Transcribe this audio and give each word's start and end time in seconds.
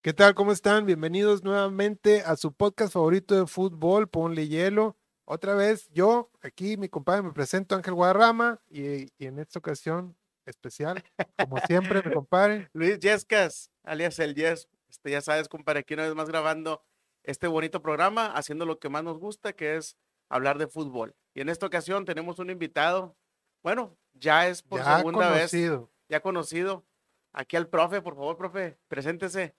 ¿Qué 0.00 0.12
tal? 0.12 0.34
¿Cómo 0.34 0.52
están? 0.52 0.86
Bienvenidos 0.86 1.42
nuevamente 1.42 2.22
a 2.22 2.36
su 2.36 2.52
podcast 2.52 2.92
favorito 2.92 3.34
de 3.34 3.46
fútbol, 3.46 4.08
Ponle 4.08 4.46
Hielo. 4.48 4.96
Otra 5.24 5.54
vez 5.54 5.88
yo, 5.90 6.30
aquí 6.40 6.76
mi 6.76 6.88
compadre, 6.88 7.22
me 7.22 7.32
presento 7.32 7.74
Ángel 7.74 7.94
Guadarrama 7.94 8.60
y, 8.70 9.12
y 9.18 9.26
en 9.26 9.38
esta 9.40 9.58
ocasión 9.58 10.16
especial, 10.46 11.02
como 11.36 11.58
siempre, 11.66 12.02
mi 12.04 12.14
compadre. 12.14 12.70
Luis 12.74 13.00
Yescas, 13.00 13.70
alias 13.82 14.18
el 14.20 14.34
Yes. 14.34 14.68
Este, 14.88 15.10
ya 15.10 15.20
sabes, 15.20 15.48
compadre, 15.48 15.80
aquí 15.80 15.94
una 15.94 16.04
vez 16.04 16.14
más 16.14 16.28
grabando 16.28 16.82
este 17.24 17.48
bonito 17.48 17.82
programa, 17.82 18.26
haciendo 18.26 18.64
lo 18.64 18.78
que 18.78 18.88
más 18.88 19.02
nos 19.02 19.18
gusta, 19.18 19.52
que 19.52 19.76
es 19.76 19.96
hablar 20.30 20.58
de 20.58 20.68
fútbol. 20.68 21.14
Y 21.34 21.40
en 21.40 21.48
esta 21.48 21.66
ocasión 21.66 22.04
tenemos 22.04 22.38
un 22.38 22.50
invitado, 22.50 23.16
bueno, 23.62 23.98
ya 24.14 24.48
es 24.48 24.62
por 24.62 24.78
ya 24.80 24.98
segunda 24.98 25.28
conocido. 25.34 25.80
vez, 25.80 25.90
ya 26.08 26.20
conocido. 26.20 26.86
Aquí 27.32 27.56
al 27.56 27.68
profe, 27.68 28.00
por 28.00 28.14
favor, 28.14 28.36
profe, 28.38 28.78
preséntese. 28.88 29.54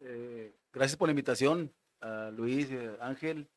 Eh, 0.00 0.54
gracias 0.72 0.96
por 0.96 1.08
la 1.08 1.12
invitación, 1.12 1.72
a 2.00 2.30
Luis, 2.30 2.68
eh, 2.70 2.96
Ángel, 3.00 3.48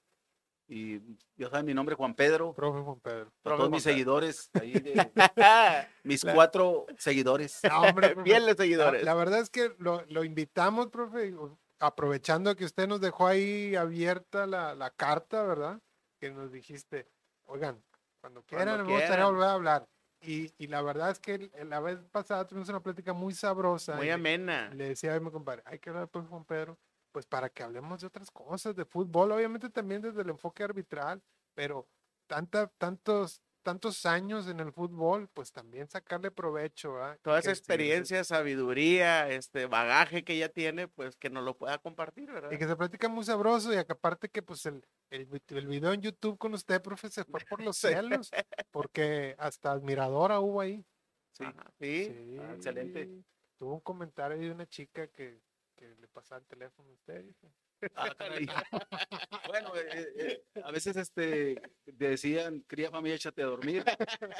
y 0.67 0.99
ya 1.35 1.49
saben 1.49 1.65
mi 1.65 1.73
nombre, 1.73 1.95
Juan 1.95 2.15
Pedro, 2.15 2.53
Profe 2.53 2.81
Juan 2.81 2.99
Pedro. 3.01 3.31
Profe 3.41 3.57
todos 3.57 3.69
mis 3.71 3.83
Pedro. 3.83 3.93
seguidores, 3.93 4.49
ahí 4.53 4.73
de- 4.73 5.11
mis 6.03 6.23
cuatro 6.23 6.85
seguidores. 6.97 7.59
No, 7.69 7.81
hombre, 7.81 8.09
profe. 8.15 8.23
Fieles 8.29 8.57
La, 8.57 8.63
seguidores. 8.63 9.03
la 9.03 9.13
verdad 9.13 9.39
es 9.39 9.49
que 9.49 9.73
lo, 9.77 10.03
lo 10.09 10.23
invitamos, 10.23 10.87
profe, 10.87 11.33
aprovechando 11.79 12.55
que 12.55 12.65
usted 12.65 12.87
nos 12.87 13.01
dejó 13.01 13.27
ahí 13.27 13.75
abierta 13.75 14.47
la, 14.47 14.73
la 14.75 14.89
carta, 14.91 15.43
¿verdad? 15.43 15.79
Que 16.19 16.31
nos 16.31 16.51
dijiste, 16.51 17.07
oigan, 17.45 17.83
cuando 18.21 18.41
quieran, 18.43 18.77
me 18.85 18.93
gustaría 18.93 19.07
quieran. 19.07 19.25
volver 19.33 19.47
a 19.47 19.53
hablar. 19.53 19.87
Y, 20.25 20.53
y 20.57 20.67
la 20.67 20.81
verdad 20.81 21.11
es 21.11 21.19
que 21.19 21.51
la 21.65 21.79
vez 21.79 21.99
pasada 22.11 22.47
tuvimos 22.47 22.69
una 22.69 22.81
plática 22.81 23.13
muy 23.13 23.33
sabrosa. 23.33 23.95
Muy 23.95 24.07
le- 24.07 24.13
amena. 24.13 24.69
Le 24.73 24.89
decía 24.89 25.13
a 25.15 25.19
mi 25.19 25.31
compadre, 25.31 25.61
hay 25.65 25.79
que 25.79 25.89
hablar 25.89 26.07
pues 26.07 26.25
Juan 26.27 26.45
Pedro, 26.45 26.77
pues 27.11 27.25
para 27.25 27.49
que 27.49 27.61
hablemos 27.63 28.01
de 28.01 28.07
otras 28.07 28.31
cosas, 28.31 28.75
de 28.75 28.85
fútbol, 28.85 29.31
obviamente 29.31 29.69
también 29.69 30.01
desde 30.01 30.21
el 30.21 30.29
enfoque 30.29 30.63
arbitral, 30.63 31.21
pero 31.53 31.87
tanta, 32.27 32.67
tantos, 32.67 33.41
tantos 33.63 34.05
años 34.05 34.47
en 34.47 34.59
el 34.59 34.71
fútbol, 34.73 35.27
pues 35.33 35.51
también 35.51 35.87
sacarle 35.87 36.29
provecho, 36.31 36.93
¿verdad? 36.93 37.19
Toda 37.21 37.37
Que 37.37 37.39
esa 37.41 37.51
sí, 37.51 37.59
experiencia, 37.59 38.23
sabiduría, 38.23 39.29
este 39.29 39.65
bagaje 39.65 40.23
que 40.23 40.33
ella 40.33 40.49
tiene, 40.49 40.87
pues 40.87 41.15
que 41.15 41.29
nos 41.29 41.43
lo 41.43 41.57
pueda 41.57 41.77
compartir, 41.79 42.31
¿verdad? 42.31 42.51
Y 42.51 42.57
que 42.57 42.67
se 42.67 42.75
platica 42.75 43.07
muy 43.09 43.23
sabroso 43.23 43.71
y 43.73 43.75
que 43.85 43.91
aparte 43.93 44.29
que 44.29 44.43
pues 44.43 44.65
el, 44.65 44.85
el, 45.09 45.25
vi- 45.25 45.41
el 45.49 45.67
video 45.67 45.93
en 45.93 46.01
YouTube 46.01 46.37
con 46.37 46.53
usted, 46.53 46.81
profe, 46.81 47.09
se 47.09 47.23
fue 47.23 47.39
por 47.49 47.61
los 47.61 47.77
cielos, 48.27 48.29
porque 48.71 49.35
hasta 49.39 49.71
admiradora 49.71 50.39
hubo 50.39 50.61
ahí. 50.61 50.85
Sí. 51.31 51.43
Ajá, 51.45 51.71
sí. 51.79 52.37
Ah, 52.39 52.53
excelente. 52.55 53.23
Tuvo 53.57 53.73
un 53.75 53.79
comentario 53.81 54.37
de 54.37 54.51
una 54.51 54.67
chica 54.67 55.07
que, 55.07 55.41
que 55.75 55.95
le 55.95 56.07
pasaba 56.07 56.39
el 56.39 56.45
teléfono 56.47 56.89
a 56.89 56.93
usted. 56.93 57.23
dice. 57.23 57.47
Ah, 57.95 58.13
caray. 58.17 58.45
bueno, 59.47 59.75
eh, 59.75 60.07
eh, 60.17 60.61
a 60.63 60.71
veces 60.71 60.95
este, 60.95 61.61
decían, 61.85 62.61
cría 62.67 62.89
familia, 62.91 63.15
échate 63.15 63.43
a 63.43 63.47
dormir, 63.47 63.83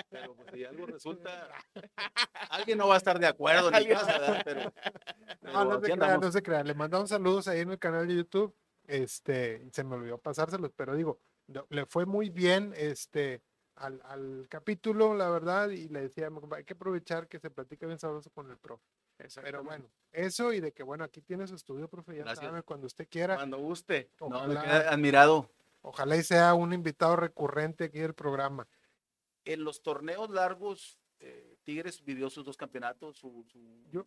pero 0.10 0.36
pues, 0.36 0.48
si 0.54 0.66
algo 0.66 0.86
resulta, 0.86 1.50
alguien 2.50 2.78
no 2.78 2.88
va 2.88 2.96
a 2.96 2.98
estar 2.98 3.20
de 3.20 3.28
acuerdo 3.28 3.72
en 3.74 3.88
casa, 3.88 4.20
¿verdad? 4.20 4.42
pero, 4.44 4.62
No, 4.64 4.72
pero 5.42 5.66
no 5.66 5.82
se 5.82 5.92
crean, 5.94 6.20
no 6.22 6.32
se 6.32 6.42
crean. 6.44 6.68
Le 6.68 6.74
mandamos 6.74 7.10
saludos 7.10 7.48
ahí 7.48 7.62
en 7.62 7.72
el 7.72 7.80
canal 7.80 8.08
de 8.08 8.16
YouTube. 8.16 8.56
Este, 8.86 9.64
y 9.66 9.70
se 9.72 9.84
me 9.84 9.96
olvidó 9.96 10.18
pasárselos, 10.18 10.72
pero 10.76 10.96
digo, 10.96 11.20
no- 11.48 11.66
le 11.70 11.86
fue 11.86 12.06
muy 12.06 12.30
bien 12.30 12.74
este 12.76 13.42
al, 13.76 14.02
al 14.04 14.46
capítulo, 14.50 15.16
la 15.16 15.30
verdad, 15.30 15.70
y 15.70 15.88
le 15.88 16.02
decía, 16.02 16.30
hay 16.56 16.64
que 16.64 16.74
aprovechar 16.74 17.28
que 17.28 17.40
se 17.40 17.50
platica 17.50 17.88
bien 17.88 17.98
sabroso 17.98 18.30
con 18.32 18.50
el 18.52 18.58
profe. 18.58 18.84
Pero 19.42 19.64
bueno, 19.64 19.86
eso 20.12 20.52
y 20.54 20.60
de 20.60 20.72
que 20.74 20.84
bueno, 20.84 21.04
aquí 21.04 21.22
tiene 21.22 21.48
su 21.48 21.56
estudio, 21.56 21.88
profe, 21.88 22.16
ya 22.16 22.24
Gracias. 22.24 22.46
sabe, 22.46 22.64
cuando 22.64 22.88
usted 22.88 23.08
quiera. 23.10 23.36
Cuando 23.36 23.58
guste. 23.58 24.10
No, 24.20 24.48
me 24.48 24.58
admirado. 24.58 25.50
ojalá 25.82 26.16
y 26.18 26.24
sea 26.24 26.54
un 26.54 26.74
invitado 26.74 27.16
recurrente 27.16 27.86
aquí 27.86 28.00
del 28.00 28.14
programa. 28.14 28.68
En 29.46 29.64
los 29.64 29.82
torneos 29.84 30.30
largos, 30.30 31.00
eh, 31.20 31.58
Tigres 31.64 32.04
vivió 32.04 32.30
sus 32.30 32.46
dos 32.46 32.58
campeonatos, 32.58 33.18
su, 33.18 33.44
su 33.52 33.60
Yo- 33.92 34.06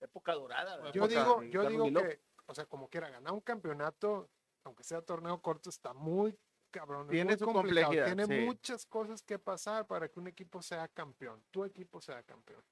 época 0.00 0.34
dorada. 0.34 0.90
Yo 0.92 1.04
Época 1.04 1.08
digo, 1.08 1.42
yo 1.44 1.68
digo 1.68 1.84
Miló. 1.86 2.02
que, 2.02 2.20
o 2.46 2.54
sea, 2.54 2.66
como 2.66 2.88
quiera, 2.88 3.08
ganar 3.10 3.32
un 3.32 3.40
campeonato, 3.40 4.28
aunque 4.64 4.84
sea 4.84 5.00
torneo 5.02 5.40
corto, 5.40 5.70
está 5.70 5.92
muy 5.94 6.36
cabrón. 6.70 7.08
Tiene 7.08 7.32
muy 7.32 7.38
su 7.38 7.44
complicado, 7.46 7.86
complejidad, 7.86 8.06
Tiene 8.16 8.26
sí. 8.40 8.44
muchas 8.46 8.86
cosas 8.86 9.22
que 9.22 9.38
pasar 9.38 9.86
para 9.86 10.08
que 10.08 10.18
un 10.20 10.26
equipo 10.28 10.60
sea 10.62 10.88
campeón, 10.88 11.42
tu 11.50 11.64
equipo 11.64 12.00
sea 12.00 12.22
campeón. 12.22 12.62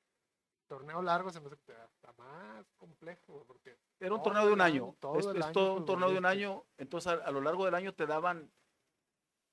Torneo 0.66 1.03
largo 1.03 1.31
se 1.31 1.41
me 1.41 1.49
hace 1.49 1.72
más 2.16 2.66
complejo, 2.77 3.44
porque 3.47 3.77
Era 4.00 4.15
un 4.15 4.22
torneo 4.22 4.47
de 4.47 4.53
un 4.53 4.60
año. 4.60 4.97
todo 5.00 5.19
es 5.19 5.27
es 5.27 5.43
año 5.43 5.53
todo 5.53 5.75
un 5.75 5.84
torneo 5.84 6.10
de 6.10 6.19
un 6.19 6.27
año. 6.27 6.65
Entonces, 6.77 7.12
a, 7.12 7.25
a 7.25 7.31
lo 7.31 7.41
largo 7.41 7.65
del 7.65 7.75
año 7.75 7.94
te 7.94 8.06
daban 8.06 8.50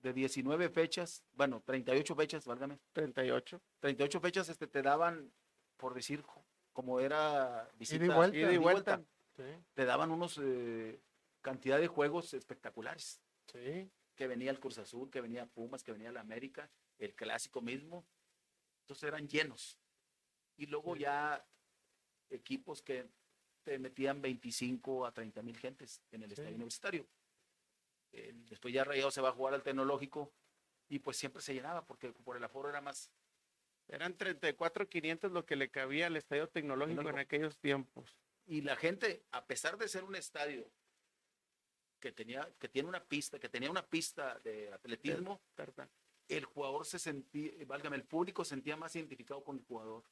de 0.03 0.11
19 0.13 0.69
fechas, 0.69 1.23
bueno, 1.31 1.61
38 1.65 2.15
fechas, 2.15 2.45
válgame. 2.45 2.79
38. 2.91 3.61
38 3.79 4.19
fechas 4.19 4.49
este, 4.49 4.67
te 4.67 4.81
daban, 4.81 5.31
por 5.77 5.93
decir, 5.93 6.23
como 6.73 6.99
era 6.99 7.69
visita, 7.75 8.13
vuelta. 8.13 8.37
Ida 8.37 8.51
y 8.51 8.57
vuelta. 8.57 9.01
sí, 9.35 9.43
te 9.73 9.85
daban 9.85 10.11
unos 10.11 10.39
eh, 10.43 11.01
cantidad 11.41 11.79
de 11.79 11.87
juegos 11.87 12.33
espectaculares. 12.33 13.21
sí, 13.47 13.89
Que 14.15 14.27
venía 14.27 14.51
el 14.51 14.59
Cruz 14.59 14.77
Azul, 14.77 15.09
que 15.09 15.21
venía 15.21 15.45
Pumas, 15.45 15.83
que 15.83 15.93
venía 15.93 16.09
el 16.09 16.17
América, 16.17 16.69
el 16.99 17.15
clásico 17.15 17.61
mismo. 17.61 18.05
Entonces 18.81 19.07
eran 19.07 19.27
llenos. 19.27 19.79
Y 20.57 20.67
luego 20.67 20.95
ya 20.95 21.45
equipos 22.29 22.81
que 22.81 23.07
te 23.63 23.79
metían 23.79 24.21
25 24.21 25.05
a 25.05 25.13
30 25.13 25.41
mil 25.41 25.57
gentes 25.57 26.01
en 26.11 26.23
el 26.23 26.29
Sí. 26.29 26.33
estadio 26.33 26.55
universitario. 26.55 27.07
Eh, 28.11 28.31
después 28.49 28.73
ya 28.73 28.83
Rayado 28.83 29.09
se 29.11 29.21
va 29.21 29.29
a 29.29 29.33
jugar 29.33 29.53
al 29.53 29.63
tecnológico 29.63 30.31
y 30.89 30.99
pues 30.99 31.17
siempre 31.17 31.41
se 31.41 31.53
llenaba 31.53 31.85
porque 31.85 32.11
por 32.11 32.37
el 32.37 32.43
aforo 32.43 32.69
era 32.69 32.81
más. 32.81 33.11
Eran 33.87 34.15
34,500 34.17 35.31
lo 35.31 35.45
que 35.45 35.55
le 35.55 35.69
cabía 35.69 36.07
al 36.07 36.15
estadio 36.15 36.47
tecnológico 36.47 37.01
en 37.01 37.05
Tecnológico. 37.07 37.27
aquellos 37.27 37.57
tiempos. 37.57 38.17
Y 38.45 38.61
la 38.61 38.75
gente, 38.75 39.25
a 39.31 39.45
pesar 39.45 39.77
de 39.77 39.87
ser 39.87 40.03
un 40.03 40.15
estadio 40.15 40.69
que 41.99 42.11
tenía, 42.11 42.49
que 42.59 42.67
tiene 42.69 42.89
una 42.89 43.03
pista, 43.03 43.39
que 43.39 43.49
tenía 43.49 43.71
una 43.71 43.85
pista 43.87 44.39
de 44.39 44.71
atletismo, 44.73 45.41
el 46.27 46.45
jugador 46.45 46.85
se 46.85 46.99
sentía, 46.99 47.51
válgame, 47.65 47.95
el 47.95 48.03
público 48.03 48.43
se 48.43 48.49
sentía 48.51 48.75
más 48.77 48.95
identificado 48.95 49.43
con 49.43 49.57
el 49.57 49.63
jugador 49.63 50.03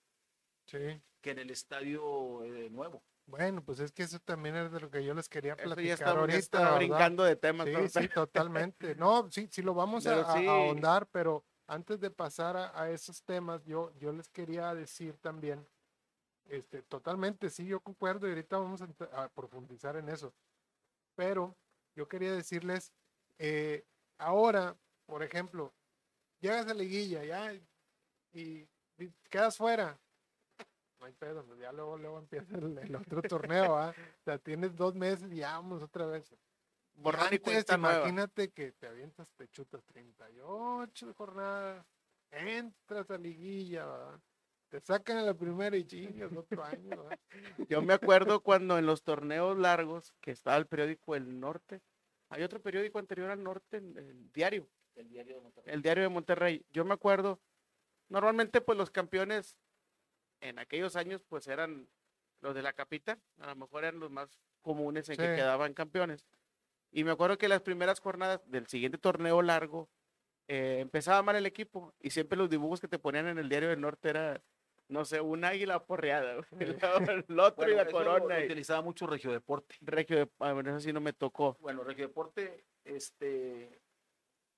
sí. 0.72 1.02
que 1.22 1.32
en 1.32 1.40
el 1.40 1.50
estadio 1.52 2.44
eh, 2.46 2.70
nuevo. 2.70 3.04
Bueno, 3.28 3.64
pues 3.64 3.80
es 3.80 3.92
que 3.92 4.04
eso 4.04 4.20
también 4.20 4.56
es 4.56 4.72
de 4.72 4.80
lo 4.80 4.90
que 4.90 5.04
yo 5.06 5.14
les 5.14 5.30
quería 5.30 5.54
Eso 5.54 5.64
platicar 5.64 5.88
ya 5.88 5.94
está, 5.94 6.06
ya 6.14 6.20
ahorita. 6.20 6.76
brincando 6.78 7.24
de 7.24 7.36
temas. 7.36 7.68
Sí, 7.92 8.08
totalmente. 8.09 8.96
No, 8.96 9.30
sí, 9.32 9.48
sí 9.52 9.62
lo 9.62 9.74
vamos 9.74 10.06
a, 10.08 10.16
Pero 10.16 10.28
a- 10.28 10.38
sí. 10.38 10.48
a 10.48 10.52
ahondar, 10.52 11.08
pero 11.12 11.46
antes 11.68 12.00
de 12.02 12.09
pasar 12.09 12.58
a, 12.58 12.82
a 12.82 12.90
esos 12.90 13.24
temas, 13.24 13.64
yo, 13.64 13.94
yo 14.00 14.12
les 14.12 14.28
quería 14.28 14.74
decir 14.74 15.16
también, 15.22 15.66
este, 16.50 16.82
totalmente, 16.82 17.50
sí, 17.50 17.66
yo 17.66 17.80
concuerdo 17.80 18.28
y 18.28 18.32
ahorita 18.32 18.58
vamos 18.58 18.82
a 18.82 19.30
profundizar 19.30 19.96
en 19.96 20.09
eso. 20.09 20.34
Pero 21.16 21.56
yo 21.96 22.08
quería 22.08 22.34
decirles, 22.34 22.92
eh, 23.38 23.86
ahora, 24.18 24.76
por 25.06 25.24
ejemplo, 25.24 25.72
llegas 26.42 26.68
a 26.68 26.74
liguilla 26.74 27.24
ya 27.24 27.53
y, 28.34 28.68
y 28.98 29.09
quedas 29.30 29.56
fuera. 29.56 29.98
No 31.02 31.08
hay 31.08 31.14
pedo, 31.14 31.44
pues 31.46 31.60
ya 31.60 31.72
luego, 31.72 31.98
luego 31.98 32.20
empieza 32.20 32.56
el, 32.58 32.78
el 32.78 32.96
otro 32.96 33.22
torneo, 33.24 33.76
¿ah? 33.78 33.90
O 33.98 34.24
sea, 34.24 34.38
tienes 34.38 34.76
dos 34.76 34.94
meses 34.96 35.32
y 35.32 35.38
ya 35.38 35.54
vamos 35.54 35.82
otra 35.82 36.06
vez. 36.06 36.32
Borrón 36.94 37.24
y 37.32 37.38
Antes, 37.38 37.42
cuenta 37.42 37.78
nueva. 37.78 37.98
imagínate 38.02 38.52
que 38.52 38.72
te 38.74 38.86
avientas, 38.88 39.32
te 39.36 39.48
chutas 39.50 39.84
38 39.86 41.14
jornadas, 41.16 41.86
entras 42.30 43.10
a 43.10 43.18
liguilla, 43.18 43.86
¿verdad? 43.88 44.20
Te 44.70 44.80
sacan 44.80 45.18
a 45.18 45.24
la 45.24 45.34
primera 45.34 45.76
y 45.76 45.84
chingas 45.86 46.32
otro 46.34 46.64
año, 46.64 46.90
¿verdad? 47.04 47.20
Yo 47.68 47.82
me 47.82 47.94
acuerdo 47.94 48.42
cuando 48.42 48.78
en 48.78 48.86
los 48.86 49.02
torneos 49.04 49.58
largos, 49.58 50.14
que 50.22 50.32
estaba 50.32 50.58
el 50.58 50.68
periódico 50.68 51.16
El 51.16 51.40
Norte, 51.40 51.82
hay 52.30 52.44
otro 52.44 52.62
periódico 52.62 53.00
anterior 53.00 53.32
al 53.32 53.44
Norte, 53.44 53.78
el, 53.78 53.97
el 53.97 54.32
Diario, 54.32 54.70
El 54.96 55.09
diario 55.09 55.36
de 55.36 55.42
Monterrey. 55.42 55.74
el 55.74 55.82
Diario 55.82 56.04
de 56.04 56.09
Monterrey. 56.09 56.66
Yo 56.72 56.86
me 56.86 56.94
acuerdo, 56.94 57.40
normalmente 58.08 58.62
pues 58.62 58.78
los 58.78 58.92
campeones 58.92 59.58
en 60.41 60.59
aquellos 60.59 60.96
años 60.96 61.22
pues 61.28 61.47
eran 61.47 61.88
los 62.41 62.53
de 62.55 62.61
la 62.61 62.73
capital, 62.73 63.22
a 63.40 63.47
lo 63.47 63.55
mejor 63.55 63.84
eran 63.84 63.99
los 63.99 64.11
más 64.11 64.40
comunes 64.61 65.08
en 65.09 65.17
que 65.17 65.35
quedaban 65.35 65.73
campeones. 65.73 66.26
Y 66.91 67.03
me 67.03 67.11
acuerdo 67.11 67.38
que 67.38 67.47
las 67.47 67.61
primeras 67.61 67.99
jornadas 67.99 68.41
del 68.47 68.67
siguiente 68.67 68.97
torneo 68.97 69.41
largo 69.41 69.90
eh, 70.47 70.79
empezaba 70.79 71.22
mal 71.22 71.35
el 71.35 71.46
equipo 71.46 71.93
y 72.02 72.09
siempre 72.09 72.38
los 72.38 72.49
dibujos 72.49 72.82
que 72.82 72.88
te 72.88 72.99
ponían 72.99 73.28
en 73.28 73.38
el 73.38 73.47
Diario 73.47 73.70
del 73.70 73.79
Norte 73.79 74.09
era, 74.09 74.41
no 74.90 75.05
sé, 75.05 75.22
un 75.22 75.46
águila 75.46 75.85
porreada, 75.85 76.46
el 76.59 77.40
otro 77.40 77.70
y 77.70 77.76
la 77.76 77.84
eso 77.84 77.91
corona. 77.91 78.35
lo 78.35 78.41
y- 78.41 78.46
utilizaba 78.46 78.82
mucho 78.82 79.08
Regio 79.08 79.32
Deporte. 79.32 79.76
Regio 79.82 80.29
ah, 80.40 80.52
bueno, 80.53 80.72
eso 80.72 80.79
sí 80.82 80.91
no 80.91 80.99
me 80.99 81.14
tocó. 81.14 81.55
Bueno, 81.61 81.84
Regio 81.84 82.08
Deporte, 82.08 82.66
este, 82.84 83.82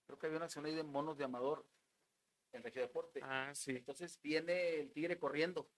creo 0.07 0.17
que 0.17 0.25
había 0.27 0.37
una 0.37 0.45
acción 0.45 0.65
ahí 0.65 0.73
de 0.73 0.83
monos 0.83 1.17
de 1.17 1.25
Amador 1.25 1.65
en 2.53 2.63
Regio 2.63 2.81
Deporte. 2.81 3.19
Ah, 3.23 3.51
sí. 3.53 3.71
Entonces 3.71 4.19
viene 4.21 4.79
el 4.79 4.91
tigre 4.91 5.17
corriendo 5.19 5.69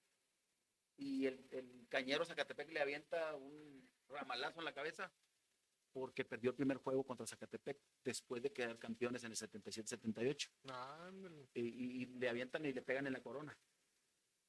y 0.97 1.25
el, 1.25 1.47
el 1.51 1.87
cañero 1.89 2.25
Zacatepec 2.25 2.69
le 2.71 2.81
avienta 2.81 3.35
un, 3.35 3.89
ramalazo 4.07 4.59
en 4.59 4.65
la 4.65 4.73
cabeza 4.73 5.11
porque 5.91 6.25
perdió 6.25 6.51
el 6.51 6.55
primer 6.55 6.77
juego 6.77 7.03
contra 7.05 7.25
Zacatepec 7.25 7.79
después 8.03 8.43
de 8.43 8.51
quedar 8.53 8.77
campeones 8.77 9.23
en 9.23 9.31
el 9.31 9.37
77-78. 9.37 10.51
Ándale. 10.69 11.49
Y, 11.53 11.61
y- 11.61 12.01
y 12.03 12.05
le 12.05 12.29
avientan 12.29 12.65
y 12.65 12.73
le 12.73 12.81
pegan 12.81 13.07
en 13.07 13.13
la 13.13 13.23
corona. 13.23 13.57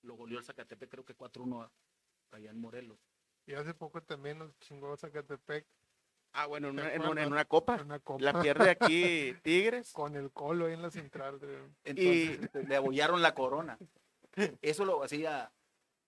Lo 0.02 0.14
goleó 0.17 0.38
el 0.38 0.44
Zacatepec 0.44 0.90
creo 0.90 1.05
que 1.05 1.17
4-1 1.17 1.62
a- 1.62 1.73
allá 2.32 2.50
en 2.50 2.58
Morelos. 2.61 2.99
Y 3.46 3.55
hace 3.55 3.75
poco 3.75 4.02
también 4.02 4.38
nos 4.38 4.58
chingó 4.58 4.96
Zacatepec 4.96 5.67
Ah, 6.38 6.47
bueno, 6.47 6.69
en 6.69 6.77
¿Te 6.77 6.83
una, 6.83 6.93
en 6.94 7.00
una- 7.00 7.23
en 7.23 7.33
acuerdas? 7.33 7.33
una 7.33 7.44
copa. 7.47 7.83
una 7.83 7.99
copa 8.00 8.23
La 8.25 8.43
pierde 8.43 8.71
aquí 8.71 9.35
Tigres. 9.43 9.93
con 9.94 10.17
el 10.17 10.31
colo 10.33 10.67
ahí 10.67 10.75
en 10.75 10.83
la 10.83 10.91
central. 10.91 11.38
de- 11.41 11.69
Entonces 11.85 12.43
este, 12.43 12.65
le 12.65 12.77
abollaron 12.77 13.23
la 13.23 13.35
corona. 13.35 13.79
Eso 14.61 14.85
lo 14.85 15.03
hacía. 15.03 15.50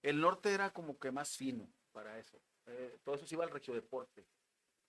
El 0.02 0.20
norte 0.20 0.52
era 0.52 0.70
como 0.72 0.98
que 0.98 1.10
más 1.10 1.36
fino 1.36 1.68
para 1.92 2.18
eso. 2.18 2.38
Eh, 2.66 2.98
todo 3.02 3.14
eso 3.14 3.26
se 3.26 3.34
iba 3.34 3.44
al 3.44 3.50
regio 3.50 3.72
deporte. 3.74 4.26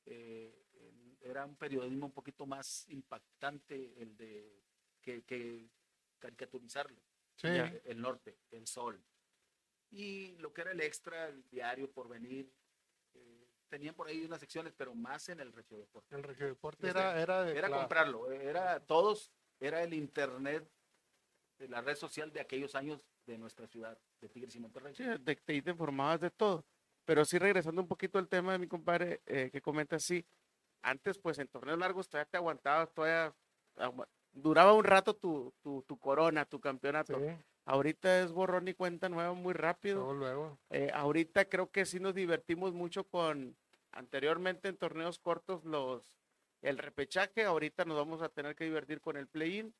Eh, 0.05 0.53
era 1.21 1.45
un 1.45 1.55
periodismo 1.55 2.07
un 2.07 2.11
poquito 2.11 2.45
más 2.45 2.87
impactante 2.89 3.93
el 4.01 4.17
de 4.17 4.61
que, 5.01 5.23
que 5.23 5.69
caricaturizarlo. 6.19 7.01
Sí. 7.37 7.47
El 7.85 8.01
norte, 8.01 8.37
el 8.51 8.67
sol. 8.67 9.01
Y 9.91 10.35
lo 10.37 10.51
que 10.53 10.61
era 10.61 10.71
el 10.73 10.81
extra, 10.81 11.27
el 11.29 11.47
diario 11.49 11.89
por 11.89 12.09
venir. 12.09 12.51
Tenían 13.69 13.95
por 13.95 14.07
ahí 14.07 14.25
unas 14.25 14.39
secciones, 14.39 14.73
pero 14.75 14.93
más 14.93 15.29
en 15.29 15.39
el 15.39 15.53
regio 15.53 15.77
deporte. 15.77 16.15
el 16.15 16.23
regio 16.23 16.47
deporte 16.47 16.87
Desde- 16.87 16.99
era, 16.99 17.21
era 17.21 17.43
de 17.43 17.57
Era 17.57 17.69
comprarlo, 17.69 18.31
era 18.31 18.79
todos, 18.81 19.31
era 19.59 19.83
el 19.83 19.93
internet, 19.93 20.69
de 21.57 21.67
la 21.67 21.81
red 21.81 21.95
social 21.95 22.31
de 22.31 22.39
aquellos 22.39 22.73
años 22.75 23.01
de 23.25 23.37
nuestra 23.37 23.67
ciudad, 23.67 23.97
de 24.21 24.29
Tigres 24.29 24.55
y 24.55 24.59
Monterrey. 24.59 24.95
Sí, 24.95 25.03
de, 25.03 25.19
te, 25.19 25.35
te 25.35 25.69
informabas 25.71 26.21
de 26.21 26.31
todo. 26.31 26.65
Pero 27.05 27.25
sí, 27.25 27.37
regresando 27.37 27.81
un 27.81 27.87
poquito 27.87 28.17
al 28.17 28.27
tema 28.29 28.53
de 28.53 28.59
mi 28.59 28.67
compadre 28.67 29.21
eh, 29.25 29.49
que 29.51 29.61
comenta 29.61 29.97
así, 29.97 30.25
antes 30.81 31.17
pues 31.17 31.37
en 31.39 31.47
torneos 31.47 31.77
largos 31.77 32.07
todavía 32.07 32.29
te 32.29 32.37
aguantabas, 32.37 32.93
todavía 32.93 33.35
duraba 34.31 34.73
un 34.73 34.83
rato 34.85 35.15
tu, 35.15 35.53
tu, 35.61 35.81
tu 35.83 35.97
corona, 35.97 36.45
tu 36.45 36.59
campeonato. 36.59 37.19
Sí, 37.19 37.25
Ahorita 37.65 38.21
es 38.21 38.31
borrón 38.31 38.67
y 38.67 38.73
cuenta 38.73 39.09
nueva 39.09 39.33
muy 39.33 39.53
rápido. 39.53 39.97
luego, 40.05 40.13
luego. 40.13 40.59
Eh, 40.71 40.91
ahorita 40.93 41.45
creo 41.45 41.71
que 41.71 41.85
sí 41.85 41.99
nos 41.99 42.15
divertimos 42.15 42.73
mucho 42.73 43.03
con 43.07 43.55
anteriormente 43.91 44.67
en 44.69 44.77
torneos 44.77 45.19
cortos 45.19 45.63
los 45.65 46.15
el 46.61 46.77
repechaje, 46.77 47.45
ahorita 47.45 47.85
nos 47.85 47.97
vamos 47.97 48.21
a 48.21 48.29
tener 48.29 48.55
que 48.55 48.65
divertir 48.65 48.99
con 49.01 49.15
el 49.17 49.27
play-in. 49.27 49.73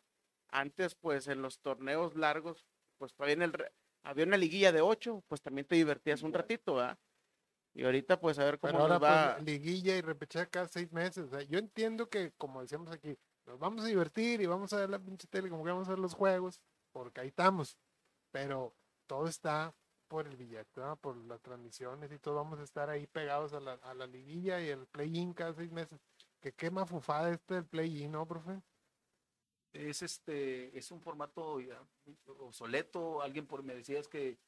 Antes 0.49 0.95
pues 0.95 1.27
en 1.27 1.41
los 1.41 1.59
torneos 1.59 2.15
largos 2.15 2.65
pues 2.97 3.13
todavía 3.13 3.33
en 3.35 3.41
el 3.43 3.53
re- 3.53 3.71
había 4.03 4.25
una 4.25 4.37
liguilla 4.37 4.71
de 4.71 4.81
ocho, 4.81 5.23
pues 5.27 5.41
también 5.41 5.67
te 5.67 5.75
divertías 5.75 6.21
un 6.23 6.33
ratito, 6.33 6.75
¿verdad? 6.75 6.97
Y 7.73 7.83
ahorita 7.85 8.19
pues 8.19 8.39
a 8.39 8.45
ver 8.45 8.59
cómo 8.59 8.71
Pero 8.73 8.83
ahora 8.83 8.99
nos 8.99 9.03
va. 9.03 9.35
pues 9.35 9.45
liguilla 9.45 9.95
y 9.97 10.01
repechaje 10.01 10.49
cada 10.49 10.67
seis 10.67 10.91
meses. 10.91 11.25
o 11.25 11.29
sea, 11.29 11.41
yo 11.41 11.59
entiendo 11.59 12.09
que, 12.09 12.31
como 12.37 12.61
decíamos 12.61 12.91
aquí, 12.91 13.17
nos 13.45 13.59
vamos 13.59 13.83
a 13.83 13.87
divertir 13.87 14.41
y 14.41 14.45
vamos 14.45 14.73
a 14.73 14.77
ver 14.77 14.89
la 14.89 14.99
pinche 14.99 15.27
tele, 15.27 15.49
como 15.49 15.63
que 15.63 15.71
vamos 15.71 15.87
a 15.87 15.91
ver 15.91 15.99
los 15.99 16.13
juegos, 16.13 16.59
porque 16.91 17.21
ahí 17.21 17.27
estamos. 17.27 17.77
Pero 18.31 18.73
todo 19.07 19.27
está 19.27 19.73
por 20.07 20.27
el 20.27 20.35
billete, 20.35 20.81
por 21.01 21.15
las 21.25 21.41
transmisiones 21.41 22.11
y 22.11 22.19
todo. 22.19 22.35
Vamos 22.35 22.59
a 22.59 22.63
estar 22.63 22.89
ahí 22.89 23.07
pegados 23.07 23.53
a 23.53 23.59
la, 23.59 23.73
a 23.73 23.93
la 23.93 24.07
liguilla 24.07 24.61
y 24.61 24.69
el 24.69 24.85
play-in 24.87 25.33
cada 25.33 25.53
seis 25.53 25.71
meses. 25.71 25.99
Que 26.41 26.51
quema 26.53 26.85
fufada 26.85 27.31
este 27.31 27.55
del 27.55 27.65
play-in, 27.65 28.11
¿no, 28.11 28.25
profe? 28.25 28.61
Es 29.73 30.01
este, 30.01 30.75
es 30.77 30.89
un 30.91 30.99
formato 31.01 31.59
ya 31.59 31.79
obsoleto. 32.39 33.21
Alguien 33.21 33.45
por 33.45 33.63
me 33.63 33.75
decía 33.75 33.99
es 33.99 34.07
que 34.07 34.39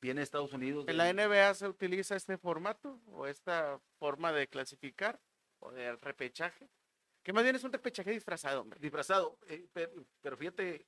viene 0.00 0.20
de 0.20 0.24
Estados 0.24 0.52
Unidos. 0.52 0.84
¿En 0.86 0.98
la 0.98 1.12
NBA 1.12 1.54
se 1.54 1.68
utiliza 1.68 2.14
este 2.14 2.36
formato 2.36 3.00
o 3.06 3.26
esta 3.26 3.80
forma 3.98 4.32
de 4.32 4.48
clasificar 4.48 5.20
o 5.60 5.72
de 5.72 5.96
repechaje? 5.96 6.68
Que 7.22 7.32
más 7.32 7.42
bien 7.42 7.56
es 7.56 7.64
un 7.64 7.72
repechaje 7.72 8.10
disfrazado, 8.10 8.60
hombre. 8.60 8.78
disfrazado. 8.80 9.38
eh, 9.48 9.66
pero, 9.72 9.92
pero 10.20 10.36
fíjate, 10.36 10.86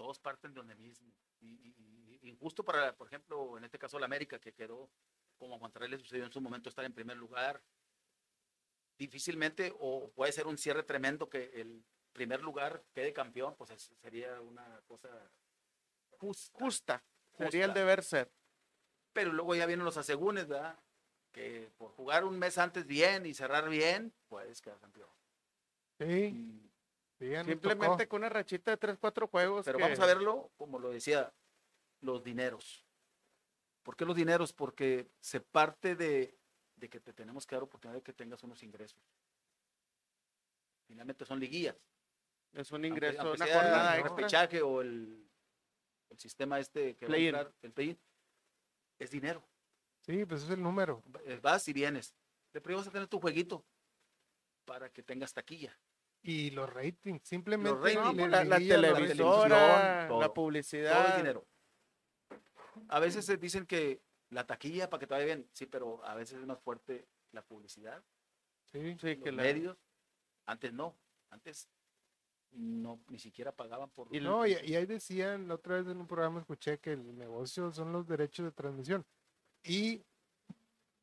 todos 0.00 0.18
parten 0.18 0.54
de 0.54 0.60
donde 0.60 0.74
mismo. 0.76 1.12
Y, 1.40 1.46
y- 1.48 1.74
y- 2.22 2.28
y 2.30 2.36
justo 2.36 2.64
para, 2.64 2.96
por 2.96 3.06
ejemplo, 3.06 3.58
en 3.58 3.64
este 3.64 3.78
caso 3.78 3.98
la 3.98 4.06
América, 4.06 4.38
que 4.38 4.54
quedó, 4.54 4.90
como 5.36 5.56
a 5.56 5.58
Monterrey 5.58 5.90
le 5.90 5.98
sucedió 5.98 6.24
en 6.24 6.32
su 6.32 6.40
momento, 6.40 6.70
estar 6.70 6.86
en 6.86 6.94
primer 6.94 7.18
lugar. 7.18 7.62
Difícilmente, 8.96 9.74
o 9.78 10.10
puede 10.12 10.32
ser 10.32 10.46
un 10.46 10.56
cierre 10.56 10.82
tremendo 10.84 11.28
que 11.28 11.50
el 11.54 11.84
primer 12.14 12.40
lugar 12.42 12.82
quede 12.94 13.12
campeón, 13.12 13.54
pues 13.56 13.70
es- 13.72 13.92
sería 14.00 14.40
una 14.40 14.80
cosa 14.86 15.08
justa. 16.18 16.58
Justa. 16.58 17.04
Sería 17.36 17.66
el 17.66 17.74
deber 17.74 18.02
ser. 18.02 18.32
Pero 19.12 19.32
luego 19.34 19.54
ya 19.54 19.66
vienen 19.66 19.84
los 19.84 19.98
asegúnes, 19.98 20.46
¿verdad? 20.48 20.78
Que 21.32 21.70
por 21.76 21.92
jugar 21.92 22.24
un 22.24 22.38
mes 22.38 22.56
antes 22.56 22.86
bien 22.86 23.26
y 23.26 23.34
cerrar 23.34 23.68
bien, 23.68 24.14
puedes 24.28 24.62
quedar 24.62 24.78
campeón. 24.80 25.10
Sí, 25.98 26.04
Y- 26.06 26.69
Simplemente 27.44 28.08
con 28.08 28.20
una 28.22 28.28
rachita 28.30 28.70
de 28.70 28.76
3, 28.78 28.96
4 28.98 29.26
juegos. 29.28 29.64
Pero 29.66 29.78
que- 29.78 29.84
vamos 29.84 30.00
a 30.00 30.06
verlo, 30.06 30.50
como 30.56 30.78
lo 30.78 30.90
decía, 30.90 31.32
los 32.00 32.24
dineros. 32.24 32.86
¿Por 33.82 33.96
qué 33.96 34.04
los 34.04 34.16
dineros? 34.16 34.52
Porque 34.52 35.10
se 35.20 35.40
parte 35.40 35.96
de, 35.96 36.38
de 36.76 36.88
que 36.88 37.00
te 37.00 37.12
tenemos 37.12 37.46
que 37.46 37.56
dar 37.56 37.62
oportunidad 37.62 37.98
de 37.98 38.02
que 38.02 38.12
tengas 38.12 38.42
unos 38.42 38.62
ingresos. 38.62 39.00
Finalmente 40.86 41.24
son 41.24 41.38
liguillas. 41.38 41.76
Es 42.52 42.72
un 42.72 42.84
ingreso, 42.84 43.20
aunque 43.20 43.42
una 43.42 43.52
jornada 43.52 43.94
el 43.94 44.00
extra. 44.00 44.16
repechaje 44.16 44.62
o 44.62 44.80
el, 44.80 45.30
el 46.08 46.18
sistema 46.18 46.58
este 46.58 46.96
que 46.96 47.06
va 47.06 47.14
a 47.14 47.18
entrar, 47.18 47.54
el 47.62 47.72
play 47.72 47.98
es 48.98 49.10
dinero. 49.10 49.46
Sí, 50.00 50.24
pues 50.24 50.42
es 50.42 50.50
el 50.50 50.62
número. 50.62 51.02
Vas 51.42 51.68
y 51.68 51.72
vienes. 51.72 52.14
De 52.52 52.60
primero 52.60 52.78
vas 52.78 52.88
a 52.88 52.90
tener 52.90 53.06
tu 53.06 53.20
jueguito 53.20 53.64
para 54.64 54.90
que 54.90 55.02
tengas 55.02 55.32
taquilla. 55.32 55.78
Y 56.22 56.50
los 56.50 56.68
ratings, 56.72 57.22
simplemente 57.26 57.78
ratings, 57.80 58.04
No, 58.04 58.12
le- 58.12 58.28
la, 58.28 58.44
la 58.44 58.56
televisora, 58.58 58.92
televisión, 58.92 59.28
todo. 59.28 59.48
la 59.48 60.06
Todo 60.08 60.34
publicidad. 60.34 61.08
es 61.10 61.16
dinero. 61.16 61.46
A 62.88 63.00
veces 63.00 63.24
se 63.24 63.36
dicen 63.36 63.66
que 63.66 64.02
la 64.30 64.46
taquilla 64.46 64.90
para 64.90 65.00
que 65.00 65.06
te 65.06 65.14
vaya 65.14 65.26
bien, 65.26 65.48
sí, 65.52 65.66
pero 65.66 66.04
a 66.04 66.14
veces 66.14 66.38
es 66.40 66.46
más 66.46 66.60
fuerte 66.60 67.06
la 67.32 67.42
publicidad, 67.42 68.02
Sí, 68.66 68.96
Sí, 69.00 69.14
los 69.16 69.24
que 69.24 69.32
la- 69.32 69.42
medios. 69.42 69.76
Antes 70.46 70.72
no, 70.72 70.96
antes 71.30 71.68
no 72.52 73.00
ni 73.08 73.18
siquiera 73.18 73.52
pagaban 73.52 73.90
por 73.90 74.14
Y 74.14 74.20
No, 74.20 74.46
y, 74.46 74.52
y 74.64 74.74
ahí 74.76 74.86
decían, 74.86 75.48
la 75.48 75.54
otra 75.54 75.76
vez 75.76 75.86
en 75.88 75.98
un 75.98 76.06
programa 76.06 76.40
escuché 76.40 76.78
que 76.78 76.92
el 76.92 77.16
negocio 77.16 77.70
son 77.72 77.92
los 77.92 78.06
derechos 78.06 78.44
de 78.44 78.52
transmisión. 78.52 79.04
Y 79.64 80.04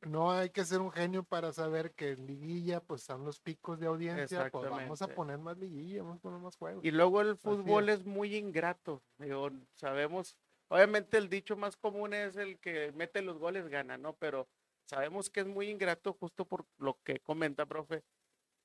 no 0.02 0.32
hay 0.32 0.50
que 0.50 0.64
ser 0.64 0.80
un 0.80 0.92
genio 0.92 1.24
para 1.24 1.52
saber 1.52 1.92
que 1.94 2.12
en 2.12 2.28
liguilla 2.28 2.80
pues 2.82 3.02
son 3.02 3.26
los 3.26 3.40
picos 3.40 3.80
de 3.80 3.88
audiencia, 3.88 4.50
pues 4.50 4.70
vamos 4.70 5.02
a 5.02 5.08
poner 5.08 5.38
más 5.40 5.58
liguilla, 5.58 6.04
vamos 6.04 6.18
a 6.18 6.22
poner 6.22 6.40
más 6.40 6.56
juegos. 6.56 6.84
Y 6.86 6.92
luego 6.92 7.22
el 7.22 7.36
fútbol 7.38 7.90
es. 7.90 8.00
es. 8.00 8.06
muy 8.06 8.36
ingrato. 8.36 9.02
Digo, 9.18 9.50
sabemos, 9.74 10.38
obviamente 10.70 11.18
el 11.18 11.30
dicho 11.30 11.56
más 11.56 11.76
común 11.78 12.14
es 12.14 12.36
el 12.38 12.60
que 12.60 12.92
mete 12.94 13.22
los 13.22 13.38
goles 13.38 13.68
gana, 13.68 13.98
¿no? 13.98 14.14
Pero 14.14 14.48
sabemos 14.86 15.30
que 15.30 15.42
es 15.42 15.48
muy 15.48 15.70
ingrato 15.70 16.14
justo 16.14 16.46
por 16.46 16.66
lo 16.78 17.00
que 17.04 17.20
comenta, 17.20 17.66
profe. 17.66 18.04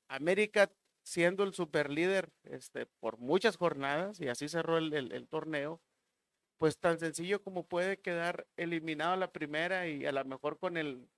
América 0.09 0.71
siendo 1.05 1.43
el 1.45 1.53
superlíder 1.55 2.31
este, 2.45 2.87
por 3.01 3.19
muchas 3.19 3.57
jornadas 3.57 4.21
y 4.21 4.29
así 4.29 4.49
cerró 4.49 4.79
el, 4.79 4.93
el- 4.93 5.13
el 5.13 5.27
torneo, 5.29 5.81
pues 6.59 6.79
tan 6.79 6.99
sencillo 7.01 7.43
como 7.43 7.67
puede 7.67 7.99
quedar 8.01 8.47
eliminado 8.57 9.15
a 9.15 9.17
la 9.17 9.33
primera 9.33 9.89
y 9.89 10.07
a 10.07 10.13
lo 10.13 10.25
mejor 10.25 10.59
con 10.59 10.77
el, 10.77 11.09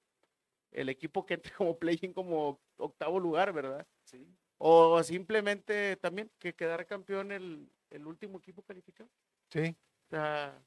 el 0.74 0.88
equipo 0.88 1.24
que 1.24 1.34
entre 1.34 1.52
como 1.54 1.78
play-in 1.78 2.12
como 2.12 2.60
octavo 2.76 3.18
lugar, 3.18 3.52
¿verdad? 3.52 3.86
Sí. 4.04 4.28
O 4.58 5.02
simplemente 5.02 5.96
también 5.96 6.30
que 6.38 6.54
quedar 6.54 6.86
campeón 6.86 7.32
el, 7.32 7.70
el 7.90 8.06
último 8.06 8.38
equipo 8.38 8.62
calificado. 8.62 9.08
Sí, 9.50 9.76
O 10.06 10.10
sea, 10.10 10.62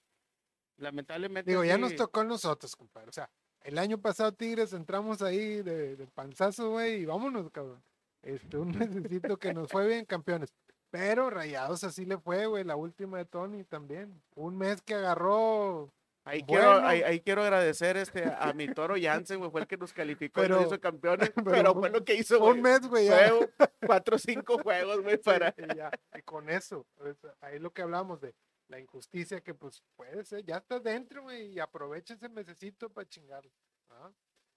lamentablemente. 0.77 1.51
digo, 1.51 1.63
ya 1.63 1.77
nos 1.77 1.95
tocó 1.95 2.21
a 2.21 2.23
nosotros, 2.23 2.75
compadre. 2.75 3.09
O 3.09 3.13
sea, 3.13 3.29
el 3.63 3.77
año 3.77 3.99
pasado 3.99 4.31
Tigres 4.33 4.73
entramos 4.73 5.21
ahí 5.21 5.61
de, 5.61 5.95
de 5.95 6.07
panzazo, 6.07 6.71
güey, 6.71 7.01
y 7.01 7.05
vámonos, 7.05 7.49
cabrón. 7.51 7.83
Este, 8.21 8.57
un 8.57 8.69
necesito 9.11 9.37
que 9.37 9.53
nos 9.53 9.69
fue 9.69 9.87
bien 9.87 10.05
campeones. 10.05 10.53
Pero 10.89 11.29
Rayados 11.29 11.83
así 11.83 12.05
le 12.05 12.17
fue, 12.17 12.45
güey, 12.45 12.63
la 12.63 12.77
última 12.77 13.17
de 13.17 13.25
Tony 13.25 13.63
también. 13.65 14.21
Un 14.35 14.57
mes 14.57 14.81
que 14.81 14.93
agarró 14.95 15.91
Ahí, 16.27 16.43
bueno. 16.47 16.63
quiero, 16.63 16.87
ahí, 16.87 17.01
ahí 17.03 17.21
quiero 17.21 17.41
agradecer 17.43 17.95
este, 17.97 18.25
a 18.25 18.51
mi 18.53 18.67
toro 18.67 18.95
Jansen, 19.01 19.39
güey, 19.39 19.49
fue 19.51 19.61
el 19.61 19.67
que 19.67 19.77
nos 19.77 19.93
calificó 19.93 20.43
y 20.45 20.49
nos 20.49 20.65
hizo 20.67 20.79
campeones. 20.79 21.31
Pero, 21.35 21.51
pero 21.51 21.73
fue 21.73 21.89
lo 21.89 22.03
que 22.03 22.15
hizo, 22.15 22.43
un 22.43 22.61
mes, 22.61 22.81
güey, 22.87 23.07
cuatro 23.87 24.15
o 24.15 24.19
cinco 24.19 24.57
juegos, 24.61 25.01
güey, 25.01 25.17
para. 25.17 25.53
y 25.57 25.75
ya, 25.75 25.91
y 26.15 26.21
con 26.23 26.49
eso, 26.49 26.85
pues, 26.95 27.17
ahí 27.41 27.59
lo 27.59 27.71
que 27.71 27.81
hablamos 27.81 28.19
de 28.21 28.35
la 28.67 28.79
injusticia 28.79 29.39
que 29.41 29.53
pues 29.53 29.81
puede 29.95 30.25
ser, 30.25 30.43
ya 30.43 30.57
estás 30.57 30.83
dentro, 30.83 31.23
güey, 31.23 31.53
y 31.53 31.59
aprovecha 31.59 32.15
ese 32.15 32.27
mesecito 32.27 32.89
para 32.89 33.07
chingarlo. 33.07 33.51
¿ah? 33.91 34.11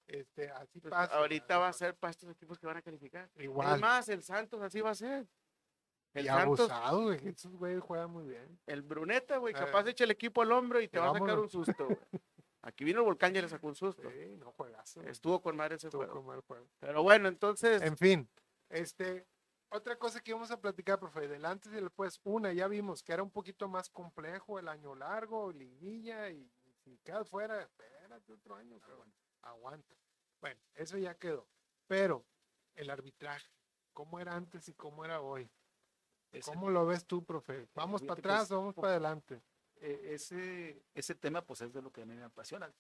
Este, 0.09 0.51
así 0.51 0.81
Pues, 0.81 0.91
pasa. 0.91 1.15
ahorita 1.15 1.59
va 1.59 1.69
a 1.69 1.73
ser 1.73 1.95
para 1.95 2.11
estos 2.11 2.29
equipos 2.31 2.59
que 2.59 2.67
van 2.67 2.79
a 2.79 2.83
calificar. 2.83 3.31
igual. 3.37 3.69
Además, 3.69 4.09
el 4.09 4.25
Santos 4.25 4.61
así 4.63 4.81
va 4.81 4.91
a 4.91 4.95
ser. 4.97 5.29
El 6.13 6.25
y 6.25 6.29
Santos, 6.29 6.71
abusado, 6.71 7.03
güey, 7.05 7.29
esos 7.29 7.53
güeyes 7.57 7.81
juegan 7.83 8.11
muy 8.11 8.25
bien. 8.25 8.59
el 8.67 8.83
Bruneta, 8.83 9.37
güey, 9.37 9.55
Eh. 9.55 9.59
capaz 9.59 9.87
echa 9.87 10.05
el 10.05 10.11
equipo 10.11 10.43
al 10.43 10.51
hombro 10.53 10.81
y 10.81 10.89
te 10.89 10.99
va 10.99 11.11
a 11.11 11.13
sacar 11.19 11.39
un 11.39 11.49
susto, 11.49 11.87
güey. 11.87 11.99
Aquí 12.63 12.85
vino 12.85 12.99
el 13.01 13.05
volcán 13.07 13.35
y 13.35 13.41
le 13.41 13.49
sacó 13.49 13.69
un 13.69 13.75
susto. 13.75 14.11
Sí, 14.11 14.37
no 14.37 14.53
juegazo. 14.53 15.01
Estuvo 15.03 15.41
con 15.41 15.57
madre 15.57 15.77
ese 15.77 15.87
Estuvo 15.87 16.03
juego. 16.03 16.15
con 16.17 16.27
mal 16.27 16.41
juego. 16.43 16.69
Pero 16.81 17.03
bueno, 17.03 17.29
entonces, 17.29 17.81
En 17.81 17.97
fin, 17.97 18.29
este, 18.69 19.27
otra 19.71 19.97
cosa 19.99 20.21
que 20.21 20.33
íbamos 20.33 20.51
a 20.51 20.61
platicar, 20.61 20.99
profe, 20.99 21.27
del 21.29 21.45
antes 21.47 21.73
y 21.73 21.77
del 21.77 21.85
después. 21.85 22.21
Una, 22.25 22.53
ya 22.53 22.69
vimos 22.69 23.03
que 23.03 23.13
era 23.13 23.23
un 23.23 23.31
poquito 23.31 23.67
más 23.69 23.89
complejo 23.89 24.59
el 24.59 24.69
año 24.69 24.95
largo, 24.95 25.53
liguilla, 25.53 26.29
y, 26.31 26.51
si 26.85 26.99
quedas 26.99 27.29
fuera, 27.31 27.63
espérate 27.63 28.33
otro 28.33 28.57
año, 28.57 28.79
cabrón. 28.81 29.13
Aguanta. 29.43 29.95
Bueno, 30.41 30.61
eso 30.75 30.99
ya 30.99 31.15
quedó. 31.15 31.47
Pero 31.87 32.27
el 32.75 32.91
arbitraje, 32.91 33.49
¿cómo 33.95 34.19
era 34.21 34.35
antes 34.35 34.69
y 34.69 34.75
cómo 34.75 35.05
era 35.05 35.21
hoy? 35.21 35.51
Ese, 36.33 36.51
¿Cómo 36.53 36.71
lo 36.71 36.87
ves 36.87 37.05
tú, 37.07 37.25
profe? 37.25 37.69
¿Vamos 37.75 38.03
para 38.03 38.15
atrás 38.19 38.51
o 38.53 38.59
vamos 38.59 38.75
para 38.75 38.91
adelante? 38.91 39.43
eh, 39.83 40.11
ese, 40.15 40.85
ese 40.95 41.15
tema, 41.15 41.41
pues 41.45 41.63
es 41.63 41.73
de 41.73 41.81
lo 41.83 41.91
que 41.91 42.03
a 42.03 42.07
mí 42.07 42.15
me 42.15 42.23
apasiona. 42.25 42.71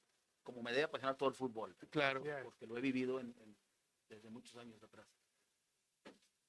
Como 0.42 0.62
me 0.62 0.71
debe 0.71 0.85
apasionar 0.85 1.16
todo 1.16 1.28
el 1.30 1.35
fútbol. 1.35 1.75
claro. 1.90 2.23
Ya, 2.25 2.42
porque 2.42 2.66
lo 2.66 2.76
he 2.76 2.80
vivido 2.80 3.19
en- 3.21 3.35
en- 3.40 3.57
desde 4.09 4.28
muchos 4.30 4.57
años 4.57 4.83
atrás. 4.83 5.07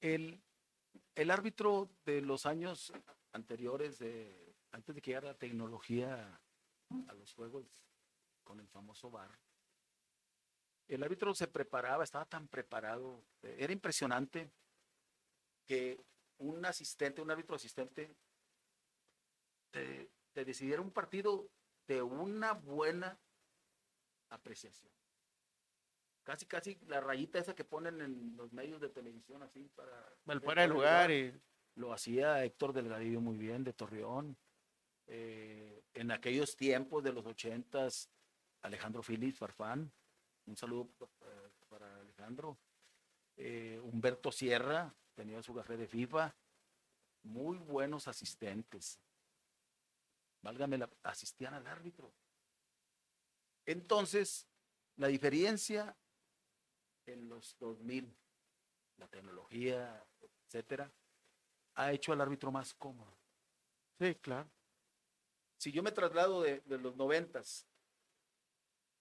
El, 0.02 0.42
el 1.16 1.32
árbitro 1.32 1.90
de 2.06 2.22
los 2.22 2.46
años 2.46 2.92
anteriores, 3.34 3.98
de, 4.00 4.54
antes 4.72 4.94
de 4.96 5.02
que 5.02 5.12
llegara 5.12 5.28
la 5.28 5.38
tecnología 5.38 6.42
a 7.08 7.14
los 7.14 7.34
juegos 7.34 7.86
con 8.44 8.60
el 8.60 8.68
famoso 8.68 9.10
VAR, 9.10 9.32
el 10.90 11.04
árbitro 11.04 11.34
se 11.34 11.48
preparaba, 11.48 12.04
estaba 12.04 12.26
tan 12.26 12.48
preparado, 12.50 13.24
era 13.42 13.72
impresionante 13.72 14.52
que 15.66 16.04
un 16.42 16.66
asistente, 16.66 17.22
un 17.22 17.32
árbitro 17.32 17.56
asistente, 17.56 18.16
te, 19.72 20.12
te 20.34 20.44
decidiera 20.44 20.82
un 20.82 20.92
partido 20.92 21.50
de 21.88 22.02
una 22.02 22.54
buena 22.54 23.20
apreciación. 24.30 24.92
Casi 26.24 26.46
casi 26.46 26.80
la 26.88 27.00
rayita 27.00 27.40
esa 27.40 27.56
que 27.56 27.64
ponen 27.64 28.02
en 28.02 28.36
los 28.38 28.54
medios 28.54 28.80
de 28.82 28.90
televisión 28.90 29.42
así 29.44 29.70
para 29.76 30.14
El 30.28 30.42
fuera 30.42 30.64
de 30.64 30.68
lugar. 30.68 31.12
y 31.12 31.34
lo 31.76 31.94
hacía 31.94 32.44
Héctor 32.44 32.74
Delgadillo 32.74 33.22
muy 33.22 33.38
bien 33.38 33.64
de 33.64 33.74
Torreón. 33.74 34.38
Eh, 35.08 35.84
en 35.94 36.12
aquellos 36.12 36.56
tiempos 36.56 37.04
de 37.04 37.12
los 37.12 37.26
ochentas 37.26 38.10
Alejandro 38.62 39.02
Félix 39.04 39.40
Farfán. 39.40 39.92
Un 40.46 40.58
saludo 40.58 40.90
eh, 41.22 41.50
para 41.70 42.00
Alejandro. 42.00 42.60
Eh, 43.36 43.80
Humberto 43.82 44.32
Sierra 44.32 44.94
tenía 45.22 45.44
su 45.44 45.54
café 45.54 45.78
de 45.78 45.88
FIFA 45.88 46.36
muy 47.24 47.58
buenos 47.58 48.08
asistentes 48.08 49.00
válgame 50.42 50.78
la 50.78 50.90
asistían 51.04 51.54
al 51.54 51.68
árbitro 51.68 52.12
entonces 53.66 54.48
la 54.96 55.08
diferencia 55.08 55.96
en 57.06 57.30
los 57.30 57.58
2000, 57.60 58.16
la 58.98 59.08
tecnología, 59.08 60.06
etcétera, 60.22 60.92
ha 61.76 61.92
hecho 61.92 62.14
al 62.14 62.22
árbitro 62.22 62.52
más 62.52 62.74
cómodo. 62.74 63.16
sí, 64.00 64.16
claro. 64.16 64.50
Si 65.58 65.72
yo 65.72 65.84
me 65.84 65.92
traslado 65.92 66.42
de, 66.42 66.62
de 66.62 66.80
los 66.80 66.96
90s, 66.96 67.66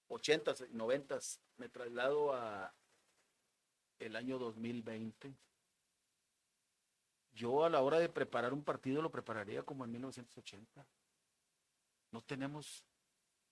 80s 0.08 0.68
y 0.70 0.74
90s, 0.74 1.40
me 1.56 1.70
traslado 1.70 2.34
a 2.34 2.74
el 3.98 4.16
año 4.16 4.38
2020, 4.38 5.34
yo 7.34 7.64
a 7.64 7.70
la 7.70 7.80
hora 7.80 7.98
de 7.98 8.08
preparar 8.08 8.52
un 8.52 8.62
partido 8.62 9.02
lo 9.02 9.10
prepararía 9.10 9.62
como 9.62 9.84
en 9.84 9.92
1980. 9.92 10.86
No 12.12 12.22
tenemos 12.22 12.84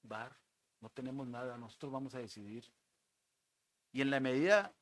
bar, 0.02 0.36
no 0.80 0.88
tenemos 0.90 1.26
nada, 1.26 1.56
nosotros 1.58 1.92
vamos 1.92 2.14
a 2.14 2.18
decidir. 2.18 2.64
Y 3.92 4.02
en 4.02 4.10
la 4.10 4.20
medida 4.20 4.72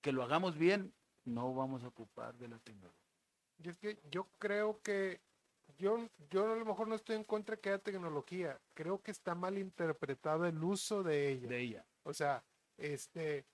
que 0.00 0.12
lo 0.12 0.22
hagamos 0.22 0.56
bien, 0.56 0.92
no 1.24 1.54
vamos 1.54 1.84
a 1.84 1.88
ocupar 1.88 2.34
de 2.36 2.48
la 2.48 2.58
tecnología. 2.58 3.00
Y 3.62 3.68
es 3.68 3.78
que 3.78 3.98
yo 4.10 4.26
creo 4.38 4.80
que 4.82 5.20
yo, 5.78 6.08
yo 6.30 6.52
a 6.52 6.56
lo 6.56 6.64
mejor 6.64 6.88
no 6.88 6.94
estoy 6.94 7.16
en 7.16 7.24
contra 7.24 7.56
que 7.56 7.70
haya 7.70 7.78
tecnología. 7.78 8.58
Creo 8.74 9.02
que 9.02 9.10
está 9.10 9.34
mal 9.34 9.58
interpretado 9.58 10.46
el 10.46 10.62
uso 10.62 11.02
de 11.02 11.30
ella. 11.30 11.48
De 11.48 11.60
ella. 11.60 11.84
O 12.02 12.12
sea, 12.12 12.42
este 12.76 13.44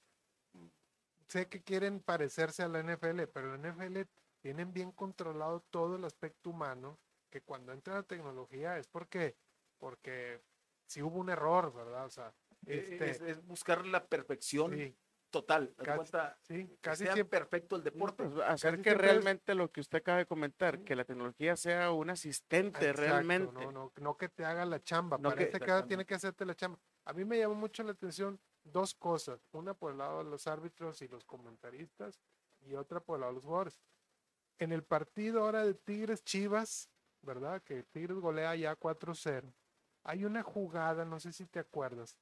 sé 1.29 1.49
que 1.49 1.63
quieren 1.63 2.01
parecerse 2.01 2.63
a 2.63 2.69
la 2.69 2.83
NFL, 2.83 3.23
pero 3.33 3.57
la 3.57 3.71
NFL 3.71 4.03
tienen 4.47 4.73
bien 4.73 4.93
controlado 4.93 5.59
todo 5.71 5.97
el 5.97 6.05
aspecto 6.05 6.51
humano, 6.51 7.01
que 7.31 7.41
cuando 7.41 7.73
entra 7.73 7.95
la 7.97 8.03
tecnología 8.05 8.79
es 8.79 8.87
porque, 8.87 9.35
porque 9.77 10.41
si 10.87 11.03
hubo 11.03 11.19
un 11.19 11.31
error, 11.31 11.75
¿verdad? 11.75 12.07
O 12.07 12.11
sea, 12.11 12.33
este, 12.65 13.11
es, 13.11 13.21
es 13.23 13.45
buscar 13.45 13.85
la 13.85 14.07
perfección 14.07 14.71
sí, 14.73 14.97
total. 15.31 15.75
Casi- 15.79 15.97
cuenta, 15.97 16.39
sí, 16.43 16.79
que 16.81 16.95
sea 16.95 17.15
siempre. 17.15 17.41
perfecto 17.41 17.75
el 17.75 17.83
deporte. 17.83 18.23
Pues, 18.23 18.39
hacer 18.47 18.75
casi 18.75 18.83
que 18.85 18.91
es- 18.91 18.99
realmente 18.99 19.57
lo 19.57 19.73
que 19.73 19.81
usted 19.81 19.99
acaba 19.99 20.19
de 20.19 20.27
comentar, 20.27 20.79
que 20.85 20.95
la 20.95 21.05
tecnología 21.05 21.57
sea 21.57 21.91
un 21.91 22.11
asistente 22.11 22.79
Exacto, 22.91 23.01
realmente. 23.01 23.53
No, 23.53 23.73
no, 23.73 23.93
no 23.97 24.17
que 24.17 24.29
te 24.29 24.45
haga 24.45 24.65
la 24.65 24.81
chamba. 24.81 25.17
No 25.19 25.31
Para 25.31 25.39
que- 25.39 25.43
Exactamente. 25.47 25.89
tiene 25.89 26.07
que 26.07 26.15
hacerte 26.15 26.47
la 26.47 26.55
chamba. 26.55 26.79
A 27.05 27.13
mí 27.13 27.25
me 27.25 27.37
llamó 27.37 27.57
mucho 27.57 27.83
la 27.83 27.91
atención 27.91 28.39
dos 28.63 28.95
cosas. 28.95 29.45
Una 29.51 29.75
por 29.75 29.91
el 29.91 29.99
lado 29.99 30.19
de 30.23 30.31
los 30.31 30.47
árbitros 30.47 31.03
y 31.03 31.09
los 31.09 31.25
comentaristas 31.25 32.21
y 32.61 32.75
otra 32.77 33.01
por 33.01 33.17
el 33.17 33.23
lado 33.23 33.33
de 33.33 33.35
los 33.39 33.45
jugadores. 33.45 33.81
En 34.59 34.73
el 34.73 34.83
partido 34.83 35.41
ahora 35.45 35.65
de 35.65 35.75
Tigres 35.75 36.25
Chivas, 36.25 36.89
¿verdad? 37.23 37.63
Que 37.63 37.83
Tigres 37.83 38.17
golea 38.19 38.55
ya 38.57 38.75
4-0. 38.77 39.53
Hay 40.05 40.25
una 40.25 40.43
jugada, 40.43 41.05
no 41.05 41.21
sé 41.21 41.33
si 41.33 41.47
te 41.47 41.59
acuerdas, 41.59 42.17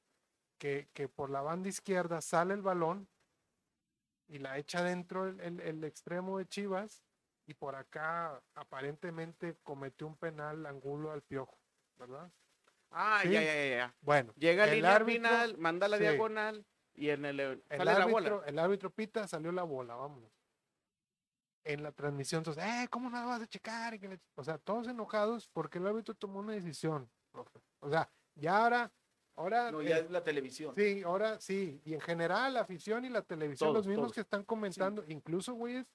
que, 0.57 0.89
que 0.93 1.07
por 1.07 1.29
la 1.29 1.41
banda 1.41 1.69
izquierda 1.69 2.21
sale 2.21 2.53
el 2.53 2.61
balón 2.61 3.07
y 4.27 4.39
la 4.39 4.57
echa 4.57 4.83
dentro 4.83 5.27
el, 5.27 5.39
el- 5.39 5.59
el 5.61 5.83
extremo 5.83 6.37
de 6.39 6.47
Chivas 6.47 7.03
y 7.45 7.53
por 7.53 7.75
acá 7.75 8.41
aparentemente 8.55 9.55
cometió 9.63 10.07
un 10.07 10.17
penal 10.17 10.65
angulo 10.65 11.11
al 11.11 11.21
piojo, 11.21 11.57
¿verdad? 11.97 12.31
Ah, 12.89 13.19
Sí. 13.21 13.31
ya, 13.31 13.41
ya, 13.43 13.65
ya. 13.67 13.95
Bueno, 14.01 14.33
Llega 14.35 14.63
El 14.65 14.71
línea 14.77 14.95
árbitro- 14.95 15.29
final, 15.29 15.57
manda 15.57 15.87
la 15.87 15.97
sí. 15.97 16.03
diagonal 16.03 16.65
y 16.95 17.09
en 17.09 17.25
el, 17.25 17.39
el 17.39 17.63
sale 17.69 17.85
la 17.85 17.91
árbitro, 17.97 18.11
bola. 18.37 18.47
el 18.47 18.59
árbitro 18.59 18.89
pita, 18.89 19.27
salió 19.27 19.51
la 19.51 19.63
bola, 19.63 19.95
vámonos. 19.95 20.31
En 21.65 21.81
la 21.81 21.91
transmisión, 21.91 22.39
entonces, 22.41 22.63
eh, 22.63 22.87
¿cómo 22.91 23.09
no 23.09 23.17
la 23.17 23.25
vas 23.25 23.41
a 23.41 23.47
checar? 23.47 23.99
La 24.01 24.19
O 24.35 24.43
sea, 24.43 24.57
todos 24.59 24.87
enojados 24.87 25.49
porque 25.51 25.79
el 25.79 25.87
árbitro 25.87 26.13
tomó 26.13 26.39
una 26.39 26.53
decisión, 26.53 27.09
profe. 27.31 27.59
O 27.79 27.89
sea, 27.89 28.07
ya 28.35 28.57
ahora, 28.63 28.91
ahora, 29.35 29.71
No, 29.71 29.81
ya 29.81 29.97
eh, 29.97 30.01
es 30.01 30.11
la 30.11 30.23
televisión. 30.23 30.75
sí, 30.75 31.01
ahora 31.03 31.41
sí, 31.41 31.81
y 31.83 31.95
en 31.95 32.01
general 32.01 32.53
la 32.53 32.61
afición 32.61 33.03
y 33.05 33.09
la 33.09 33.23
televisión, 33.23 33.67
Todos, 33.69 33.77
los 33.79 33.87
mismos 33.87 34.03
todos. 34.05 34.13
que 34.13 34.21
están 34.21 34.43
comentando, 34.43 35.03
incluso 35.07 35.53
güeyes 35.55 35.87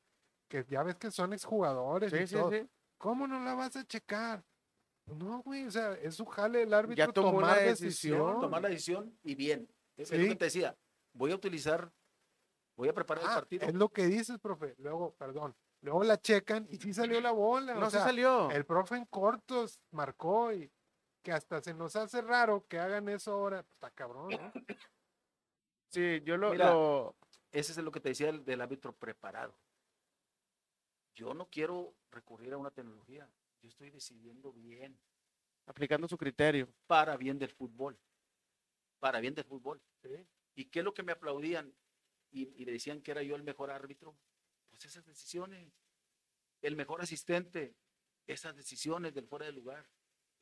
que 0.49 0.65
ya 0.69 0.83
ves 0.83 0.97
que 0.97 1.13
son 1.13 1.33
exjugadores 1.33 2.13
y 2.13 2.19
Sí, 2.19 2.27
sí, 2.27 2.35
todo. 2.35 2.51
sí. 2.51 2.69
¿Cómo 2.99 3.29
no 3.29 3.39
la 3.45 3.55
vas 3.55 3.77
a 3.77 3.85
checar? 3.87 4.43
No, 5.07 5.41
güey, 5.43 5.67
o 5.67 5.71
sea, 5.71 5.93
es 5.95 6.17
su 6.17 6.27
jale 6.27 6.63
el 6.63 6.75
árbitro 6.75 7.07
Ya 7.07 7.13
tomó 7.13 7.31
tomar 7.41 7.57
decisión, 7.61 7.89
decisión. 8.19 8.41
Tomar 8.41 8.63
la 8.63 8.69
decisión 8.69 9.19
y 9.23 9.35
bien. 9.37 9.69
Es, 9.97 10.09
Sí. 10.09 10.19
lo 10.19 10.25
que 10.29 10.37
te 10.37 10.45
decía. 10.47 10.77
Voy 11.13 11.31
a 11.31 11.37
utilizar, 11.37 11.93
voy 12.81 12.89
a 12.89 12.95
preparar 12.95 13.23
el 13.25 13.31
Ah, 13.31 13.35
partido. 13.35 13.67
es 13.67 13.75
lo 13.75 13.89
que 13.91 14.07
dices, 14.07 14.39
profe. 14.39 14.75
Luego, 14.79 15.15
perdón, 15.17 15.55
luego 15.83 16.03
la 16.03 16.19
checan 16.21 16.67
y 16.71 16.79
sí 16.79 16.95
salió 16.95 17.21
la 17.21 17.31
bola. 17.33 17.75
No 17.75 17.87
o 17.87 17.91
se 17.91 17.99
sea, 17.99 18.07
salió. 18.07 18.51
El 18.51 18.65
profe 18.65 18.97
en 18.97 19.05
cortos 19.05 19.79
marcó 19.91 20.53
y 20.53 20.71
que 21.23 21.33
hasta 21.33 21.61
se 21.63 21.75
nos 21.75 21.95
hace 21.97 22.23
raro 22.23 22.65
que 22.67 22.79
hagan 22.79 23.09
eso 23.11 23.33
ahora. 23.33 23.63
Pues, 23.63 23.75
Está 23.75 23.91
cabrón, 23.91 24.31
¿no? 24.31 24.53
Sí, 25.91 26.21
yo 26.25 26.37
lo, 26.39 26.53
Mira, 26.53 26.71
lo- 26.73 27.15
Ese 27.53 27.73
es 27.73 27.79
lo 27.79 27.91
que 27.93 28.01
te 28.01 28.09
decía 28.11 28.27
del, 28.29 28.45
del 28.45 28.61
árbitro 28.63 28.93
preparado. 28.95 29.55
Yo 31.15 31.35
no 31.35 31.49
quiero 31.51 31.95
recurrir 32.11 32.53
a 32.55 32.57
una 32.59 32.71
tecnología. 32.71 33.29
Yo 33.61 33.69
estoy 33.69 33.91
decidiendo 33.91 34.53
bien, 34.53 34.99
aplicando 35.67 36.09
su 36.09 36.17
criterio. 36.17 36.69
para 36.87 37.17
bien 37.19 37.39
del 37.39 37.51
fútbol. 37.51 37.99
Para 39.01 39.21
bien 39.21 39.35
del 39.35 39.45
fútbol. 39.45 39.83
Sí. 40.03 40.27
¿Y 40.55 40.65
qué 40.67 40.79
es 40.79 40.85
lo 40.85 40.95
que 40.95 41.03
me 41.03 41.13
aplaudían? 41.13 41.75
Y, 42.31 42.49
y 42.63 42.65
le 42.65 42.73
decían 42.73 43.03
que 43.03 43.11
era 43.11 43.23
yo 43.23 43.35
el 43.37 43.43
mejor 43.43 43.71
árbitro. 43.71 44.17
Pues 44.71 44.85
esas 44.85 45.05
decisiones. 45.05 45.73
El 46.63 46.77
mejor 46.77 47.03
asistente. 47.03 47.75
Esas 48.27 48.55
decisiones 48.57 49.15
del 49.15 49.27
fuera 49.27 49.47
de 49.47 49.53
lugar. 49.53 49.89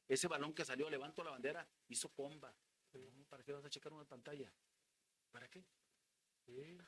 Ese 0.08 0.28
balón 0.28 0.54
que 0.54 0.64
salió, 0.64 0.88
levanto 0.88 1.22
la 1.22 1.30
bandera, 1.30 1.68
hizo 1.88 2.08
pomba. 2.10 2.54
No, 2.92 3.24
¿Para 3.26 3.42
qué 3.44 3.52
vas 3.52 3.64
a 3.64 3.70
checar 3.70 3.92
una 3.92 4.04
pantalla? 4.06 4.50
¿Para 5.30 5.48
qué? 5.48 5.64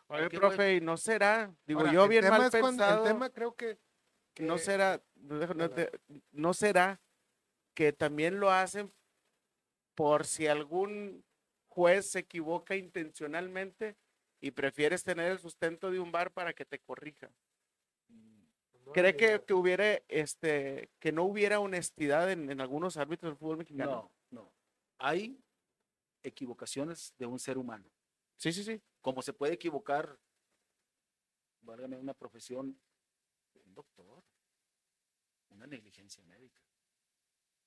Oye, 0.09 0.29
qué, 0.31 0.39
profe, 0.39 0.77
¿y 0.77 0.81
no 0.81 0.97
será? 0.97 1.55
Digo, 1.67 1.81
Ahora, 1.81 1.93
yo 1.93 2.09
bien 2.09 2.27
mal 2.29 2.43
es 2.43 2.51
cuando- 2.51 2.69
pensado, 2.69 3.05
el 3.05 3.13
tema 3.13 3.31
creo 3.31 3.55
que, 3.55 3.79
que- 4.35 4.43
no 4.43 4.57
será, 4.57 5.03
no 6.33 6.55
será 6.55 6.99
que 7.75 7.93
también 7.93 8.41
lo 8.41 8.51
hacen 8.51 8.91
por 9.95 10.25
si 10.25 10.47
algún 10.47 11.25
juez 11.69 12.11
se 12.11 12.21
equivoca 12.21 12.75
intencionalmente 12.75 13.99
y 14.41 14.51
prefieres 14.53 15.05
tener 15.05 15.31
el 15.33 15.39
sustento 15.39 15.91
de 15.91 16.01
un 16.01 16.13
bar 16.13 16.33
para 16.33 16.53
que 16.53 16.65
te 16.65 16.79
corrija. 16.79 17.31
no 18.09 18.93
¿Cree 18.93 19.17
que, 19.17 19.43
que 19.45 19.55
hubiera, 19.55 20.01
este, 20.09 20.91
que 20.99 21.13
no 21.13 21.25
hubiera 21.25 21.61
honestidad 21.61 22.31
en, 22.31 22.51
en 22.51 22.61
algunos 22.61 22.97
árbitros 22.97 23.33
del 23.33 23.39
fútbol 23.39 23.59
mexicano? 23.59 24.11
No, 24.31 24.43
no. 24.43 24.53
Hay 24.99 25.39
equivocaciones 26.23 27.15
de 27.19 27.27
un 27.27 27.39
ser 27.39 27.59
humano. 27.59 27.85
Sí, 28.37 28.53
sí, 28.53 28.65
sí. 28.65 28.81
Como 29.01 29.23
se 29.23 29.33
puede 29.33 29.55
equivocar, 29.55 30.19
válgame 31.63 31.97
una 31.97 32.15
profesión, 32.15 32.79
un 33.67 33.75
doctor, 33.75 34.23
una 35.51 35.67
negligencia 35.67 36.25
médica. 36.25 36.61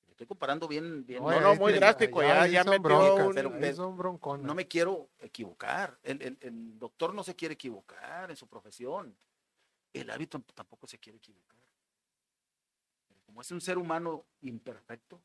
Estoy 0.09 0.27
comparando 0.27 0.67
bien, 0.67 1.05
bien. 1.05 1.23
No, 1.23 1.39
no, 1.41 1.55
muy 1.55 1.73
drástico, 1.73 2.21
ya- 2.21 2.41
metió 2.63 2.79
broncas, 2.81 3.27
un- 3.27 3.33
pero- 3.33 3.93
bronconas. 3.93 4.45
No 4.45 4.53
me 4.53 4.67
quiero 4.67 5.09
equivocar. 5.19 5.99
El, 6.03 6.21
el- 6.21 6.37
el 6.41 6.77
doctor 6.79 7.13
no 7.13 7.23
se 7.23 7.35
quiere 7.35 7.55
equivocar 7.55 8.29
en 8.29 8.37
su 8.37 8.47
profesión. 8.47 9.17
El 9.91 10.09
árbitro 10.09 10.41
tampoco 10.53 10.87
se 10.87 10.99
quiere 10.99 11.17
equivocar. 11.17 11.57
Pero 13.07 13.21
como 13.25 13.41
es 13.41 13.51
un 13.51 13.59
ser 13.61 13.77
humano 13.77 14.25
imperfecto, 14.41 15.21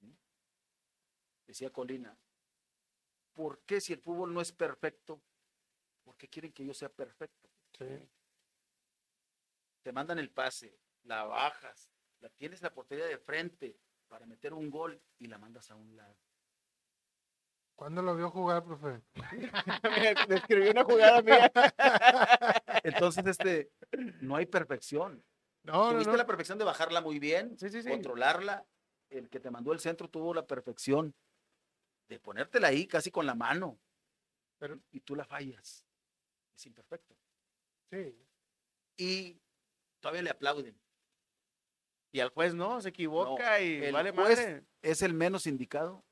¿sí? 0.00 0.14
decía 1.46 1.70
Colina, 1.70 2.16
¿por 3.34 3.60
qué 3.60 3.80
si 3.80 3.92
el 3.92 4.00
fútbol 4.00 4.32
no 4.32 4.40
es 4.40 4.52
perfecto? 4.52 5.20
¿Por 6.02 6.16
qué 6.16 6.28
quieren 6.28 6.52
que 6.52 6.64
yo 6.64 6.72
sea 6.74 6.88
perfecto? 6.88 7.48
Sí. 7.78 8.08
Te 9.82 9.92
mandan 9.92 10.18
el 10.18 10.30
pase, 10.30 10.78
la 11.04 11.24
bajas, 11.24 11.90
la 12.22 12.28
tienes 12.30 12.62
la 12.62 12.72
portería 12.72 13.04
de 13.06 13.18
frente 13.18 13.76
para 14.08 14.26
meter 14.26 14.54
un 14.54 14.70
gol 14.70 15.02
y 15.18 15.26
la 15.26 15.38
mandas 15.38 15.70
a 15.70 15.74
un 15.74 15.96
lado. 15.96 16.16
¿Cuándo 17.74 18.00
lo 18.00 18.14
vio 18.14 18.30
jugar, 18.30 18.64
profe? 18.64 19.02
Me 20.48 20.70
una 20.70 20.84
jugada 20.84 21.20
mía. 21.22 21.50
Entonces, 22.84 23.26
este, 23.26 23.72
no 24.20 24.36
hay 24.36 24.46
perfección. 24.46 25.24
No, 25.64 25.86
no, 25.86 25.92
Tuviste 25.92 26.12
no. 26.12 26.16
la 26.16 26.26
perfección 26.26 26.58
de 26.58 26.64
bajarla 26.64 27.00
muy 27.00 27.18
bien, 27.18 27.58
Sí, 27.58 27.70
sí, 27.70 27.82
sí. 27.82 27.88
controlarla. 27.90 28.64
El 29.10 29.28
que 29.28 29.40
te 29.40 29.50
mandó 29.50 29.72
el 29.72 29.80
centro 29.80 30.08
tuvo 30.08 30.32
la 30.32 30.46
perfección 30.46 31.14
de 32.08 32.20
ponértela 32.20 32.68
ahí 32.68 32.86
casi 32.86 33.10
con 33.10 33.26
la 33.26 33.34
mano. 33.34 33.78
Pero- 34.58 34.80
y 34.92 35.00
tú 35.00 35.16
la 35.16 35.24
fallas. 35.24 35.84
Es 36.56 36.66
imperfecto. 36.66 37.16
Sí. 37.90 38.16
Y 38.96 39.40
todavía 40.00 40.22
le 40.22 40.30
aplauden. 40.30 40.80
Y 42.12 42.20
al 42.20 42.28
juez 42.28 42.54
no, 42.54 42.80
se 42.80 42.90
equivoca 42.90 43.60
y 43.60 43.82
el 43.84 43.92
vale 43.92 44.12
juez- 44.12 44.38
madre. 44.38 44.64
Es 44.82 45.00
el 45.02 45.14
menos 45.14 45.46
indicado 45.46 46.04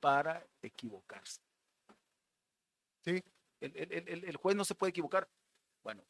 para 0.00 0.44
equivocarse. 0.60 1.40
Sí. 3.04 3.22
El, 3.60 3.76
el- 3.76 4.24
el- 4.24 4.36
juez 4.36 4.56
no 4.56 4.64
se 4.64 4.74
puede 4.74 4.90
equivocar. 4.90 5.28
Bueno, 5.84 6.02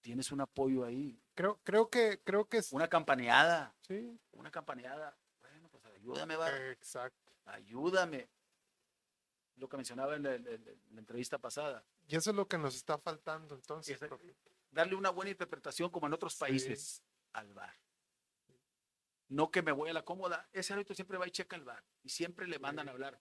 tienes 0.00 0.30
un 0.30 0.40
apoyo 0.40 0.84
ahí, 0.84 1.18
Creo, 1.34 1.58
creo 1.64 1.88
que, 1.88 2.20
creo 2.22 2.44
que 2.48 2.58
es- 2.58 2.72
una 2.72 2.88
campaneada, 2.88 3.74
sí. 3.80 4.16
una 4.32 4.50
campaneada. 4.50 5.16
Bueno, 5.40 5.68
pues 5.70 5.84
ayúdame, 5.86 6.36
va. 6.36 6.54
Exacto. 6.70 7.32
ayúdame. 7.46 8.28
Lo 9.56 9.68
que 9.68 9.76
mencionaba 9.76 10.14
en 10.16 10.22
la, 10.22 10.34
en 10.34 10.44
la- 10.44 10.50
en 10.52 10.80
la 10.92 11.00
entrevista 11.00 11.38
pasada, 11.38 11.84
Y 12.06 12.16
eso 12.16 12.30
es 12.30 12.36
lo 12.36 12.46
que 12.46 12.58
nos 12.58 12.74
está 12.76 12.98
faltando 12.98 13.54
entonces. 13.54 13.98
Darle 14.70 14.94
una 14.94 15.10
buena 15.10 15.30
interpretación 15.30 15.90
como 15.90 16.06
en 16.06 16.12
otros 16.12 16.34
Sí. 16.34 16.38
Al 17.32 17.52
VAR. 17.54 17.74
No 19.28 19.50
que 19.50 19.62
me 19.62 19.72
voy 19.72 19.88
a 19.90 19.94
la 19.94 20.04
cómoda, 20.04 20.48
ese 20.52 20.72
árbitro 20.74 20.94
siempre 20.94 21.16
va 21.18 21.26
y 21.26 21.30
checa 21.30 21.56
el 21.56 21.64
VAR 21.64 21.82
y 22.02 22.10
siempre 22.10 22.46
le 22.46 22.58
mandan 22.58 22.88
a 22.88 22.92
hablar. 22.92 23.20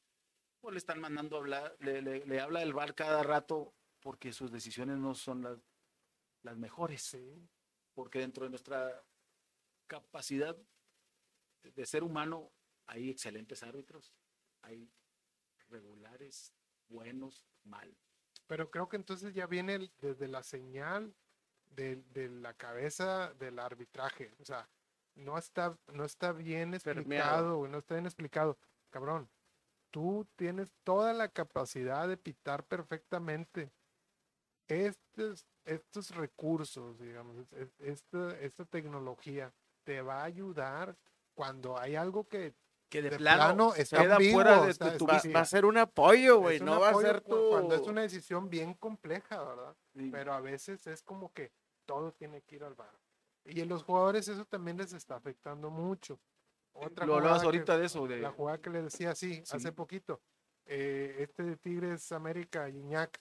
O 0.61 0.69
le 0.71 0.77
están 0.77 0.99
mandando 0.99 1.37
a 1.37 1.39
hablar, 1.39 1.75
le, 1.79 2.01
le- 2.01 2.25
le 2.25 2.39
habla 2.41 2.61
el 2.61 2.73
VAR 2.73 2.93
cada 2.93 3.23
rato 3.23 3.73
porque 4.01 4.33
sus 4.33 4.51
decisiones 4.51 4.97
no 4.97 5.15
son 5.15 5.41
las, 5.41 5.57
las 6.43 6.57
mejores. 6.57 7.01
Sí. 7.01 7.47
Porque 7.93 8.19
dentro 8.19 8.43
de 8.43 8.49
nuestra 8.49 9.03
capacidad 9.87 10.57
de- 11.63 11.85
ser 11.85 12.03
humano 12.03 12.51
hay 12.87 13.09
excelentes 13.09 13.63
árbitros, 13.63 14.13
hay 14.61 14.91
regulares, 15.69 16.53
buenos, 16.89 17.45
malos. 17.63 17.97
Pero 18.47 18.69
creo 18.69 18.89
que 18.89 18.97
entonces 18.97 19.33
ya 19.33 19.47
viene 19.47 19.91
desde 19.99 20.27
la 20.27 20.43
señal 20.43 21.15
de, 21.75 21.97
de 22.13 22.29
la 22.29 22.53
cabeza 22.53 23.33
del 23.39 23.59
arbitraje. 23.59 24.31
O 24.39 24.45
sea, 24.45 24.67
no 25.15 25.37
está, 25.37 25.77
no 25.93 26.05
está 26.05 26.31
bien 26.31 26.73
explicado, 26.73 27.57
güey, 27.57 27.71
no 27.71 27.79
está 27.79 27.95
bien 27.95 28.05
explicado. 28.05 28.57
Cabrón, 28.89 29.29
tú 29.91 30.25
tienes 30.35 30.71
toda 30.83 31.13
la 31.13 31.27
capacidad 31.29 32.07
de 32.07 32.17
pitar 32.17 32.63
perfectamente. 32.63 33.71
Estos, 34.67 35.45
estos 35.65 36.11
recursos, 36.15 36.97
digamos, 36.99 37.37
es- 37.37 37.51
es- 37.53 37.79
esta, 37.81 38.39
esta 38.39 38.65
tecnología 38.65 39.51
te 39.83 40.01
va 40.01 40.21
a 40.21 40.25
ayudar 40.25 40.95
cuando 41.33 41.77
hay 41.77 41.95
algo 41.95 42.27
que 42.27 42.53
Que 42.89 43.01
de, 43.01 43.09
de 43.11 43.17
plano, 43.17 43.73
está 43.75 44.01
queda 44.01 44.17
fuera 44.31 44.61
de, 44.65 44.71
está- 44.71 44.97
tu 44.97 45.05
Va, 45.07 45.19
sí, 45.19 45.31
va 45.31 45.41
a 45.41 45.45
ser 45.45 45.65
un 45.65 45.77
apoyo, 45.77 46.39
güey. 46.39 46.59
No 46.59 46.79
va 46.79 46.89
a 46.89 46.93
ser 46.95 47.21
tu. 47.21 47.49
cuando 47.49 47.75
es 47.75 47.81
una 47.81 48.01
decisión 48.01 48.49
bien 48.49 48.73
compleja, 48.73 49.41
¿verdad? 49.43 49.75
Sí. 49.95 50.09
pero 50.11 50.33
a 50.33 50.39
veces 50.41 50.85
es 50.87 51.01
como 51.01 51.31
que 51.33 51.51
todo 51.91 52.13
tiene 52.13 52.41
que 52.43 52.55
ir 52.55 52.63
al 52.63 52.73
bar. 52.73 52.97
Y 53.43 53.59
en 53.59 53.67
los 53.67 53.83
jugadores 53.83 54.25
eso 54.29 54.45
también 54.45 54.77
les 54.77 54.93
está 54.93 55.15
afectando 55.17 55.69
mucho. 55.69 56.21
Otra 56.73 57.05
Lo 57.05 57.15
hablabas 57.15 57.43
ahorita 57.43 57.73
que- 57.73 57.79
de 57.81 57.85
eso, 57.85 58.07
de 58.07 58.19
La 58.21 58.31
jugada 58.31 58.59
que 58.59 58.69
le 58.69 58.81
decía, 58.83 59.13
sí, 59.13 59.41
Sí. 59.45 59.57
hace 59.57 59.71
poquito. 59.73 60.21
eh, 60.65 61.15
este 61.23 61.41
de 61.43 61.57
Tigres 61.57 62.11
América, 62.11 62.69
Iñak, 62.69 63.19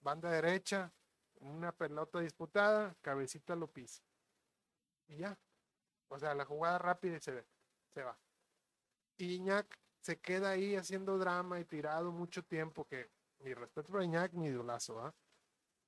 banda 0.00 0.30
derecha, 0.30 0.90
una 1.40 1.72
pelota 1.72 2.20
disputada, 2.20 2.94
cabecita 3.02 3.56
lo 3.56 3.66
pisa. 3.66 4.00
Y 5.08 5.16
ya. 5.16 5.36
O 6.08 6.18
sea, 6.20 6.34
la 6.34 6.44
jugada 6.46 6.78
rápida 6.78 7.16
y 7.16 7.20
se, 7.20 7.32
ve, 7.32 7.44
se 7.92 8.04
va. 8.04 8.16
Y 9.18 9.34
Iñak 9.34 9.76
se 10.00 10.18
queda 10.20 10.50
ahí 10.50 10.76
haciendo 10.76 11.18
drama 11.18 11.58
y 11.60 11.64
tirado 11.64 12.12
mucho 12.12 12.42
tiempo, 12.44 12.86
que 12.86 13.10
mi 13.40 13.52
respeto 13.52 13.90
para 13.92 14.04
Iñak, 14.04 14.32
mi 14.32 14.46
idolazo, 14.46 15.00
¿ah? 15.00 15.12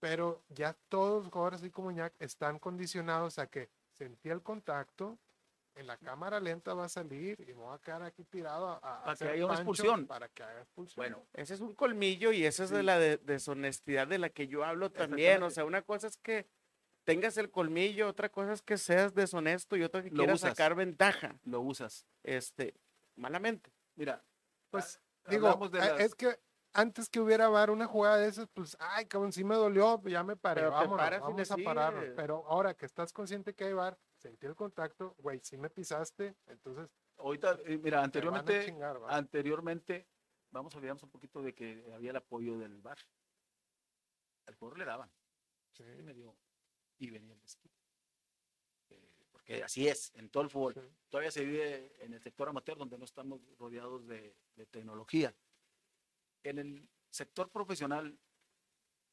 Pero 0.04 0.42
ya 0.50 0.76
todos 0.90 1.24
los 1.24 1.32
jugadores, 1.32 1.62
así 1.62 1.70
como 1.70 1.90
Iñak, 1.90 2.12
están 2.18 2.58
condicionados 2.58 3.38
a 3.38 3.46
que 3.46 3.70
sentía 3.92 4.34
el 4.34 4.42
contacto, 4.42 5.18
en 5.76 5.86
la 5.86 5.96
cámara 5.96 6.40
lenta 6.40 6.74
va 6.74 6.84
a 6.84 6.88
salir 6.90 7.40
y 7.40 7.46
me 7.54 7.62
voy 7.62 7.74
a 7.74 7.78
quedar 7.78 8.02
aquí 8.02 8.22
tirado 8.24 8.68
a, 8.68 8.74
a 8.76 8.80
Para 8.80 9.02
que 9.04 9.10
hacer 9.12 9.28
haya 9.30 9.46
una 9.46 9.54
expulsión. 9.54 10.06
Para 10.06 10.28
que 10.28 10.42
haga 10.42 10.60
expulsión. 10.60 10.96
bueno, 10.96 11.22
Ese 11.32 11.54
es 11.54 11.60
un 11.60 11.74
colmillo 11.74 12.32
y 12.32 12.44
esa 12.44 12.64
es 12.64 12.70
de 12.70 12.80
Sí. 12.80 12.82
la 12.84 12.98
de- 12.98 13.16
deshonestidad 13.16 14.06
de 14.06 14.18
la 14.18 14.28
que 14.28 14.46
yo 14.46 14.62
hablo 14.62 14.92
también. 14.92 15.42
O 15.42 15.48
sea, 15.48 15.64
una 15.64 15.80
cosa 15.80 16.06
es 16.06 16.18
que 16.18 16.46
tengas 17.04 17.38
el 17.38 17.50
colmillo, 17.50 18.06
otra 18.06 18.28
cosa 18.28 18.52
es 18.52 18.60
que 18.60 18.76
seas 18.76 19.14
deshonesto 19.14 19.74
y 19.74 19.84
otra 19.84 20.02
que 20.02 20.10
Lo 20.10 20.18
quieras 20.18 20.40
usas. 20.40 20.50
sacar 20.50 20.74
ventaja. 20.74 21.34
lo 21.44 21.62
usas. 21.62 22.06
Este, 22.22 22.74
malamente. 23.16 23.72
Mira, 23.96 24.22
pues 24.70 25.00
ah, 25.24 25.30
digo, 25.30 25.68
de 25.70 25.78
eh, 25.78 25.80
las- 25.80 26.00
es 26.02 26.14
que 26.14 26.38
antes 26.74 27.08
que 27.08 27.20
hubiera 27.20 27.48
VAR 27.48 27.70
una 27.70 27.86
jugada 27.86 28.18
de 28.18 28.28
esas, 28.28 28.48
pues, 28.52 28.76
ay, 28.80 29.06
cabrón, 29.06 29.32
sí 29.32 29.44
me 29.44 29.54
dolió, 29.54 30.02
ya 30.06 30.22
me 30.22 30.36
paré, 30.36 30.60
Pero 30.62 30.70
te 30.72 30.74
vámonos, 30.76 30.98
paras 30.98 31.20
y 31.20 31.22
le 31.22 31.30
vamos 31.32 31.50
a 31.50 31.56
pararnos. 31.56 32.00
sigues. 32.02 32.16
Pero 32.16 32.44
ahora 32.46 32.74
que 32.74 32.84
estás 32.86 33.12
consciente 33.12 33.54
que 33.54 33.64
hay 33.64 33.72
VAR, 33.72 33.98
sentí 34.18 34.46
el 34.46 34.54
contacto, 34.54 35.14
güey, 35.18 35.40
sí 35.42 35.56
me 35.56 35.70
pisaste, 35.70 36.36
entonces 36.46 36.90
ahorita, 37.16 37.58
eh, 37.64 37.78
mira, 37.78 38.00
a 38.00 38.04
anteriormente, 38.04 38.76
anteriormente, 39.08 40.06
vamos 40.50 40.74
a 40.74 40.78
olvidarnos 40.78 41.02
un 41.04 41.10
poquito 41.10 41.42
de 41.42 41.54
que 41.54 41.90
había 41.94 42.10
el 42.10 42.16
apoyo 42.16 42.58
del 42.58 42.80
bar. 42.82 42.98
Al 44.46 44.54
jugador 44.56 44.78
le 44.78 44.84
daban, 44.84 45.10
Sí, 45.72 45.82
y 45.98 46.02
me 46.02 46.12
dio, 46.14 46.36
y 46.98 47.10
venía 47.10 47.32
el 47.34 47.40
desquite. 47.40 47.80
Eh, 48.90 49.10
porque 49.32 49.62
así 49.64 49.88
es, 49.88 50.12
en 50.14 50.28
todo 50.28 50.42
el 50.42 50.50
fútbol. 50.50 50.74
sí. 50.74 50.80
Todavía 51.08 51.30
se 51.30 51.44
vive 51.44 51.92
en 52.04 52.12
el 52.14 52.20
sector 52.22 52.48
amateur 52.48 52.76
donde 52.76 52.98
no 52.98 53.04
estamos 53.04 53.40
rodeados 53.58 54.06
de, 54.06 54.36
de 54.56 54.66
tecnología. 54.66 55.34
En 56.44 56.58
el 56.58 56.88
sector 57.10 57.50
profesional 57.50 58.18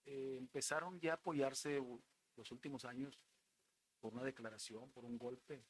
eh, 0.06 0.36
empezaron 0.38 1.00
ya 1.00 1.13
a 1.13 1.15
apoyarse 1.15 1.82
los 2.36 2.52
últimos 2.52 2.86
años 2.86 3.20
por 4.00 4.13
una 4.13 4.24
declaración, 4.24 4.91
por 4.91 5.06
un 5.06 5.17
golpe. 5.17 5.63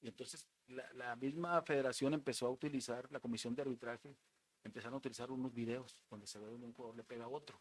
Y 0.00 0.08
entonces 0.08 0.46
la, 0.66 0.92
la 0.92 1.16
misma 1.16 1.60
federación 1.62 2.14
empezó 2.14 2.46
a 2.46 2.50
utilizar, 2.50 3.10
la 3.10 3.20
comisión 3.20 3.54
de 3.54 3.62
arbitraje, 3.62 4.16
empezaron 4.62 4.94
a 4.94 4.98
utilizar 4.98 5.30
unos 5.30 5.54
videos 5.54 6.00
donde 6.10 6.26
se 6.26 6.38
ve 6.38 6.46
donde 6.46 6.66
un 6.66 6.72
jugador 6.74 6.96
le 6.96 7.04
pega 7.04 7.24
a 7.24 7.28
otro, 7.28 7.60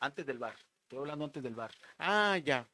antes 0.00 0.26
del 0.26 0.38
bar. 0.38 0.56
Estoy 0.82 0.98
hablando 1.00 1.24
antes 1.24 1.42
del 1.42 1.54
bar 1.56 1.72
Ah, 1.98 2.38
ya. 2.38 2.68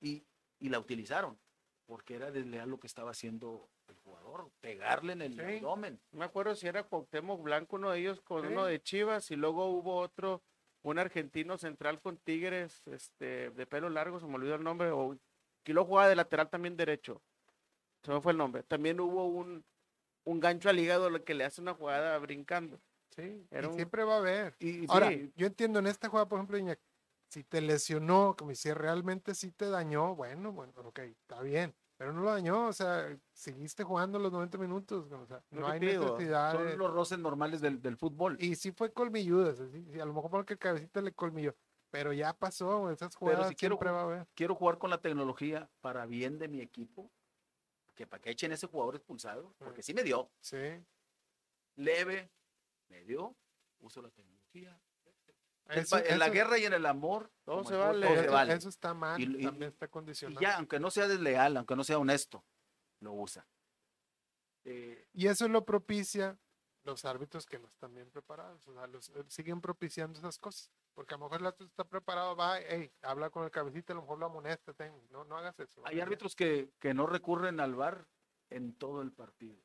y, 0.00 0.24
y 0.58 0.68
la 0.68 0.78
utilizaron 0.80 1.38
porque 1.86 2.14
era 2.14 2.30
desleal 2.30 2.68
lo 2.70 2.80
que 2.80 2.86
estaba 2.86 3.10
haciendo 3.10 3.70
el 3.88 3.96
jugador, 4.04 4.50
pegarle 4.60 5.12
en 5.14 5.22
el 5.22 5.34
Sí. 5.34 5.56
abdomen. 5.56 6.00
No 6.12 6.18
me 6.20 6.24
acuerdo 6.24 6.54
si 6.54 6.66
era 6.66 6.82
Cuauhtémoc 6.84 7.42
Blanco 7.42 7.76
uno 7.76 7.90
de 7.90 8.00
ellos 8.00 8.20
con 8.20 8.42
Sí. 8.42 8.48
uno 8.52 8.64
de 8.64 8.82
Chivas 8.82 9.30
y 9.30 9.36
luego 9.36 9.66
hubo 9.68 9.96
otro, 9.96 10.42
un 10.82 10.98
argentino 10.98 11.56
central 11.58 12.00
con 12.00 12.16
Tigres, 12.18 12.82
este, 12.86 13.50
de 13.50 13.66
pelo 13.66 13.88
largo, 13.88 14.20
se 14.20 14.26
me 14.26 14.34
olvidó 14.34 14.54
el 14.54 14.64
nombre, 14.64 14.90
o 14.90 15.16
que 15.62 15.72
lo 15.72 15.84
jugaba 15.84 16.08
de 16.08 16.16
lateral 16.16 16.50
también 16.50 16.76
derecho. 16.76 17.22
Se 18.02 18.12
me 18.12 18.20
fue 18.20 18.32
el 18.32 18.38
nombre. 18.38 18.62
También 18.64 19.00
hubo 19.00 19.26
un, 19.26 19.64
un 20.24 20.40
gancho 20.40 20.68
al 20.68 20.78
hígado 20.78 21.08
lo 21.08 21.24
que 21.24 21.32
le 21.34 21.44
hace 21.44 21.62
una 21.62 21.74
jugada 21.74 22.18
brincando. 22.18 22.80
Sí, 23.16 23.46
Era 23.50 23.68
y 23.68 23.70
un- 23.70 23.76
siempre 23.76 24.04
va 24.04 24.16
a 24.16 24.18
haber. 24.18 24.56
Y, 24.58 24.84
y 24.84 24.86
Ahora, 24.88 25.08
sí, 25.08 25.32
yo 25.36 25.46
entiendo 25.46 25.78
en 25.78 25.86
esta 25.86 26.08
jugada, 26.08 26.28
por 26.28 26.38
ejemplo, 26.38 26.58
Iñak, 26.58 26.80
si 27.30 27.44
te 27.44 27.60
lesionó, 27.62 28.34
como 28.36 28.54
si 28.54 28.72
realmente 28.72 29.34
sí 29.34 29.52
te 29.52 29.70
dañó, 29.70 30.14
bueno, 30.14 30.52
bueno, 30.52 30.72
ok, 30.76 30.98
está 30.98 31.40
bien. 31.40 31.74
Pero 31.96 32.12
no 32.12 32.22
lo 32.22 32.30
dañó, 32.32 32.66
o 32.66 32.72
sea, 32.72 33.16
seguiste 33.32 33.84
jugando 33.84 34.18
los 34.18 34.32
90 34.32 34.58
minutos, 34.58 35.10
o 35.12 35.26
sea, 35.26 35.44
no 35.50 35.68
hay 35.68 35.78
digo, 35.78 36.04
necesidad 36.04 36.58
de... 36.58 36.70
Son 36.70 36.78
los 36.78 36.92
roces 36.92 37.18
normales 37.18 37.60
del, 37.60 37.80
del 37.80 37.96
fútbol. 37.96 38.36
Y 38.40 38.56
sí 38.56 38.72
fue 38.72 38.92
colmilludas, 38.92 39.60
así, 39.60 39.84
sí, 39.84 40.00
a 40.00 40.04
lo 40.04 40.12
mejor 40.12 40.30
porque 40.30 40.54
el 40.54 40.58
cabecita 40.58 41.00
le 41.00 41.12
colmilló, 41.12 41.54
pero 41.90 42.12
ya 42.12 42.32
pasó, 42.36 42.90
esas 42.90 43.14
Pero 43.14 43.18
jugadas 43.18 43.48
si 43.48 43.54
quiero 43.54 43.78
va 43.78 44.00
a 44.00 44.02
haber. 44.02 44.26
Quiero 44.34 44.56
jugar 44.56 44.78
con 44.78 44.90
la 44.90 45.00
tecnología 45.00 45.70
para 45.80 46.04
bien 46.06 46.38
de 46.38 46.48
mi 46.48 46.60
equipo, 46.60 47.12
que 47.94 48.08
para 48.08 48.20
que 48.20 48.30
echen 48.30 48.50
ese 48.50 48.66
jugador 48.66 48.96
expulsado, 48.96 49.54
porque 49.58 49.82
sí 49.82 49.94
me 49.94 50.02
dio, 50.02 50.28
Sí, 50.40 50.84
leve, 51.76 52.32
me 52.88 53.04
dio, 53.04 53.36
uso 53.78 54.02
la 54.02 54.10
tecnología. 54.10 54.80
En 55.68 55.78
Eso- 55.78 55.96
en 55.98 56.18
la 56.18 56.26
eso- 56.26 56.34
guerra 56.34 56.58
y 56.58 56.64
en 56.66 56.74
el 56.74 56.84
amor, 56.86 57.30
Todo 57.44 57.64
se 57.64 57.74
vale. 57.74 58.06
todo 58.06 58.16
se 58.16 58.22
eso, 58.24 58.32
vale. 58.32 58.52
eso 58.54 58.68
está 58.68 58.92
mal, 58.94 59.20
Y- 59.20 59.40
y- 59.40 59.44
también 59.44 59.70
está 59.70 59.86
Y 59.86 59.88
condicionado. 59.88 60.40
ya, 60.40 60.56
aunque 60.58 60.78
no 60.78 60.90
sea 60.90 61.08
desleal, 61.08 61.56
aunque 61.56 61.74
no 61.76 61.84
sea 61.84 61.98
honesto, 61.98 62.44
lo 63.00 63.12
usa. 63.12 63.46
Eh, 64.64 65.08
Y 65.12 65.26
eso 65.26 65.48
lo 65.48 65.64
propicia 65.64 66.38
los 66.84 67.04
árbitros 67.06 67.46
que 67.46 67.58
no 67.58 67.66
están 67.68 67.94
bien 67.94 68.10
preparados, 68.10 68.66
o 68.68 68.74
sea, 68.74 68.86
los, 68.86 69.08
eh, 69.10 69.24
siguen 69.28 69.60
propiciando 69.62 70.18
esas 70.18 70.38
cosas, 70.38 70.70
porque 70.94 71.14
a 71.14 71.16
lo 71.16 71.24
mejor 71.24 71.40
el 71.40 71.46
árbitro 71.46 71.66
está 71.66 71.84
preparado, 71.84 72.36
va, 72.36 72.60
hey, 72.60 72.92
habla 73.00 73.30
con 73.30 73.44
el 73.44 73.50
cabecita, 73.50 73.94
a 73.94 73.96
lo 73.96 74.02
mejor 74.02 74.18
lo 74.18 74.26
amonesta, 74.26 74.74
ten, 74.74 74.92
no, 75.10 75.24
no 75.24 75.38
hagas 75.38 75.58
eso. 75.60 75.80
hay 75.86 76.00
árbitros 76.00 76.36
que, 76.36 76.70
que 76.78 76.92
no 76.92 77.06
recurren 77.06 77.58
al 77.60 77.74
VAR 77.74 78.06
en 78.50 78.74
todo 78.74 79.00
el 79.00 79.12
partido, 79.12 79.62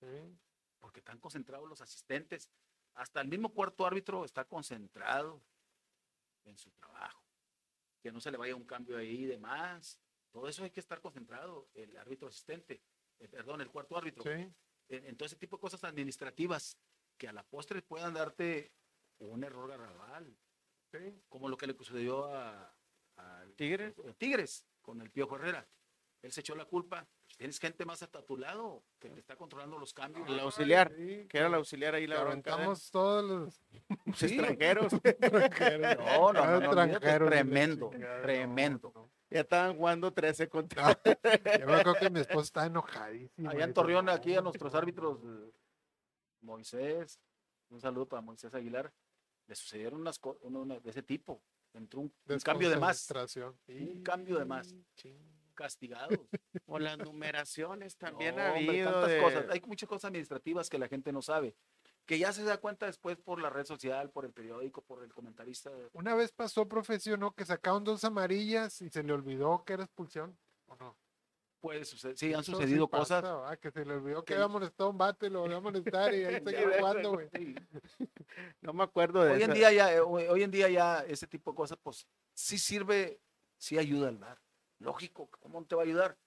Sí, 0.00 0.38
porque 0.78 1.00
están 1.00 1.18
concentrados 1.18 1.66
los 1.68 1.80
asistentes. 1.80 2.50
Hasta 2.94 3.20
el 3.20 3.28
mismo 3.28 3.52
cuarto 3.52 3.86
árbitro 3.86 4.24
está 4.24 4.44
concentrado 4.44 5.42
en 6.44 6.56
su 6.58 6.70
trabajo. 6.72 7.24
Que 8.02 8.12
no 8.12 8.20
se 8.20 8.30
le 8.30 8.36
vaya 8.36 8.56
un 8.56 8.64
cambio 8.64 8.96
ahí 8.96 9.24
de 9.26 9.38
más. 9.38 9.98
Todo 10.30 10.48
eso 10.48 10.64
hay 10.64 10.70
que 10.70 10.80
estar 10.80 11.00
concentrado, 11.00 11.68
el 11.74 11.96
árbitro 11.96 12.28
asistente, 12.28 12.80
eh, 13.18 13.28
perdón, 13.28 13.60
el 13.60 13.70
cuarto 13.70 13.96
árbitro. 13.96 14.22
sí, 14.22 14.52
en, 14.88 15.06
en 15.06 15.16
todo 15.16 15.26
ese 15.26 15.36
tipo 15.36 15.56
de 15.56 15.60
cosas 15.60 15.84
administrativas 15.84 16.76
que 17.16 17.28
a 17.28 17.32
la 17.32 17.42
postre 17.42 17.82
puedan 17.82 18.14
darte 18.14 18.72
un 19.18 19.44
error 19.44 19.68
garrabal, 19.68 20.36
sí. 20.92 21.22
como 21.28 21.48
lo 21.48 21.56
que 21.56 21.66
le 21.66 21.74
sucedió 21.74 22.24
a, 22.26 22.74
a 23.16 23.44
Tigres. 23.56 23.94
Tigres 24.18 24.64
con 24.80 25.00
el 25.00 25.10
Piojo 25.10 25.36
Herrera. 25.36 25.68
Él 26.22 26.32
se 26.32 26.40
echó 26.40 26.54
la 26.54 26.64
culpa. 26.66 27.06
Tienes 27.36 27.58
gente 27.58 27.86
más 27.86 28.02
hasta 28.02 28.20
tu 28.22 28.36
lado 28.36 28.82
que 28.98 29.08
te 29.08 29.18
está 29.20 29.34
controlando 29.34 29.78
los 29.78 29.94
cambios. 29.94 30.28
El 30.28 30.40
auxiliar, 30.40 30.92
Sí, 30.94 31.26
que 31.26 31.38
era 31.38 31.46
el 31.46 31.54
auxiliar 31.54 31.94
ahí 31.94 32.06
la 32.06 32.20
aventamos 32.20 32.90
todos 32.90 33.24
los 33.24 33.60
los 34.04 34.22
extranjeros. 34.22 34.92
extranjeros. 35.04 35.96
No, 35.98 36.32
no, 36.34 36.60
no, 36.60 37.00
tremendo, 37.00 37.90
tremendo. 38.22 38.92
no. 38.94 39.10
ya 39.30 39.40
estaban 39.40 39.76
jugando 39.76 40.12
13 40.12 40.48
contra. 40.50 40.92
Yo 41.04 41.66
me 41.66 41.72
acuerdo 41.76 41.94
que 41.94 42.10
mi 42.10 42.20
esposa 42.20 42.42
está 42.44 42.66
enojadísima. 42.66 43.50
Allá 43.52 43.64
en 43.64 43.72
Torreón, 43.72 44.04
"No, 44.04 44.12
aquí 44.12 44.34
a 44.34 44.42
nuestros 44.42 44.72
no". 44.74 44.78
árbitros, 44.78 45.18
Moisés, 46.42 47.18
un 47.70 47.80
saludo 47.80 48.06
para 48.06 48.20
Moisés 48.20 48.52
Aguilar, 48.54 48.92
le 49.46 49.54
sucedieron 49.54 50.00
unas 50.00 50.18
cosas 50.18 50.42
de 50.82 50.90
ese 50.90 51.02
tipo. 51.02 51.42
Entró 51.72 52.00
un, 52.00 52.12
un 52.28 52.38
cambio 52.40 52.68
de 52.68 52.76
más. 52.76 53.08
Un 53.68 54.02
cambio 54.02 54.38
de 54.38 54.44
más. 54.44 54.74
Ching. 54.96 55.39
Castigados. 55.60 56.18
O 56.66 56.78
las 56.78 56.96
numeraciones 56.96 57.96
también 57.96 58.36
No, 58.36 58.42
ha 58.42 58.52
hombre, 58.52 58.68
habido. 58.68 58.90
tantas 58.92 59.10
de- 59.10 59.20
cosas. 59.20 59.44
Hay 59.50 59.60
muchas 59.66 59.88
cosas 59.88 60.06
administrativas 60.06 60.70
que 60.70 60.78
la 60.78 60.88
gente 60.88 61.12
no 61.12 61.20
sabe, 61.20 61.54
que 62.06 62.18
ya 62.18 62.32
se 62.32 62.42
da 62.44 62.56
cuenta 62.58 62.86
después 62.86 63.18
por 63.18 63.40
la 63.42 63.50
red 63.50 63.64
social, 63.66 64.10
por 64.10 64.24
el 64.24 64.32
periódico, 64.32 64.80
por 64.82 65.04
el 65.04 65.12
comentarista. 65.12 65.70
Una 65.92 66.14
vez 66.14 66.32
pasó 66.32 66.66
profesionó 66.66 67.34
que 67.34 67.44
sacaron 67.44 67.84
dos 67.84 68.04
amarillas 68.04 68.80
y 68.80 68.88
se 68.88 69.02
le 69.02 69.12
olvidó 69.12 69.62
que 69.66 69.74
era 69.74 69.84
expulsión. 69.84 70.38
¿O 70.66 70.76
no? 70.76 70.96
Puede 71.60 71.84
suceder, 71.84 72.16
sí, 72.16 72.32
han 72.32 72.40
Eso 72.40 72.52
sucedido 72.52 72.88
pasa, 72.88 73.20
cosas. 73.20 73.22
¿verdad? 73.42 73.58
que 73.58 73.70
se 73.70 73.84
le 73.84 73.92
olvidó 73.92 74.24
que 74.24 74.28
que- 74.28 74.34
había 74.36 74.48
molestado 74.48 74.88
a 74.88 74.92
un 74.92 74.96
bate, 74.98 75.28
lo 75.28 75.44
había 75.44 75.60
molestar 75.60 76.14
y 76.14 76.24
ahí 76.24 76.34
Sí, 76.40 76.44
seguía 76.56 76.78
jugando, 76.78 77.12
güey. 77.12 77.28
sí. 77.34 77.54
No 78.62 78.72
me 78.72 78.82
acuerdo 78.82 79.22
de 79.22 79.32
Hoy 79.32 79.42
en 79.42 79.50
esa. 79.50 79.52
día 79.52 79.72
ya, 79.72 79.92
eh, 79.94 80.00
hoy 80.00 80.24
hoy 80.24 80.42
en 80.42 80.50
día 80.50 80.70
ya 80.70 81.00
ese 81.00 81.26
tipo 81.26 81.50
de 81.50 81.56
cosas, 81.56 81.76
pues 81.82 82.06
sí 82.32 82.56
sirve, 82.56 83.20
sí 83.58 83.76
ayuda 83.76 84.08
al 84.08 84.16
bar. 84.16 84.38
Lógico, 84.80 85.28
¿cómo 85.40 85.64
te 85.64 85.74
va 85.76 85.82
a 85.82 85.84
ayudar? 85.84 86.18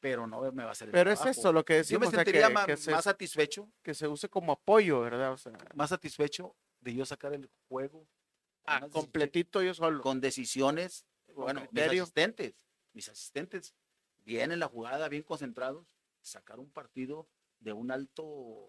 Pero 0.00 0.26
no 0.26 0.40
me 0.52 0.62
va 0.62 0.70
a 0.70 0.72
hacer 0.72 0.88
el 0.88 0.92
Pero 0.92 1.10
es 1.12 1.24
eso 1.24 1.52
lo 1.52 1.64
que 1.64 1.74
Yo 1.74 1.78
decimos, 1.78 2.00
me 2.00 2.06
o 2.06 2.10
sea, 2.10 2.18
sentiría 2.24 2.48
que, 2.66 2.76
se, 2.76 2.90
más 2.90 3.04
satisfecho, 3.04 3.70
que 3.82 3.94
se 3.94 4.08
use 4.08 4.28
como 4.28 4.52
apoyo, 4.52 5.00
¿verdad? 5.00 5.32
O 5.32 5.36
sea, 5.36 5.52
más 5.74 5.90
satisfecho 5.90 6.56
de 6.80 6.94
yo 6.94 7.04
sacar 7.04 7.32
el 7.34 7.50
juego 7.68 8.06
ah, 8.66 8.86
completito 8.90 9.62
yo 9.62 9.74
solo. 9.74 10.02
con 10.02 10.20
decisiones, 10.20 11.06
bueno, 11.34 11.66
mis 11.70 11.82
asistentes, 11.86 12.54
mis 12.92 13.08
asistentes, 13.08 13.74
bien 14.24 14.52
en 14.52 14.60
la 14.60 14.68
jugada, 14.68 15.08
bien 15.08 15.22
concentrados, 15.22 15.86
sacar 16.20 16.58
un 16.58 16.70
partido 16.70 17.28
de 17.60 17.72
un 17.72 17.90
alto, 17.90 18.68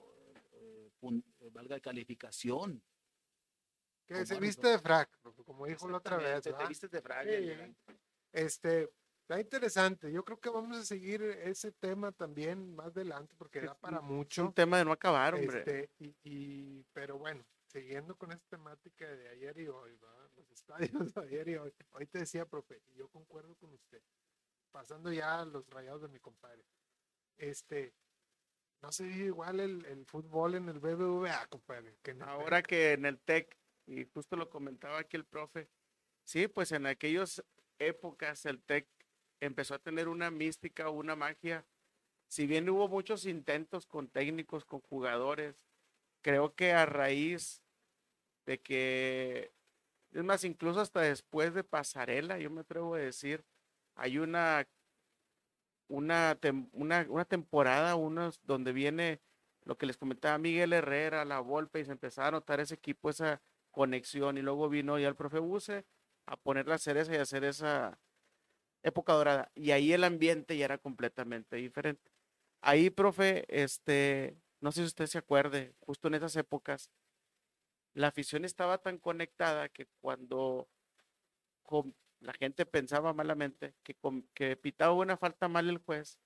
eh, 0.54 0.92
pun- 1.00 1.24
eh, 1.40 1.50
valga 1.52 1.80
calificación. 1.80 2.84
Que 4.06 4.26
se 4.26 4.40
viste 4.40 4.68
de 4.68 4.80
frac, 4.80 5.10
como 5.46 5.66
dijo 5.66 5.88
la 5.90 5.98
otra 5.98 6.18
vez. 6.18 6.38
Exactamente, 6.38 6.50
¿verdad? 6.52 6.66
Te 6.66 6.70
vistes 6.70 6.92
de 6.92 7.02
frac, 7.02 7.28
Sí. 7.28 7.76
Este, 8.38 8.90
está 9.22 9.40
interesante. 9.40 10.12
Yo 10.12 10.24
creo 10.24 10.40
que 10.40 10.50
vamos 10.50 10.78
a 10.78 10.86
seguir 10.86 11.22
ese 11.24 11.72
tema 11.72 12.12
también 12.12 12.76
más 12.76 12.88
adelante 12.88 13.34
porque 13.38 13.62
da 13.62 13.74
para 13.76 14.00
mucho. 14.02 14.46
un 14.46 14.54
tema 14.54 14.78
de 14.78 14.86
no 14.86 14.92
acabar, 14.92 15.34
hombre. 15.36 15.60
Este, 15.60 15.90
y, 16.00 16.16
y- 16.24 16.84
pero 16.94 17.18
bueno, 17.18 17.44
siguiendo 17.66 18.16
con 18.16 18.32
esta 18.32 18.46
temática 18.50 19.08
de 19.08 19.30
ayer 19.30 19.58
y 19.60 19.68
hoy, 19.68 19.96
¿verdad? 19.96 20.30
los 20.36 20.52
estadios 20.52 21.14
de 21.14 21.22
ayer 21.22 21.50
y 21.50 21.56
hoy. 21.58 21.74
Hoy 21.92 22.06
te 22.06 22.20
decía, 22.20 22.46
profe, 22.46 22.82
y 22.88 22.96
yo 22.98 23.08
concuerdo 23.10 23.56
con 23.56 23.74
usted. 23.74 24.02
Pasando 24.72 25.12
ya 25.12 25.40
a 25.42 25.46
los 25.46 25.68
rayados 25.70 26.04
de 26.04 26.08
mi 26.10 26.20
compadre. 26.20 26.64
Este, 27.38 27.94
no 28.82 28.92
se 28.92 29.04
vive 29.06 29.26
igual 29.26 29.60
el, 29.60 29.84
el 29.86 30.06
fútbol 30.06 30.56
en 30.56 30.70
el 30.70 30.80
BBVA, 30.80 31.48
compadre. 31.48 31.98
Que 32.04 32.16
Ahora 32.22 32.62
que 32.62 32.94
en 32.94 33.06
el 33.06 33.20
TEC, 33.20 33.58
y 33.88 34.06
justo 34.06 34.36
lo 34.36 34.50
comentaba 34.50 35.00
aquí 35.00 35.18
el 35.18 35.26
profe, 35.26 35.70
sí, 36.24 36.48
pues 36.48 36.72
en 36.74 36.86
aquellas 36.86 37.44
épocas 37.80 38.46
el 38.46 38.62
TEC 38.62 38.88
empezó 39.40 39.76
a 39.76 39.80
tener 39.80 40.08
una 40.08 40.32
mística, 40.32 40.90
una 40.90 41.16
magia. 41.16 41.66
Si 42.28 42.48
bien 42.48 42.70
hubo 42.70 42.88
muchos 42.88 43.26
intentos 43.26 43.86
con 43.86 44.08
técnicos, 44.08 44.66
con 44.66 44.82
jugadores, 44.82 45.56
creo 46.22 46.56
que 46.56 46.74
a 46.74 46.86
raíz 46.86 47.62
de 48.46 48.60
que, 48.60 49.52
es 50.12 50.24
más, 50.24 50.44
incluso 50.44 50.82
hasta 50.82 51.02
después 51.02 51.54
de 51.54 51.64
Pasarela, 51.64 52.40
yo 52.40 52.50
me 52.50 52.62
atrevo 52.62 52.96
a 52.96 53.00
decir, 53.00 53.44
hay 53.96 54.18
una, 54.18 54.68
una, 55.88 56.38
una 56.74 57.26
temporada, 57.26 57.96
unos, 57.96 58.40
donde 58.44 58.74
viene 58.74 59.22
lo 59.64 59.78
que 59.78 59.86
les 59.86 59.98
comentaba 59.98 60.38
Miguel 60.38 60.74
Herrera, 60.74 61.26
la 61.26 61.40
Volpe, 61.40 61.80
y 61.80 61.86
se 61.86 61.92
empezaba 61.92 62.30
a 62.30 62.32
notar 62.32 62.60
ese 62.60 62.76
equipo, 62.76 63.10
esa 63.10 63.42
conexión, 63.72 64.38
y 64.38 64.42
luego 64.42 64.70
vino 64.70 64.98
ya 64.98 65.10
el 65.10 65.16
profe 65.16 65.40
Buse 65.40 65.86
a 66.28 66.38
poner 66.38 66.68
la 66.68 66.78
cereza 66.78 67.14
y 67.14 67.18
hacer 67.18 67.44
esa 67.44 68.00
época 68.84 69.14
dorada, 69.14 69.52
y 69.56 69.72
ahí 69.72 69.94
el 69.94 70.04
ambiente 70.04 70.58
ya 70.58 70.66
era 70.66 70.78
completamente 70.78 71.56
diferente. 71.56 72.12
Ahí, 72.62 72.90
profe, 72.90 73.46
este, 73.50 74.38
no 74.62 74.72
sé 74.72 74.82
si 74.82 74.88
usted 74.88 75.08
se 75.08 75.18
acuerde, 75.18 75.74
justo 75.80 76.08
en 76.08 76.16
esas 76.16 76.36
épocas, 76.36 76.92
la 77.94 78.10
afición 78.10 78.46
estaba 78.46 78.78
tan 78.78 79.00
conectada 79.00 79.70
que 79.70 79.88
cuando 80.02 80.70
la 82.20 82.34
gente 82.34 82.66
pensaba 82.66 83.14
malamente 83.14 83.74
que, 83.84 83.96
que 84.34 84.56
pitaba 84.56 84.94
una 84.94 85.18
falta 85.18 85.48
mal 85.48 85.70
el 85.70 85.80
juez, 85.80 86.20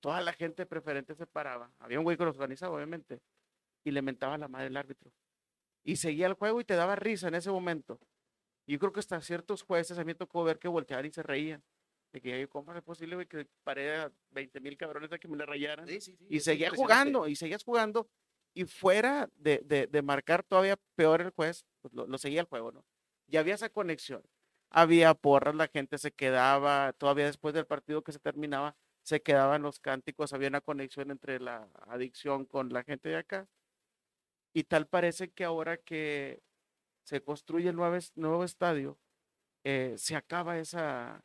toda 0.00 0.20
la 0.20 0.32
gente 0.32 0.66
preferente 0.66 1.14
se 1.14 1.26
paraba. 1.26 1.72
Había 1.78 1.98
un 1.98 2.04
güey 2.04 2.16
que 2.16 2.24
los 2.24 2.36
organizaba, 2.36 2.76
obviamente, 2.76 3.20
y 3.84 3.90
le 3.90 4.02
mentaba 4.02 4.38
la 4.38 4.48
madre 4.48 4.66
al 4.66 4.76
árbitro. 4.76 5.12
Y 5.84 5.96
seguía 5.96 6.26
el 6.26 6.34
juego 6.34 6.60
y 6.60 6.64
te 6.64 6.74
daba 6.74 6.96
risa 6.96 7.28
en 7.28 7.34
ese 7.34 7.50
momento. 7.50 8.00
Y 8.68 8.72
Yo 8.74 8.78
creo 8.80 8.92
que 8.92 9.00
hasta 9.00 9.20
ciertos 9.22 9.62
jueces 9.62 9.96
a 9.98 10.02
mí 10.02 10.08
me 10.08 10.14
tocó 10.14 10.44
ver 10.44 10.58
que 10.58 10.68
volteaban 10.68 11.06
y 11.06 11.10
se 11.10 11.22
reían. 11.22 11.64
De 12.12 12.20
que, 12.20 12.46
¿cómo 12.48 12.72
es 12.74 12.82
posible, 12.82 13.14
güey, 13.16 13.26
que 13.26 13.46
paré 13.64 13.96
a 13.96 14.12
20 14.30 14.60
mil 14.60 14.76
cabrones 14.76 15.10
a 15.12 15.18
que 15.18 15.26
me 15.26 15.36
le 15.38 15.46
rayaran? 15.46 15.86
Sí, 15.86 16.00
sí, 16.02 16.16
sí, 16.16 16.26
y 16.28 16.40
seguía 16.40 16.70
jugando, 16.70 17.26
y 17.28 17.34
seguías 17.36 17.64
jugando, 17.64 18.08
y 18.54 18.64
fuera 18.64 19.30
de, 19.36 19.62
de- 19.64 19.86
de 19.86 20.02
marcar 20.02 20.42
todavía 20.42 20.78
peor 20.96 21.22
el 21.22 21.30
juez, 21.30 21.64
pues 21.80 21.94
lo, 21.94 22.06
lo 22.06 22.18
seguía 22.18 22.40
el 22.40 22.46
juego, 22.46 22.72
¿no? 22.72 22.84
Y 23.26 23.36
había 23.38 23.54
esa 23.54 23.70
conexión. 23.70 24.22
Había 24.70 25.14
porras, 25.14 25.54
la 25.54 25.68
gente 25.68 25.96
se 25.96 26.12
quedaba, 26.12 26.92
todavía 26.92 27.24
después 27.26 27.54
del 27.54 27.66
partido 27.66 28.02
que 28.04 28.12
se 28.12 28.18
terminaba, 28.18 28.76
se 29.02 29.22
quedaban 29.22 29.62
los 29.62 29.78
cánticos, 29.80 30.34
había 30.34 30.48
una 30.48 30.60
conexión 30.60 31.10
entre 31.10 31.40
la 31.40 31.68
adicción 31.88 32.44
con 32.44 32.68
la 32.70 32.84
gente 32.84 33.08
de 33.08 33.16
acá. 33.16 33.48
Y 34.54 34.64
tal 34.64 34.86
parece 34.86 35.30
que 35.30 35.44
ahora 35.44 35.76
que 35.78 36.42
se 37.08 37.22
construye 37.22 37.70
el 37.70 37.76
nuevo, 37.76 37.96
nuevo 38.16 38.44
estadio, 38.44 38.98
eh, 39.64 39.94
se 39.96 40.14
acaba 40.14 40.58
esa, 40.58 41.24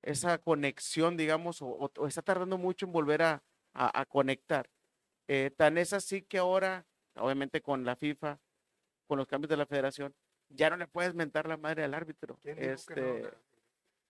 esa 0.00 0.38
conexión, 0.38 1.16
digamos, 1.16 1.60
o, 1.60 1.66
o- 1.66 1.90
o 1.96 2.06
está 2.06 2.22
tardando 2.22 2.56
mucho 2.56 2.86
en 2.86 2.92
volver 2.92 3.22
a, 3.22 3.42
a- 3.74 4.00
a 4.00 4.06
conectar. 4.06 4.70
Eh, 5.26 5.50
tan 5.56 5.76
es 5.76 5.92
así 5.92 6.22
que 6.22 6.38
ahora, 6.38 6.86
obviamente 7.16 7.60
con 7.60 7.84
la 7.84 7.96
FIFA, 7.96 8.38
con 9.08 9.18
los 9.18 9.26
cambios 9.26 9.48
de 9.50 9.56
la 9.56 9.66
federación, 9.66 10.14
ya 10.48 10.70
no 10.70 10.76
le 10.76 10.86
puedes 10.86 11.14
mentar 11.14 11.48
la 11.48 11.56
madre 11.56 11.82
al 11.82 11.94
árbitro. 11.94 12.38
¿Quién 12.40 12.56
dijo 12.60 12.86
que 12.86 12.94
no? 13.00 13.16
Este, 13.16 13.30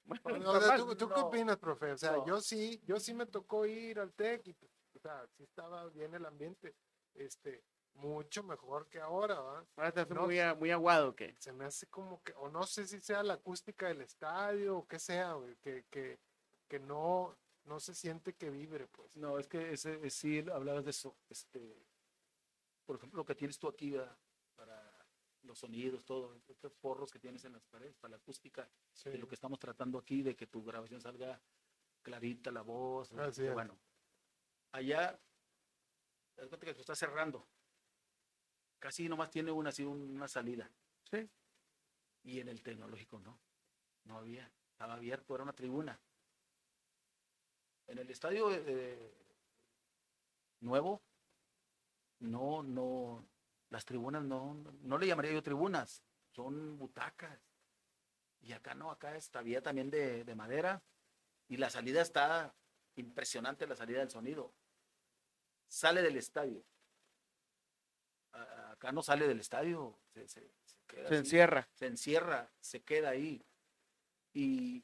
Bueno, 0.25 0.51
O 0.51 0.61
sea, 0.61 0.77
normal. 0.77 0.77
¿tú, 0.81 0.97
tú 0.97 1.09
qué 1.09 1.21
no. 1.21 1.27
opinas, 1.29 1.57
profe? 1.57 1.93
O 1.93 1.97
sea, 1.97 2.13
No. 2.13 2.27
yo 2.27 2.41
sí, 2.43 2.83
yo 2.85 3.01
sí 3.01 3.15
me 3.15 3.25
tocó 3.25 3.65
ir 3.65 3.99
al 3.99 4.13
TEC 4.13 4.49
y, 4.49 4.57
o 4.95 4.99
sea, 5.01 5.25
sí 5.39 5.45
estaba 5.45 5.89
bien 5.89 6.13
el 6.15 6.27
ambiente, 6.27 6.75
este, 7.15 7.63
mucho 7.95 8.43
mejor 8.43 8.89
que 8.89 9.01
ahora, 9.01 9.41
¿va? 9.41 9.67
Ahora 9.77 9.93
te 9.93 10.01
hace 10.01 10.15
No. 10.15 10.23
muy, 10.27 10.39
a- 10.41 10.55
muy 10.55 10.71
aguado, 10.71 11.15
¿qué? 11.15 11.35
Se 11.39 11.53
me 11.53 11.65
hace 11.65 11.87
como 11.89 12.23
que, 12.23 12.33
o 12.35 12.49
no 12.49 12.65
sé 12.65 12.87
si 12.87 13.01
sea 13.01 13.23
la 13.23 13.35
acústica 13.35 13.89
del 13.89 14.01
estadio 14.01 14.79
o 14.79 14.87
qué 14.89 14.99
sea, 14.99 15.35
güey, 15.35 15.57
que, 15.57 15.85
que, 15.91 16.19
que 16.69 16.79
no, 16.81 17.37
no 17.65 17.79
se 17.81 17.95
siente 17.95 18.35
que 18.35 18.51
vibre, 18.51 18.87
pues. 18.89 19.17
No, 19.17 19.39
es 19.39 19.47
que 19.47 19.73
ese, 19.73 20.05
es- 20.07 20.15
sí 20.15 20.45
hablabas 20.53 20.85
de 20.85 20.91
eso. 20.91 21.17
Este, 21.29 21.87
por 22.87 22.97
ejemplo, 22.97 23.19
lo 23.19 23.25
que 23.25 23.35
tienes 23.35 23.59
tú 23.59 23.69
aquí 23.69 23.91
¿verdad? 23.93 24.17
para 24.57 24.91
los 25.43 25.59
sonidos, 25.59 26.05
todo, 26.05 26.35
estos 26.49 26.73
forros 26.75 27.11
que 27.13 27.19
tienes 27.19 27.45
en 27.45 27.53
las 27.53 27.65
paredes, 27.67 27.97
para 27.97 28.13
la 28.13 28.17
acústica, 28.17 28.69
Sí. 28.93 29.11
de 29.11 29.19
lo 29.19 29.27
que 29.29 29.35
estamos 29.35 29.59
tratando 29.59 29.99
aquí, 29.99 30.23
de 30.23 30.35
que 30.37 30.47
tu 30.47 30.65
grabación 30.65 31.01
salga 31.01 31.41
clarita 32.03 32.51
la 32.51 32.63
voz. 32.63 33.11
Es. 33.13 33.53
bueno, 33.53 33.79
allá, 34.73 35.21
que 36.61 36.75
tú 36.75 36.81
estás 36.81 36.99
cerrando. 36.99 37.47
Casi 38.83 39.09
nomás 39.09 39.31
tiene 39.31 39.53
una, 39.53 39.69
así, 39.69 39.85
una 39.85 40.27
salida. 40.27 40.69
Sí. 41.09 41.31
Y 42.25 42.41
en 42.41 42.49
el 42.49 42.65
tecnológico 42.65 43.21
no, 43.21 43.39
no 44.07 44.19
había, 44.19 44.51
estaba 44.73 44.95
abierto, 44.95 45.37
era 45.37 45.45
una 45.45 45.53
tribuna. 45.53 46.01
En 47.87 47.99
el 47.99 48.11
estadio 48.11 48.49
eh, 48.51 49.15
nuevo, 50.63 51.01
no, 52.19 52.65
no, 52.65 53.25
las 53.71 53.85
tribunas 53.85 54.25
no, 54.25 54.55
no 54.55 54.99
le 54.99 55.07
llamaría 55.07 55.33
yo 55.33 55.45
tribunas, 55.45 56.03
son 56.33 56.77
butacas. 56.77 57.39
Y 58.41 58.53
acá 58.53 58.75
no, 58.75 58.91
acá 58.91 59.15
está 59.15 59.39
había 59.39 59.63
también 59.63 59.91
de, 59.91 60.25
de 60.25 60.35
madera 60.35 60.83
y 61.47 61.57
la 61.57 61.71
salida 61.71 62.03
está 62.03 62.53
impresionante, 62.97 63.65
la 63.69 63.77
salida 63.77 64.01
del 64.01 64.11
sonido. 64.11 64.53
Sale 65.69 66.03
del 66.03 66.17
estadio. 66.17 66.65
A- 68.33 68.62
Acá 68.83 68.91
no 68.91 69.01
sale 69.05 69.29
del 69.29 69.39
estadio, 69.39 69.97
se, 70.13 70.27
se- 70.27 70.51
se 70.65 70.77
queda 70.89 71.03
Se 71.09 71.15
así 71.15 71.17
encierra. 71.19 71.69
se 71.73 71.87
encierra, 71.87 72.51
se 72.59 72.83
queda 72.83 73.11
ahí. 73.11 73.41
Y 74.35 74.83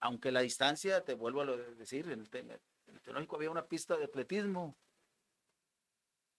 aunque 0.00 0.32
la 0.32 0.40
distancia, 0.40 1.04
te 1.04 1.12
vuelvo 1.12 1.42
a 1.42 1.44
lo 1.44 1.58
de 1.58 1.74
decir, 1.74 2.10
en 2.10 2.20
el, 2.20 2.30
te- 2.30 2.38
en 2.38 2.50
el 2.86 3.00
tecnológico 3.02 3.36
había 3.36 3.50
una 3.50 3.66
pista 3.68 3.98
de 3.98 4.04
atletismo 4.04 4.74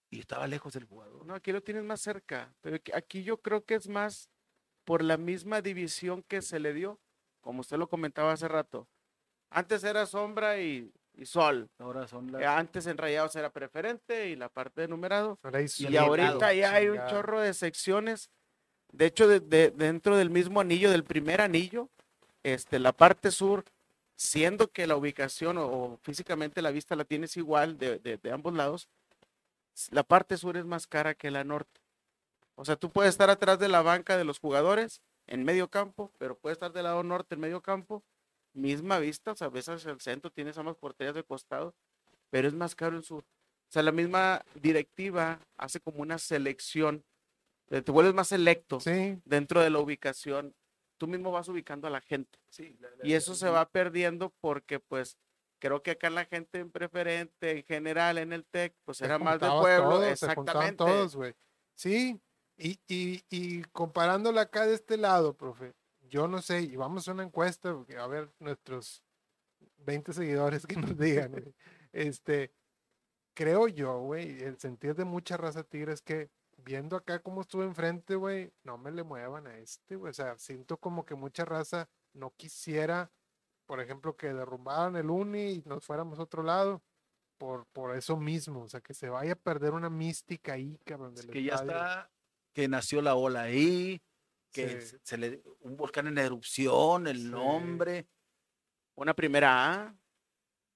y 0.09 0.19
estaba 0.21 0.47
lejos 0.47 0.73
del 0.73 0.85
jugador. 0.85 1.23
No, 1.23 1.35
aquí 1.35 1.51
lo 1.51 1.61
tienes 1.61 1.83
más 1.83 2.01
cerca, 2.01 2.55
pero 2.61 2.77
aquí 2.95 3.21
yo 3.23 3.43
creo 3.43 3.63
que 3.63 3.75
es 3.75 3.87
más 3.87 4.31
por 4.83 5.03
la 5.03 5.17
misma 5.17 5.61
división 5.61 6.23
que 6.23 6.41
se 6.41 6.59
le 6.59 6.73
dio, 6.73 6.99
como 7.41 7.61
usted 7.61 7.77
lo 7.77 7.89
comentaba 7.89 8.31
hace 8.31 8.47
rato. 8.47 8.89
Antes 9.51 9.83
era 9.83 10.07
sombra 10.07 10.59
y, 10.59 10.91
y 11.17 11.25
sol. 11.25 11.69
Ahora 11.79 12.07
son 12.07 12.31
las... 12.31 12.41
Eh, 12.41 12.45
Antes 12.45 12.87
en 12.87 12.97
Rayados 12.97 13.35
era 13.35 13.49
preferente 13.49 14.29
y 14.29 14.35
la 14.35 14.49
parte 14.49 14.81
de 14.81 14.87
numerado. 14.87 15.37
Ahora 15.43 15.61
Y 15.61 15.97
ahorita 15.97 16.53
ya 16.53 16.73
hay 16.73 16.89
un 16.89 16.97
chorro 17.09 17.41
de 17.41 17.53
secciones. 17.53 18.29
De 18.91 19.05
hecho, 19.07 19.27
de- 19.27 19.39
de- 19.39 19.71
dentro 19.71 20.15
del 20.15 20.29
mismo 20.29 20.59
anillo, 20.61 20.89
del 20.91 21.03
primer 21.03 21.41
anillo, 21.41 21.89
este, 22.43 22.79
la 22.79 22.93
parte 22.93 23.31
sur, 23.31 23.65
siendo 24.15 24.71
que 24.71 24.87
la 24.87 24.95
ubicación 24.95 25.57
o, 25.57 25.65
o 25.67 25.97
físicamente 26.03 26.61
la 26.61 26.71
vista 26.71 26.95
la 26.95 27.03
tienes 27.03 27.35
igual 27.37 27.77
de, 27.77 27.99
de- 27.99 28.17
de 28.17 28.31
ambos 28.31 28.53
lados, 28.53 28.87
la 29.91 30.03
parte 30.03 30.37
sur 30.37 30.55
es 30.57 30.65
más 30.65 30.87
cara 30.87 31.13
que 31.15 31.29
la 31.31 31.43
norte. 31.43 31.81
O 32.55 32.65
sea, 32.65 32.75
tú 32.75 32.89
puedes 32.89 33.09
estar 33.09 33.29
atrás 33.29 33.59
de 33.59 33.67
la 33.67 33.81
banca 33.81 34.17
de 34.17 34.23
los 34.23 34.39
jugadores 34.39 35.01
en 35.27 35.43
medio 35.43 35.67
campo, 35.69 36.11
pero 36.17 36.35
puedes 36.37 36.55
estar 36.55 36.71
del 36.71 36.85
lado 36.85 37.03
norte 37.03 37.35
en 37.35 37.41
medio 37.41 37.61
campo, 37.61 38.03
misma 38.57 38.99
vista, 38.99 39.31
o 39.31 39.35
sea, 39.35 39.49
ves 39.49 39.69
hacia 39.69 39.91
el 39.91 40.01
centro, 40.01 40.31
tienes 40.31 40.57
ambas 40.57 40.75
porterías 40.75 41.15
de 41.15 41.23
costado, 41.23 41.73
pero 42.29 42.47
es 42.47 42.53
más 42.53 42.75
caro 42.75 42.97
el 42.97 43.03
sur. 43.03 43.23
O 43.23 43.71
sea, 43.71 43.83
la 43.83 43.91
misma 43.91 44.43
directiva 44.55 45.39
hace 45.57 45.79
como 45.79 46.01
una 46.01 46.17
selección, 46.17 47.03
eh, 47.69 47.81
te 47.81 47.91
vuelves 47.91 48.13
más 48.13 48.29
selecto 48.29 48.79
Sí, 48.79 49.19
dentro 49.25 49.61
de 49.61 49.69
la 49.69 49.79
ubicación. 49.79 50.53
Tú 50.97 51.07
mismo 51.07 51.31
vas 51.31 51.47
ubicando 51.49 51.87
a 51.87 51.91
la 51.91 52.01
gente. 52.01 52.39
Sí, 52.49 52.75
la- 52.79 52.89
la- 52.89 53.05
Y 53.07 53.13
eso 53.13 53.35
se 53.35 53.49
va 53.49 53.69
perdiendo 53.69 54.33
porque, 54.41 54.79
pues, 54.79 55.17
creo 55.59 55.83
que 55.83 55.91
acá 55.91 56.09
la 56.09 56.25
gente 56.25 56.59
en 56.59 56.71
preferente, 56.71 57.51
en 57.59 57.63
general, 57.63 58.17
en 58.17 58.31
el 58.33 58.45
TEC, 58.45 58.73
pues 58.85 59.01
era 59.01 59.19
más 59.19 59.39
de 59.39 59.47
pueblo. 59.47 59.89
todos, 59.99 60.19
se 60.19 60.33
juntaban 60.33 60.63
exactamente. 60.69 60.77
todos, 60.77 61.15
güey. 61.15 61.33
Sí, 61.75 62.19
y, 62.57 62.79
y, 62.87 63.21
y 63.29 63.61
comparándola 63.65 64.41
acá 64.41 64.65
de 64.65 64.73
este 64.73 64.97
lado, 64.97 65.35
profe, 65.35 65.73
yo 66.09 66.27
no 66.27 66.41
sé, 66.41 66.61
y 66.61 66.75
vamos 66.75 67.07
a 67.07 67.13
una 67.13 67.23
encuesta, 67.23 67.73
porque 67.73 67.97
a 67.97 68.07
ver 68.07 68.31
nuestros 68.39 69.03
20 69.79 70.13
seguidores 70.13 70.65
que 70.65 70.75
nos 70.75 70.97
digan, 70.97 71.31
güey. 71.31 71.53
este, 71.91 72.53
creo 73.33 73.67
yo, 73.67 73.99
güey, 74.01 74.41
el 74.43 74.57
sentir 74.59 74.95
de 74.95 75.05
mucha 75.05 75.37
raza 75.37 75.63
tigre 75.63 75.93
es 75.93 76.01
que 76.01 76.29
viendo 76.57 76.95
acá 76.95 77.19
cómo 77.19 77.41
estuve 77.41 77.65
enfrente, 77.65 78.15
güey, 78.15 78.51
no 78.63 78.77
me 78.77 78.91
le 78.91 79.03
muevan 79.03 79.47
a 79.47 79.57
este, 79.57 79.95
güey, 79.95 80.11
o 80.11 80.13
sea, 80.13 80.37
siento 80.37 80.77
como 80.77 81.05
que 81.05 81.15
mucha 81.15 81.45
raza 81.45 81.89
no 82.13 82.33
quisiera, 82.35 83.11
por 83.65 83.79
ejemplo, 83.79 84.15
que 84.15 84.33
derrumbaran 84.33 84.95
el 84.95 85.09
uni 85.09 85.51
y 85.51 85.63
nos 85.65 85.85
fuéramos 85.85 86.19
a 86.19 86.23
otro 86.23 86.43
lado. 86.43 86.81
Por, 87.37 87.67
por 87.67 87.95
eso 87.95 88.17
mismo, 88.17 88.63
o 88.63 88.67
sea, 88.67 88.81
que 88.81 88.95
se 88.95 89.09
vaya 89.09 89.33
a 89.33 89.35
perder 89.35 89.73
una 89.73 89.91
mística 89.91 90.53
ahí, 90.53 90.79
cabrón. 90.83 91.13
es 91.15 91.27
que 91.27 91.43
ya 91.43 91.53
está, 91.53 92.09
que 92.51 92.67
nació 92.67 93.03
la 93.03 93.13
ola 93.13 93.41
ahí, 93.43 94.01
que 94.63 94.81
Sí. 94.81 94.97
se, 95.03 95.17
le, 95.17 95.41
un 95.61 95.77
volcán 95.77 96.07
en 96.07 96.17
erupción, 96.17 97.07
el 97.07 97.17
Sí. 97.17 97.23
nombre, 97.25 98.07
Una 98.95 99.13
primera 99.13 99.73
A. 99.83 99.95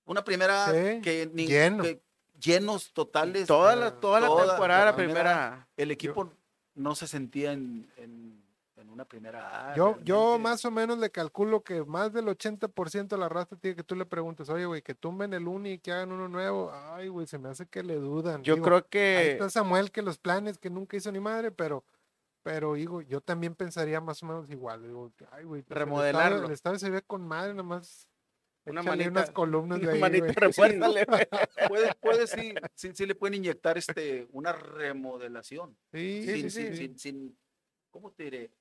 una 0.05 0.23
primera 0.23 0.67
Sí, 0.67 1.01
que, 1.01 1.29
ni- 1.33 1.47
lleno. 1.47 1.83
que 1.83 2.01
llenos 2.39 2.93
totales, 2.93 3.47
Toda 3.47 3.75
la, 3.75 3.87
ah, 3.87 3.99
toda 3.99 4.19
la 4.19 4.27
toda 4.27 4.47
temporada, 4.47 4.85
la 4.85 4.95
primera 4.95 5.67
el 5.77 5.89
equipo 5.91 6.31
no 6.75 6.93
se 6.95 7.07
sentía 7.07 7.51
en, 7.53 7.91
en- 7.97 8.39
en 8.77 8.89
una 8.89 9.05
primera 9.05 9.71
A. 9.71 9.75
Yo, 9.75 9.97
yo 10.03 10.37
más 10.39 10.63
o 10.65 10.71
menos 10.71 10.97
le 10.99 11.09
calculo 11.11 11.63
que 11.63 11.83
más 11.83 12.13
del 12.13 12.27
80% 12.27 13.15
de 13.15 13.19
la 13.21 13.29
raza 13.29 13.55
tiene 13.55 13.75
que 13.75 13.83
tú 13.83 13.95
le 13.95 14.05
preguntes, 14.05 14.49
oye, 14.49 14.65
güey, 14.65 14.81
que 14.83 14.93
tumben 14.95 15.33
el 15.33 15.47
uni 15.47 15.73
y 15.73 15.77
que 15.79 15.91
hagan 15.91 16.11
uno 16.11 16.27
nuevo. 16.27 16.71
Ay, 16.73 17.07
güey, 17.07 17.25
se 17.27 17.37
me 17.39 17.49
hace 17.49 17.65
que 17.67 17.81
le 17.83 17.95
dudan. 17.95 18.43
Yo 18.43 18.53
Digo, 18.55 18.65
creo 18.65 18.77
Ahí 18.77 18.83
que 18.89 19.31
está 19.33 19.49
Samuel 19.49 19.91
que 19.91 20.01
los 20.03 20.17
planes 20.19 20.57
que 20.59 20.69
nunca 20.69 20.95
hizo 20.97 21.11
ni 21.11 21.19
madre, 21.19 21.51
pero, 21.51 21.83
pero 22.43 22.73
digo, 22.73 23.01
yo 23.01 23.21
también 23.21 23.55
pensaría 23.55 24.01
más 24.01 24.21
o 24.23 24.25
menos 24.25 24.49
igual. 24.49 24.83
Digo, 24.83 25.11
ay, 25.31 25.43
güey, 25.45 25.61
pues, 25.61 25.71
el 25.71 25.85
Remodelarlo. 25.85 26.45
El 26.47 26.51
estadio 26.53 26.79
se 26.79 26.89
ve 26.89 27.01
con 27.01 27.27
madre, 27.27 27.53
nomás. 27.53 28.07
Una 28.65 28.81
échale 28.81 29.05
manita- 29.05 29.09
unas 29.21 29.31
columnas 29.31 29.79
de 29.79 29.85
una 29.85 29.93
ahí, 29.93 29.99
manita 30.01 30.25
güey. 30.25 30.35
refuérzale, 30.35 31.05
güey. 31.07 31.27
puede, 31.67 31.95
puede 31.95 32.27
sí, 32.27 32.53
sí, 32.75 32.91
sí 32.93 33.05
le 33.07 33.15
pueden 33.15 33.33
inyectar 33.35 33.77
este, 33.77 34.27
una 34.31 34.53
remodelación. 34.53 35.75
Sí, 35.91 36.23
Sí, 36.25 36.41
sin, 36.41 36.51
sí, 36.51 36.61
sin- 36.61 36.71
sí. 36.73 36.77
sin- 36.77 36.99
sin- 36.99 37.37
¿cómo 37.89 38.11
te 38.11 38.23
diré? 38.25 38.51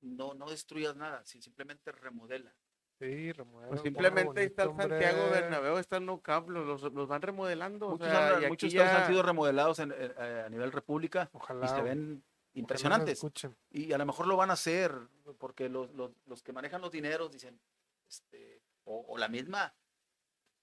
No, 0.00 0.34
no 0.34 0.48
destruyas 0.50 0.94
nada, 0.96 1.24
simplemente 1.24 1.90
remodela. 1.92 2.54
Sí, 3.00 3.32
remueve, 3.32 3.68
Pues 3.68 3.80
simplemente 3.82 4.40
ahí 4.40 4.46
está 4.46 4.62
el 4.62 4.68
bonito, 4.68 4.88
Santiago 4.90 5.24
hombre. 5.24 5.40
Bernabéu, 5.40 5.78
está 5.78 5.96
el 5.96 6.06
Nou 6.06 6.20
Camp, 6.22 6.48
los, 6.48 6.82
los 6.92 7.08
van 7.08 7.22
remodelando. 7.22 7.88
o 7.88 7.90
Muchos, 7.92 8.06
sea, 8.06 8.36
han- 8.36 8.42
y 8.44 8.46
muchos 8.46 8.68
aquí 8.68 8.76
estadios 8.76 8.94
han 8.96 9.02
ya- 9.02 9.08
sido 9.08 9.22
remodelados 9.24 9.78
en- 9.80 9.92
eh, 9.96 10.42
a 10.46 10.48
nivel 10.50 10.70
república 10.70 11.28
Ojalá. 11.32 11.66
y 11.66 11.68
se 11.68 11.82
ven 11.82 12.22
impresionantes. 12.54 13.24
Y 13.70 13.92
a 13.92 13.98
lo 13.98 14.06
mejor 14.06 14.26
lo 14.26 14.36
van 14.36 14.50
a 14.50 14.54
hacer 14.54 14.92
porque 15.38 15.68
los, 15.68 15.90
los- 15.94 16.12
los 16.26 16.42
que 16.42 16.52
manejan 16.52 16.80
los 16.80 16.90
dineros 16.90 17.30
dicen, 17.30 17.60
este, 18.08 18.62
o, 18.84 19.04
o 19.08 19.18
la 19.18 19.28
misma 19.28 19.74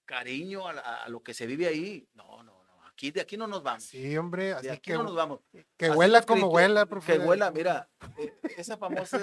cariño 0.04 0.68
a, 0.68 0.72
la- 0.72 0.80
a 1.04 1.08
lo 1.08 1.22
que 1.22 1.34
se 1.34 1.46
vive 1.46 1.66
ahí. 1.66 2.08
No, 2.14 2.42
no, 2.42 2.52
no. 2.64 2.86
Aquí, 2.86 3.10
de 3.12 3.20
aquí 3.22 3.36
no 3.36 3.46
nos 3.46 3.62
vamos. 3.62 3.84
Sí, 3.84 4.16
hombre, 4.18 4.46
de 4.46 4.52
así 4.54 4.68
aquí 4.68 4.90
que, 4.90 4.94
no 4.94 5.02
nos 5.04 5.14
vamos. 5.14 5.40
que 5.76 5.86
Así 5.86 5.96
huela 5.96 6.22
como 6.22 6.48
huela, 6.48 6.84
profe. 6.86 7.14
Que 7.14 7.18
huela, 7.18 7.50
mira, 7.50 7.88
eh, 8.18 8.34
esa 8.56 8.76
famosa 8.76 9.18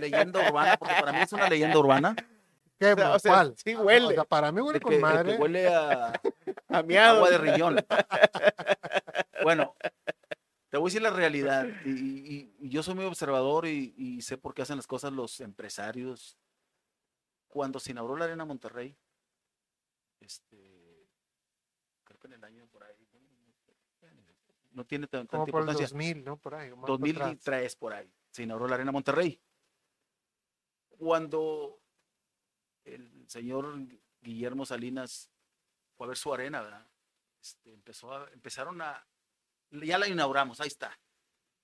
leyenda 0.00 0.46
urbana, 0.48 0.76
porque 0.76 0.94
para 1.00 1.12
mí 1.12 1.18
es 1.22 1.32
una 1.32 1.48
leyenda 1.48 1.78
urbana, 1.78 2.14
¿Qué, 2.78 2.92
o 2.92 2.96
sea, 2.96 3.12
o 3.14 3.18
sea, 3.20 3.52
sí 3.64 3.74
huele. 3.76 4.06
O 4.06 4.10
sea, 4.10 4.24
para 4.24 4.50
mí 4.52 4.60
huele 4.60 4.80
de 4.80 4.82
con 4.82 4.90
que, 4.90 4.96
de 4.96 5.02
que 5.02 5.02
madre. 5.14 5.36
huele 5.38 5.68
a 5.68 6.12
a 6.68 6.82
miados. 6.82 7.16
agua 7.18 7.30
de 7.30 7.38
riñón. 7.38 7.76
Bueno, 9.44 9.74
te 10.72 10.78
voy 10.78 10.86
a 10.86 10.88
decir 10.88 11.02
la 11.02 11.10
realidad. 11.10 11.66
Y, 11.86 11.90
y- 11.90 12.56
y 12.60 12.68
yo 12.70 12.82
soy 12.82 12.94
muy 12.94 13.04
observador 13.04 13.66
y, 13.66 13.92
y 13.94 14.22
sé 14.22 14.38
por 14.38 14.54
qué 14.54 14.62
hacen 14.62 14.76
las 14.76 14.86
cosas 14.86 15.12
los 15.12 15.38
empresarios. 15.40 16.38
Cuando 17.46 17.78
se 17.78 17.90
inauguró 17.90 18.16
la 18.16 18.24
Arena 18.24 18.46
Monterrey, 18.46 18.96
este, 20.20 21.06
creo 22.04 22.18
que 22.18 22.26
en 22.28 22.32
el 22.32 22.44
año 22.44 22.66
por 22.68 22.84
ahí, 22.84 22.96
no 24.70 24.86
tiene 24.86 25.06
tan- 25.06 25.26
tanta 25.26 25.44
importancia. 25.50 25.84
2000, 25.86 26.24
¿no? 26.24 26.38
Por 26.38 26.54
ahí. 26.54 26.70
o 26.70 26.76
más 26.76 26.86
para 26.86 26.94
atrás. 26.94 27.18
2003 27.44 27.76
por 27.76 27.92
ahí, 27.92 28.10
se 28.30 28.42
inauguró 28.44 28.68
la 28.68 28.76
Arena 28.76 28.92
Monterrey. 28.92 29.38
Cuando 30.88 31.78
el 32.84 33.28
señor 33.28 33.76
Guillermo 34.22 34.64
Salinas 34.64 35.30
fue 35.96 36.06
a 36.06 36.08
ver 36.08 36.16
su 36.16 36.32
arena, 36.32 36.62
¿verdad? 36.62 36.88
Este, 37.42 37.74
empezó 37.74 38.14
a- 38.14 38.30
empezaron 38.32 38.80
a, 38.80 39.06
ya 39.72 39.98
la 39.98 40.08
inauguramos, 40.08 40.60
ahí 40.60 40.68
está. 40.68 40.98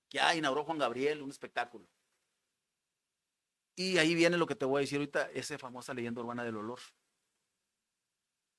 Ya 0.09 0.35
inauguró 0.35 0.65
Juan 0.65 0.77
Gabriel 0.79 1.21
un 1.21 1.29
espectáculo. 1.29 1.87
Y 3.75 3.97
ahí 3.97 4.13
viene 4.15 4.37
lo 4.37 4.45
que 4.47 4.55
te 4.55 4.65
voy 4.65 4.79
a 4.79 4.81
decir 4.81 4.97
ahorita, 4.97 5.29
esa 5.31 5.57
famosa 5.57 5.93
leyenda 5.93 6.21
urbana 6.21 6.43
del 6.43 6.57
olor. 6.57 6.79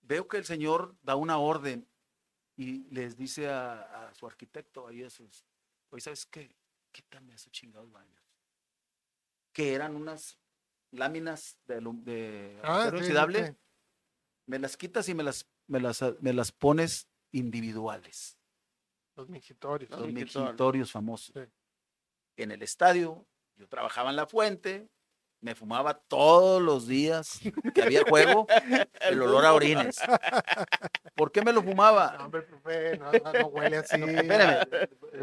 Veo 0.03 0.27
que 0.29 0.39
el 0.39 0.45
señor 0.45 0.97
da 1.03 1.15
una 1.17 1.39
orden 1.39 1.87
y 2.57 2.85
les 2.89 3.17
dice 3.17 3.49
a, 3.49 4.09
a 4.09 4.15
su 4.15 4.27
arquitecto, 4.27 4.87
ahí 4.87 5.03
a 5.03 5.11
sus, 5.11 5.45
oye, 5.91 6.01
¿sabes 6.01 6.25
qué? 6.27 6.57
Quítame 6.91 7.35
esos 7.35 7.53
chingados 7.53 7.91
baños. 7.93 8.23
Que 9.53 9.75
eran 9.75 9.95
unas 9.95 10.39
láminas 10.91 11.59
de, 11.67 11.81
de 11.81 12.61
Ah, 12.63 12.81
acero 12.81 12.99
sí, 12.99 13.05
inoxidable, 13.05 13.47
sí. 13.49 13.57
me 14.47 14.59
las 14.59 14.77
quitas 14.77 15.09
y 15.09 15.15
me 15.15 15.23
las, 15.23 15.47
me 15.67 15.81
las, 15.81 16.03
me 16.21 16.33
las 16.33 16.51
pones 16.51 17.09
individuales. 17.33 18.39
Los 19.21 19.29
mingitorios. 19.29 19.91
Los 19.91 20.59
Los 20.79 20.93
famosos. 20.93 21.33
Sí. 21.35 21.41
En 22.37 22.51
el 22.53 22.63
estadio, 22.63 23.27
yo 23.57 23.69
trabajaba 23.69 24.11
en 24.11 24.17
la 24.17 24.27
fuente, 24.27 24.89
me 25.43 25.55
fumaba 25.55 25.95
todos 25.95 26.61
los 26.63 26.87
días 26.87 27.41
que 27.75 27.83
había 27.83 28.03
juego 28.09 28.47
el 29.01 29.21
olor 29.23 29.45
a 29.47 29.53
orines. 29.55 29.99
¿Por 31.15 31.33
qué 31.33 31.43
me 31.43 31.53
lo 31.53 31.63
No, 31.63 31.71
fumaba? 31.71 32.17
hombre, 32.25 32.43
profe, 32.43 32.99
no, 32.99 33.13
no, 33.13 33.33
no 33.33 33.47
huele 33.49 33.77
así. 33.79 33.97
Espérame, 34.03 34.67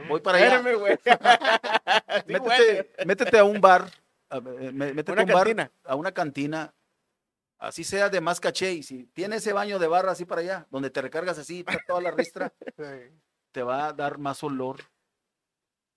voy 0.07 0.21
para 0.21 0.37
allá. 0.37 0.55
Espérame, 0.57 0.79
güey. 0.79 0.97
Métete, 2.27 3.05
métete 3.05 3.37
a 3.39 3.43
un 3.43 3.61
bar, 3.61 3.89
a- 4.29 4.39
me- 4.39 4.71
me- 4.71 4.93
métete 4.93 5.11
Una 5.11 5.21
a 5.21 5.25
un 5.25 5.31
bar, 5.31 5.43
cantina. 5.45 5.71
a 5.83 5.95
una 5.95 6.11
cantina, 6.11 6.73
así 7.59 7.83
sea 7.83 8.09
de 8.09 8.21
más 8.21 8.39
caché, 8.39 8.73
y 8.73 8.83
si 8.83 9.05
tiene 9.07 9.37
ese 9.37 9.53
baño 9.53 9.79
de 9.79 9.87
barra 9.87 10.11
así 10.11 10.25
para 10.25 10.41
allá, 10.41 10.67
donde 10.69 10.89
te 10.89 11.01
recargas 11.01 11.37
así, 11.37 11.63
toda 11.87 12.01
la 12.01 12.11
ristra, 12.11 12.53
Sí. 12.77 12.83
Te 13.51 13.63
va 13.63 13.87
a 13.87 13.93
dar 13.93 14.17
más 14.17 14.43
olor. 14.43 14.79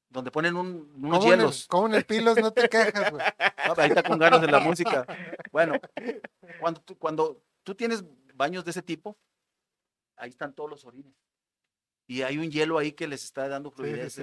Donde 0.09 0.31
ponen 0.33 0.57
un- 0.57 0.91
unos 0.97 1.01
¿Cómo 1.01 1.15
en 1.19 1.23
el- 1.23 1.39
hielos. 1.39 1.67
¿Cómo 1.69 1.87
en 1.87 1.95
el 1.95 2.05
pilos 2.05 2.37
no 2.39 2.53
te 2.53 2.69
quejas, 2.69 3.11
güey? 3.13 3.23
Ah, 3.39 3.75
Ahí 3.77 3.89
está 3.91 4.03
con 4.03 4.19
ganas 4.19 4.41
de 4.41 4.49
la 4.49 4.59
música. 4.61 5.07
Bueno, 5.53 5.75
cuando 6.59 6.81
tú, 6.83 6.99
cuando 6.99 7.45
tú 7.63 7.75
tienes 7.77 8.03
baños 8.35 8.65
de 8.65 8.73
ese 8.73 8.83
tipo, 8.83 9.17
ahí 10.17 10.31
están 10.31 10.53
todos 10.55 10.69
los 10.69 10.85
orines. 10.85 11.15
Y 12.09 12.23
hay 12.23 12.39
un 12.39 12.51
hielo 12.51 12.77
ahí 12.79 12.91
que 12.93 13.07
les 13.07 13.23
está 13.23 13.49
dando 13.49 13.71
fluidez. 13.71 14.15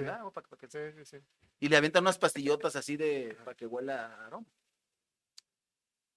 Sí, 0.68 0.78
sí, 0.98 1.04
sí. 1.06 1.24
Y 1.60 1.68
le 1.70 1.76
avientan 1.78 2.02
unas 2.04 2.18
pastillotas 2.18 2.76
así 2.76 2.98
de 2.98 3.34
para 3.44 3.56
que 3.56 3.66
huela 3.66 4.26
aroma. 4.26 4.46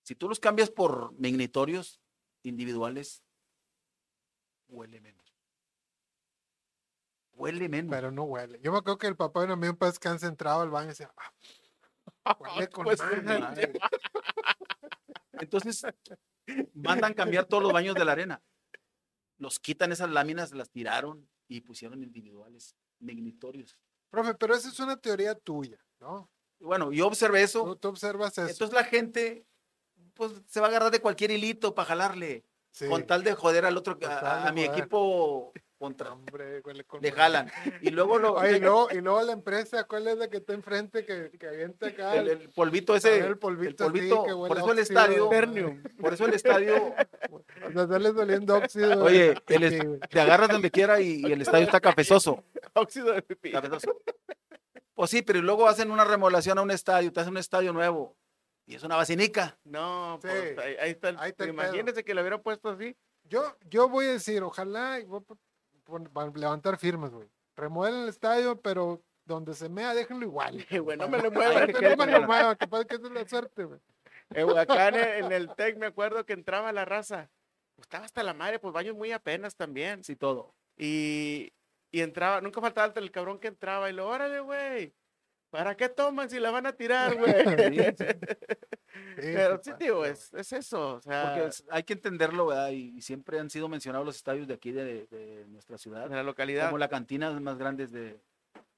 Si 0.04 0.16
tú 0.16 0.28
los 0.28 0.40
cambias 0.42 0.70
por 0.70 1.14
magnitorios 1.14 2.02
individuales, 2.44 3.24
huele 4.68 5.00
menos. 5.00 5.31
Huele 7.34 7.70
menos. 7.70 7.92
Pero 7.92 8.12
no 8.12 8.24
huele. 8.24 8.60
Yo 8.62 8.72
me 8.72 8.78
acuerdo 8.78 8.98
que 8.98 9.08
el 9.08 9.16
papá 9.16 9.42
de 9.42 9.48
un 9.48 9.52
amigo 9.54 9.76
para 9.76 9.92
descansa 9.92 10.28
entraba 10.28 10.64
al 10.64 10.70
baño 10.70 10.86
y 10.86 10.90
decía, 10.90 11.12
"Ah, 11.18 11.32
huele 12.40 12.70
con 12.70 12.86
Pues, 12.86 13.00
madre". 13.00 13.22
madre. 13.40 13.74
Entonces, 15.34 15.84
mandan 16.74 17.14
cambiar 17.14 17.46
todos 17.46 17.64
los 17.64 17.74
baños 17.74 17.96
de 17.96 18.06
la 18.06 18.12
arena. 18.12 18.42
Los 19.38 19.60
quitan 19.60 19.92
esas 19.92 20.10
láminas, 20.10 20.52
las 20.52 20.70
tiraron 20.70 21.28
y 21.48 21.62
pusieron 21.62 22.04
individuales, 22.04 22.76
magnitorios. 23.00 23.78
Profe, 24.10 24.36
pero 24.36 24.54
esa 24.54 24.70
es 24.70 24.80
una 24.80 24.98
teoría 24.98 25.34
tuya, 25.36 25.80
¿no? 26.00 26.30
Bueno, 26.60 26.92
yo 26.92 27.08
observé 27.08 27.42
eso. 27.42 27.64
Tú, 27.64 27.76
tú 27.76 27.88
observas 27.88 28.38
eso. 28.38 28.48
Entonces 28.48 28.76
la 28.76 28.84
gente, 28.84 29.48
pues, 30.14 30.34
se 30.48 30.60
va 30.60 30.68
a 30.68 30.70
agarrar 30.70 30.92
de 30.92 31.02
cualquier 31.02 31.32
hilito 31.32 31.74
para 31.74 31.88
jalarle. 31.88 32.46
Sí. 32.72 32.88
Con 32.88 33.06
tal 33.06 33.24
de 33.24 33.34
joder 33.34 33.66
al 33.66 33.76
otro, 33.76 33.98
a, 34.02 34.52
mi 34.54 34.64
equipo 34.64 35.52
contra. 35.82 36.14
Hombre, 36.14 36.62
Le 37.02 37.12
jalan. 37.12 37.52
Y 37.82 37.90
luego 37.90 38.20
lo, 38.20 38.38
y 38.48 38.60
luego, 38.60 38.88
y 38.92 39.02
luego 39.02 39.22
la 39.24 39.34
empresa, 39.34 39.84
¿cuál 39.86 40.08
es 40.08 40.18
la 40.18 40.30
que 40.30 40.38
está 40.38 40.54
enfrente 40.54 41.04
que, 41.06 41.32
que 41.38 41.48
avienta 41.48 41.88
acá? 41.88 42.16
el, 42.16 42.30
el- 42.30 42.42
el 42.44 42.50
polvito 42.50 42.96
ese, 42.96 43.10
ver, 43.10 43.22
el 43.24 43.28
el 43.32 43.38
polvito, 43.40 43.84
polvito, 43.86 44.24
que 44.24 44.34
huele 44.34 44.48
por 44.48 44.58
eso 44.60 44.72
el 44.72 44.80
óxido, 44.80 45.00
estadio, 45.00 45.30
por 46.00 46.14
eso 46.14 46.26
el 46.26 46.34
estadio, 46.36 46.96
O 47.68 47.72
sea, 47.74 47.88
sales 47.88 48.14
doliendo 48.14 48.56
óxido. 48.56 49.04
Oye, 49.04 49.34
el 49.48 50.00
te 50.10 50.22
agarras 50.22 50.50
donde 50.50 50.70
quiera 50.70 51.02
y, 51.02 51.22
y 51.26 51.32
el 51.32 51.42
estadio 51.42 51.66
está 51.66 51.80
cafezoso. 51.80 52.44
Óxido 52.74 53.12
de 53.14 53.22
pipí. 53.24 53.52
cafezoso. 53.52 54.00
Pues 54.94 55.10
sí, 55.10 55.22
pero 55.24 55.42
luego 55.42 55.68
hacen 55.68 55.90
una 55.90 56.04
remodelación 56.06 56.58
a 56.60 56.62
un 56.62 56.70
estadio, 56.72 57.12
te 57.12 57.20
hacen 57.22 57.32
un 57.32 57.38
estadio 57.40 57.74
nuevo 57.74 58.16
y 58.68 58.76
es 58.76 58.84
una 58.84 58.96
vacinica. 58.98 59.58
No, 59.64 60.20
Sí. 60.22 60.28
pues 60.28 60.58
ahí, 60.60 60.76
ahí 60.80 60.92
está. 60.92 61.10
el- 61.10 61.18
Ahí 61.18 61.30
está 61.32 61.44
el 61.46 61.50
imagínese 61.50 62.04
que 62.04 62.14
lo 62.14 62.22
hubiera 62.22 62.40
puesto 62.42 62.70
así. 62.70 62.96
Yo, 63.24 63.56
yo 63.70 63.88
voy 63.90 64.06
a 64.08 64.12
decir, 64.14 64.44
ojalá 64.44 65.00
levantar 66.36 66.78
firmas, 66.78 67.12
güey. 67.12 67.30
Remueven 67.56 68.04
el 68.04 68.10
estadio, 68.10 68.60
pero 68.62 69.02
donde 69.26 69.54
se 69.54 69.70
mea, 69.70 69.94
déjenlo 69.94 70.26
igual. 70.26 70.66
Güey, 70.84 70.98
no 70.98 71.08
me 71.08 71.18
lo 71.18 71.26
Ay, 71.26 71.32
muevan. 71.32 71.74
que 71.74 71.96
No 71.96 72.06
me 72.06 72.12
lo 72.12 72.22
muevan, 72.24 72.56
capaz 72.56 72.86
que 72.86 72.96
es 72.96 73.02
la 73.02 73.28
suerte, 73.28 73.64
güey. 73.66 73.80
En 74.32 74.48
Huacán, 74.48 74.96
en 74.96 75.26
en 75.26 75.32
el 75.32 75.54
TEC, 75.56 75.78
me 75.78 75.88
acuerdo 75.88 76.26
que 76.26 76.34
entraba 76.34 76.72
la 76.72 76.86
raza. 76.86 77.30
Pues 77.76 77.86
estaba 77.86 78.06
hasta 78.06 78.24
la 78.24 78.34
madre, 78.34 78.60
pues 78.60 78.74
baños 78.74 78.96
muy 78.96 79.12
apenas 79.12 79.56
también. 79.56 80.04
Sí, 80.04 80.16
todo. 80.16 80.54
Y, 80.78 81.54
y 81.92 82.02
entraba, 82.02 82.42
nunca 82.42 82.62
faltaba 82.62 82.94
el 82.96 83.12
cabrón 83.12 83.40
que 83.40 83.48
entraba 83.50 83.90
y 83.90 83.94
lo, 83.94 84.08
órale, 84.08 84.40
güey. 84.40 84.94
¿Para 85.50 85.76
qué 85.76 85.90
toman 85.90 86.30
si 86.30 86.40
la 86.40 86.50
van 86.52 86.66
a 86.66 86.74
tirar, 86.74 87.16
güey? 87.18 87.34
Pero 89.16 89.60
sí 89.64 89.72
tío, 89.80 90.06
es, 90.06 90.34
es 90.34 90.52
eso. 90.54 90.96
O 90.96 91.02
sea, 91.02 91.24
Porque 91.34 91.48
es- 91.48 91.64
hay 91.70 91.84
que 91.84 91.94
entenderlo, 91.94 92.48
¿verdad? 92.48 92.70
Y 92.70 93.02
siempre 93.02 93.40
han 93.40 93.50
sido 93.50 93.68
mencionados 93.70 94.06
los 94.06 94.16
estadios 94.16 94.48
de 94.48 94.54
aquí 94.54 94.72
de, 94.72 95.06
de 95.08 95.46
nuestra 95.50 95.78
ciudad, 95.78 96.10
de 96.10 96.16
la 96.16 96.24
localidad. 96.24 96.66
como 96.68 96.78
la 96.78 96.90
cantina 96.90 97.32
más 97.40 97.58
grandes 97.58 97.92
de 97.92 98.20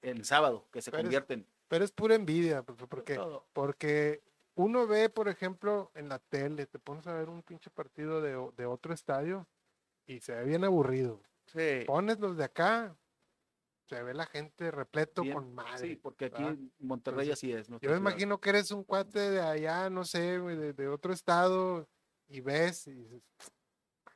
el 0.02 0.26
sábado, 0.26 0.66
que 0.72 0.82
se 0.82 0.92
Pero 0.92 1.02
es- 1.02 1.06
convierten. 1.06 1.46
Pero 1.68 1.86
es 1.86 1.92
pura 1.92 2.14
envidia, 2.16 2.62
porque, 2.62 3.16
Todo. 3.16 3.46
porque 3.54 4.22
uno 4.56 4.86
ve, 4.86 5.10
por 5.10 5.28
ejemplo, 5.30 5.92
en 5.96 6.10
la 6.10 6.20
tele, 6.20 6.66
te 6.68 6.78
pones 6.78 7.08
a 7.08 7.14
ver 7.14 7.30
un 7.30 7.42
pinche 7.42 7.70
partido 7.72 8.22
de, 8.22 8.32
de 8.58 8.66
otro 8.66 8.94
estadio 8.94 9.48
y 10.06 10.20
se 10.20 10.36
ve 10.36 10.44
bien 10.44 10.64
aburrido. 10.66 11.20
Sí. 11.48 11.84
Pones 11.88 12.20
los 12.20 12.38
de 12.38 12.44
acá, 12.44 12.96
se 13.96 14.04
ve 14.04 14.14
la 14.14 14.26
gente 14.26 14.72
repleto 14.72 15.22
Bien, 15.22 15.36
con 15.36 15.54
madre. 15.54 15.78
Sí, 15.90 15.96
porque 15.96 16.26
aquí 16.26 16.44
¿verdad? 16.44 16.58
en 16.60 16.72
Monterrey 16.80 17.26
Entonces, 17.30 17.34
así 17.34 17.52
es. 17.54 17.68
Yo 17.68 17.74
me 17.74 17.80
ciudad. 17.80 17.98
imagino 17.98 18.40
que 18.40 18.50
eres 18.50 18.72
un 18.72 18.84
cuate 18.84 19.20
de 19.32 19.42
allá, 19.42 19.90
no 19.90 20.04
sé, 20.06 20.40
de, 20.40 20.74
de 20.74 20.88
otro 20.88 21.14
estado, 21.14 21.88
y 22.28 22.42
ves 22.42 22.88
y 22.88 22.94
dices, 22.94 23.22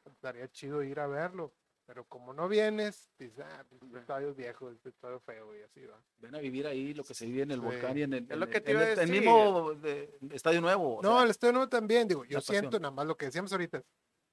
estaría 0.05 0.47
chido 0.49 0.83
ir 0.83 0.99
a 0.99 1.07
verlo. 1.07 1.53
Pero 1.85 2.03
como 2.03 2.33
no 2.33 2.49
vienes, 2.49 3.09
dices, 3.17 3.39
ah, 3.47 3.63
pues, 3.69 3.81
este 3.81 3.99
estadio 3.99 4.29
es 4.31 4.35
viejo, 4.35 4.69
este 4.71 4.89
estadio 4.89 5.21
feo, 5.21 5.55
y 5.57 5.61
así 5.61 5.85
va. 5.85 5.97
Ven 6.17 6.35
a 6.35 6.39
vivir 6.39 6.67
ahí 6.67 6.93
lo 6.93 7.03
que 7.05 7.13
se 7.13 7.25
vive 7.25 7.43
en 7.43 7.51
el 7.51 7.59
Sí. 7.61 7.65
volcán 7.65 7.97
y 7.97 8.01
en 8.01 8.13
el, 8.13 8.27
Es 8.29 8.37
lo 8.37 8.49
que 8.49 8.59
te 8.59 8.71
en 8.71 8.77
el- 8.81 8.99
el 8.99 9.09
mismo 9.09 9.73
de- 9.75 10.17
estadio 10.33 10.59
nuevo. 10.59 10.99
No, 11.01 11.13
sea, 11.15 11.23
el 11.23 11.29
estadio 11.29 11.53
nuevo 11.53 11.69
también, 11.69 12.05
digo, 12.09 12.25
yo 12.25 12.39
pasión. 12.39 12.59
siento 12.59 12.79
nada 12.79 12.91
más 12.93 13.05
lo 13.07 13.15
que 13.15 13.27
decíamos 13.27 13.53
ahorita, 13.53 13.81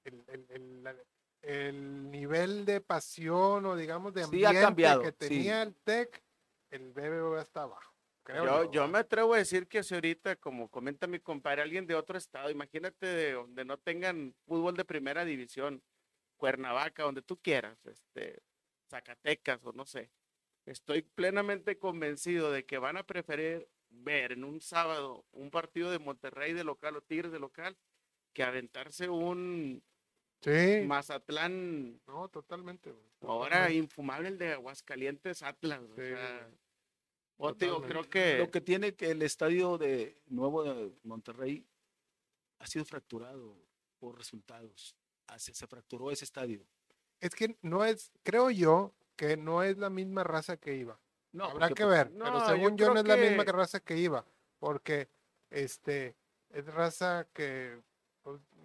el, 0.03 0.25
el- 0.27 1.05
el 1.43 2.04
nivel 2.25 2.65
de 2.65 2.81
pasión 2.81 3.65
o 3.65 3.75
digamos 3.75 4.13
de 4.13 4.23
Sí, 4.25 4.43
ha 4.43 4.49
ambiente 4.49 4.61
cambiado, 4.61 5.01
que 5.01 5.11
sí. 5.11 5.17
tenía 5.17 5.61
el 5.61 5.75
TEC, 5.75 6.23
el 6.71 6.91
BBVA 6.91 7.41
está 7.41 7.63
abajo. 7.63 7.93
Creo 8.23 8.43
Yo, 8.43 8.71
yo 8.71 8.87
me 8.87 8.99
atrevo 8.99 9.35
a 9.35 9.37
decir 9.37 9.67
que 9.67 9.83
si 9.83 9.93
ahorita, 9.93 10.35
como 10.37 10.69
comenta 10.69 11.05
mi 11.05 11.19
compadre, 11.19 11.61
alguien 11.61 11.85
de 11.85 11.93
otro 11.93 12.17
estado, 12.17 12.49
imagínate 12.49 13.05
de 13.05 13.33
donde 13.33 13.63
no 13.63 13.77
tengan 13.77 14.33
fútbol 14.47 14.75
de 14.75 14.83
primera 14.83 15.23
división, 15.23 15.83
Cuernavaca, 16.37 17.03
donde 17.03 17.21
tú 17.21 17.37
quieras, 17.37 17.77
este, 17.85 18.41
Zacatecas 18.89 19.63
o 19.63 19.73
no 19.73 19.85
sé. 19.85 20.09
Estoy 20.65 21.03
plenamente 21.03 21.77
convencido 21.77 22.51
de 22.51 22.65
que 22.65 22.79
van 22.79 22.97
a 22.97 23.03
preferir 23.05 23.67
ver 23.89 24.31
en 24.31 24.43
un 24.43 24.59
sábado 24.59 25.25
un 25.31 25.51
partido 25.51 25.91
de 25.91 25.99
Monterrey 25.99 26.53
de 26.53 26.63
local 26.63 26.95
o 26.97 27.01
Tigres 27.01 27.31
de 27.31 27.39
local 27.39 27.77
que 28.33 28.43
aventarse 28.43 29.07
un 29.07 29.83
Sí, 30.45 30.85
Mazatlán, 30.85 31.99
no, 32.07 32.29
totalmente. 32.29 32.91
güey, 32.91 33.03
ahora 33.23 33.55
totalmente. 33.55 33.77
infumable 33.77 34.27
el 34.29 34.37
de 34.37 34.53
Aguascalientes 34.53 35.41
Atlas. 35.41 35.81
o 35.81 35.95
sea, 35.95 36.49
o 37.37 37.53
te 37.53 37.65
digo, 37.65 37.81
creo 37.81 38.09
que 38.09 38.37
Lo 38.37 38.51
que 38.51 38.61
tiene 38.61 38.93
que 38.95 39.11
el 39.11 39.21
estadio 39.21 39.77
de 39.77 40.21
nuevo 40.27 40.63
de 40.63 40.93
Monterrey 41.03 41.65
ha 42.59 42.67
sido 42.67 42.85
fracturado 42.85 43.57
por 43.99 44.17
resultados. 44.17 44.95
Ah, 45.27 45.39
Se, 45.39 45.53
se 45.53 45.67
fracturó 45.67 46.11
ese 46.11 46.25
estadio. 46.25 46.65
Es 47.19 47.33
que 47.33 47.57
no 47.61 47.83
es, 47.83 48.11
creo 48.23 48.51
yo, 48.51 48.93
que 49.15 49.37
no 49.37 49.63
es 49.63 49.77
la 49.77 49.89
misma 49.89 50.23
raza 50.23 50.57
que 50.57 50.75
iba. 50.75 50.99
No, 51.31 51.45
Habrá 51.45 51.67
porque, 51.67 51.83
que 51.83 51.89
ver, 51.89 52.11
no, 52.11 52.25
pero 52.25 52.45
según 52.45 52.77
yo, 52.77 52.93
no 52.93 52.99
es 52.99 53.07
la 53.07 53.17
misma 53.17 53.43
raza 53.43 53.79
que 53.81 53.97
iba, 53.97 54.25
porque 54.59 55.09
este 55.49 56.15
es 56.49 56.65
raza 56.67 57.27
que 57.33 57.81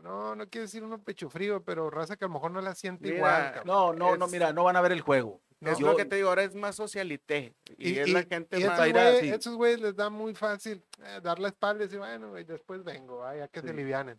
no, 0.03 0.35
no 0.35 0.49
quiero 0.49 0.63
decir 0.67 0.83
uno 0.83 1.03
pecho 1.03 1.29
frío, 1.31 1.63
pero 1.65 1.91
raza 1.91 2.17
que 2.17 2.25
a 2.25 2.29
lo 2.29 2.35
mejor 2.35 2.51
no 2.51 2.61
la 2.61 2.75
siente 2.75 3.05
Mira, 3.05 3.17
igual. 3.17 3.43
cabrón. 3.55 3.67
No, 3.67 3.93
no, 3.93 4.17
no, 4.17 4.27
mira, 4.29 4.53
no 4.53 4.65
van 4.65 4.77
a 4.77 4.81
ver 4.81 4.93
el 4.93 5.01
juego. 5.03 5.41
No. 5.61 5.71
es 5.73 5.79
Yo- 5.79 5.89
lo 5.89 5.97
que 5.97 6.07
te 6.07 6.17
digo, 6.17 6.31
ahora 6.31 6.43
es 6.45 6.55
más 6.55 6.75
socialité. 6.77 7.55
Y, 7.77 7.99
es 7.99 8.09
la 8.11 8.23
gente 8.23 8.59
y 8.59 8.65
más. 8.65 8.79
esos 8.79 8.89
ir 8.89 8.99
a- 8.99 9.03
güeyes 9.11 9.21
sí. 9.21 9.29
esos 9.29 9.57
güeyes 9.57 9.81
les 9.81 9.95
da 9.95 10.09
muy 10.09 10.35
fácil 10.35 10.83
eh, 11.05 11.21
dar 11.23 11.39
la 11.39 11.49
espalda 11.49 11.85
y 11.85 11.87
decir, 11.87 11.99
bueno, 11.99 12.31
güey, 12.31 12.45
después 12.45 12.83
vengo, 12.83 13.23
ah, 13.25 13.37
ya 13.37 13.49
que 13.49 13.61
se 13.61 13.67
Sí. 13.67 13.73
alivianen. 13.75 14.19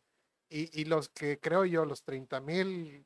Y, 0.49 0.79
y 0.79 0.85
los 0.85 1.09
que 1.09 1.39
creo 1.39 1.65
yo, 1.65 1.83
los 1.85 2.03
30 2.03 2.41
mil 2.41 3.05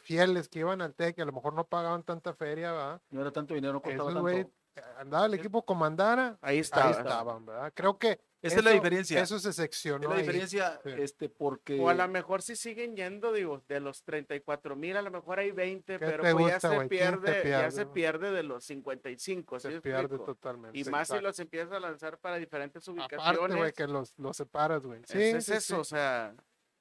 fieles 0.00 0.48
que 0.48 0.58
iban 0.60 0.80
al 0.82 0.94
TEC, 0.94 1.14
que 1.14 1.22
a 1.22 1.26
lo 1.26 1.32
mejor 1.32 1.52
no 1.54 1.64
pagaban 1.68 2.02
tanta 2.02 2.34
feria, 2.34 2.72
¿va? 2.72 3.00
No 3.10 3.20
era 3.20 3.30
tanto 3.30 3.54
dinero, 3.54 3.74
no 3.74 3.82
costaba 3.82 4.12
tanto. 4.12 4.50
Andaba 4.98 5.26
el 5.26 5.34
equipo 5.34 5.64
comandara, 5.64 6.38
Ahí 6.40 6.54
ahí 6.56 6.58
estaba. 6.60 6.90
estaban, 6.90 7.44
¿verdad? 7.46 7.72
Creo 7.74 7.98
que 7.98 8.20
Esa 8.42 8.56
es 8.58 8.64
la 8.64 8.70
eso- 8.70 8.74
diferencia. 8.80 9.20
Eso 9.22 9.38
se 9.38 9.52
seccionó. 9.52 10.04
es 10.04 10.08
la 10.10 10.14
ahí. 10.16 10.20
diferencia, 10.22 10.80
sí. 10.84 10.90
este, 10.98 11.28
porque 11.28 11.80
O 11.80 11.88
a 11.88 11.94
lo 11.94 12.06
mejor 12.08 12.42
si 12.42 12.54
siguen 12.56 12.94
yendo, 12.96 13.32
digo, 13.32 13.62
de 13.68 13.80
los 13.80 14.02
34 14.04 14.76
mil, 14.76 14.96
a 14.96 15.02
lo 15.02 15.10
mejor 15.10 15.38
hay 15.38 15.50
20, 15.50 15.94
¿Qué 15.94 15.98
pero 15.98 16.22
pues 16.22 16.34
ya 16.36 16.40
gusta, 16.54 16.60
se 16.70 16.74
güey? 16.74 16.88
¿Quién 16.88 17.14
te 17.14 17.20
pierde, 17.20 17.36
ya 17.36 17.42
pierde, 17.42 17.70
se 17.70 17.86
pierde 17.86 18.30
de 18.32 18.42
los 18.42 18.64
55, 18.64 19.58
¿sí 19.60 19.68
se 19.68 19.74
me 19.74 19.80
pierde 19.80 20.00
explico? 20.02 20.24
totalmente. 20.24 20.78
Y 20.78 20.84
más 20.84 21.08
si 21.08 21.18
los 21.20 21.38
empiezas 21.40 21.72
a 21.72 21.80
lanzar 21.80 22.18
para 22.18 22.36
diferentes 22.36 22.86
Aparte, 22.88 23.14
ubicaciones. 23.16 23.56
güey, 23.56 23.72
que 23.72 23.86
los, 23.86 24.12
los 24.18 24.36
separas, 24.36 24.82
güey. 24.82 25.00
Sí, 25.06 25.20
es 25.22 25.44
sí, 25.46 25.52
eso, 25.54 25.74
sí. 25.76 25.80
o 25.80 25.84
sea, 25.84 26.34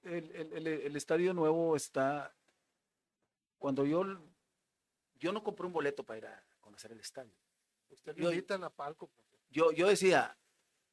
el, 0.04 0.32
el- 0.36 0.54
el- 0.54 0.68
el 0.68 0.96
estadio 0.96 1.34
nuevo 1.34 1.76
está. 1.76 2.34
Cuando 3.58 3.86
yo. 3.86 4.04
Yo 5.18 5.32
no 5.32 5.44
compré 5.44 5.66
un 5.66 5.72
boleto 5.74 6.04
para 6.04 6.18
ir 6.20 6.26
a 6.28 6.44
conocer 6.60 6.92
el 6.92 7.00
estadio. 7.00 7.32
Usted 7.90 8.16
yo- 8.16 8.30
invitan 8.32 8.64
a 8.64 8.70
palco. 8.70 9.08
pues. 9.08 9.26
Yo, 9.50 9.72
yo 9.72 9.88
decía, 9.88 10.38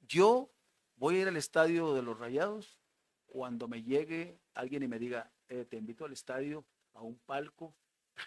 yo 0.00 0.50
voy 0.96 1.16
a 1.16 1.20
ir 1.22 1.28
al 1.28 1.36
estadio 1.36 1.94
de 1.94 2.02
los 2.02 2.18
Rayados 2.18 2.78
cuando 3.26 3.66
me 3.68 3.82
llegue 3.82 4.38
alguien 4.54 4.82
y 4.82 4.88
me 4.88 4.98
diga, 4.98 5.32
"Eh, 5.48 5.64
te 5.64 5.76
invito 5.76 6.04
al 6.04 6.12
estadio, 6.12 6.64
a 6.94 7.02
un 7.02 7.18
palco. 7.20 7.74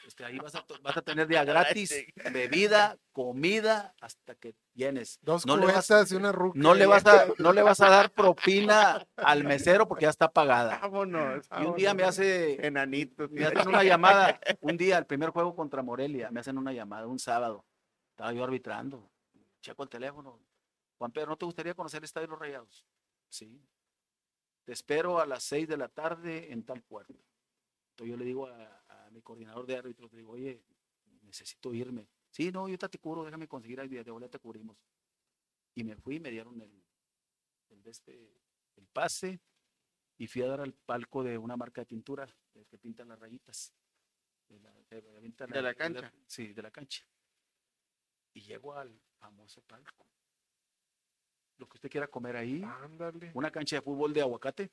Este, 0.08 0.26
ahí 0.26 0.40
vas 0.40 0.56
a, 0.56 0.66
vas 0.82 0.98
a 0.98 1.02
tener 1.04 1.28
día 1.28 1.44
gratis, 1.46 1.94
bebida, 2.34 2.98
comida, 3.12 3.94
hasta 4.02 4.34
que 4.34 4.56
llenes. 4.74 5.20
Dos 5.22 5.46
No 5.46 5.58
le 5.58 5.68
vas- 5.68 6.12
y 6.12 6.16
una 6.16 6.32
ruca. 6.32 6.60
No 6.60 6.74
le, 6.74 6.88
vas 6.88 7.06
a, 7.06 7.28
no 7.38 7.54
le 7.54 7.62
vas 7.62 7.80
a 7.82 7.90
dar 7.90 8.12
propina 8.12 9.06
al 9.16 9.44
mesero 9.44 9.88
porque 9.88 10.04
ya 10.04 10.10
está 10.10 10.32
pagada. 10.32 10.80
vámonos. 10.80 11.48
Y 11.62 11.66
un 11.66 11.76
día 11.76 11.94
me 11.94 12.04
hace, 12.04 12.66
Enanito. 12.66 13.30
me 13.30 13.46
hacen 13.46 13.68
una 13.68 13.84
llamada, 13.84 14.40
un 14.62 14.76
día, 14.76 14.98
el 14.98 15.06
primer 15.06 15.30
juego 15.30 15.56
contra 15.56 15.84
Morelia, 15.84 16.32
me 16.32 16.40
hacen 16.40 16.58
una 16.58 16.74
llamada, 16.74 17.06
un 17.08 17.20
sábado. 17.20 17.64
Estaba 18.16 18.32
yo 18.32 18.46
arbitrando, 18.46 19.12
checo 19.60 19.84
el 19.84 19.90
teléfono. 19.90 20.40
Juan 20.98 21.12
Pedro, 21.12 21.32
¿no 21.32 21.38
te 21.38 21.44
gustaría 21.46 21.74
conocer 21.74 21.98
el 21.98 22.06
Estadio 22.06 22.28
de 22.28 22.32
los 22.32 22.40
Rayados? 22.40 22.86
Sí. 23.28 23.62
Te 24.64 24.72
espero 24.72 25.20
a 25.20 25.26
las 25.26 25.44
seis 25.44 25.68
de 25.68 25.76
la 25.76 25.90
tarde 25.90 26.50
en 26.54 26.64
tal 26.64 26.82
puerto. 26.82 27.14
Entonces 27.90 28.12
yo 28.12 28.16
le 28.18 28.24
digo 28.24 28.48
a, 28.48 28.86
a 28.88 29.10
mi 29.12 29.22
coordinador 29.22 29.66
de 29.66 29.76
árbitros, 29.76 30.14
le 30.14 30.20
digo, 30.20 30.32
oye, 30.32 30.64
necesito 31.24 31.74
irme. 31.74 32.08
Sí, 32.32 32.54
no, 32.54 32.70
yo 32.70 32.78
te 32.78 32.98
cubro, 33.00 33.26
déjame 33.26 33.50
conseguir 33.50 33.82
ahí 33.82 33.90
de 33.90 34.10
boleto, 34.10 34.32
te 34.32 34.40
cubrimos. 34.40 34.78
Y 35.74 35.84
me 35.84 35.98
fui, 35.98 36.22
me 36.22 36.32
dieron 36.32 36.62
el, 36.62 36.86
el, 37.68 37.86
este, 37.86 38.42
el 38.78 38.88
pase 38.88 39.42
y 40.18 40.28
fui 40.28 40.42
a 40.44 40.48
dar 40.48 40.62
al 40.62 40.74
palco 40.74 41.22
de 41.22 41.38
una 41.38 41.58
marca 41.58 41.82
de 41.82 41.86
pintura 41.86 42.34
de 42.54 42.66
que 42.66 42.78
pintan 42.78 43.10
las 43.10 43.20
rayitas. 43.20 43.74
De 44.48 44.58
la, 44.60 44.72
De 45.62 45.62
el- 45.72 45.76
cancha. 45.76 46.14
sí, 46.28 46.54
de 46.54 46.62
la 46.62 46.72
cancha. 46.72 47.06
Y 48.36 48.42
llego 48.42 48.76
al 48.76 49.02
famoso 49.20 49.62
palco. 49.62 50.06
Lo 51.58 51.68
que 51.68 51.78
usted 51.78 51.90
quiera 51.90 52.08
comer 52.08 52.36
ahí, 52.36 52.64
Ándale. 52.84 53.32
una 53.34 53.50
cancha 53.50 53.78
de 53.78 53.82
fútbol 53.82 54.14
de 54.14 54.22
aguacate. 54.22 54.72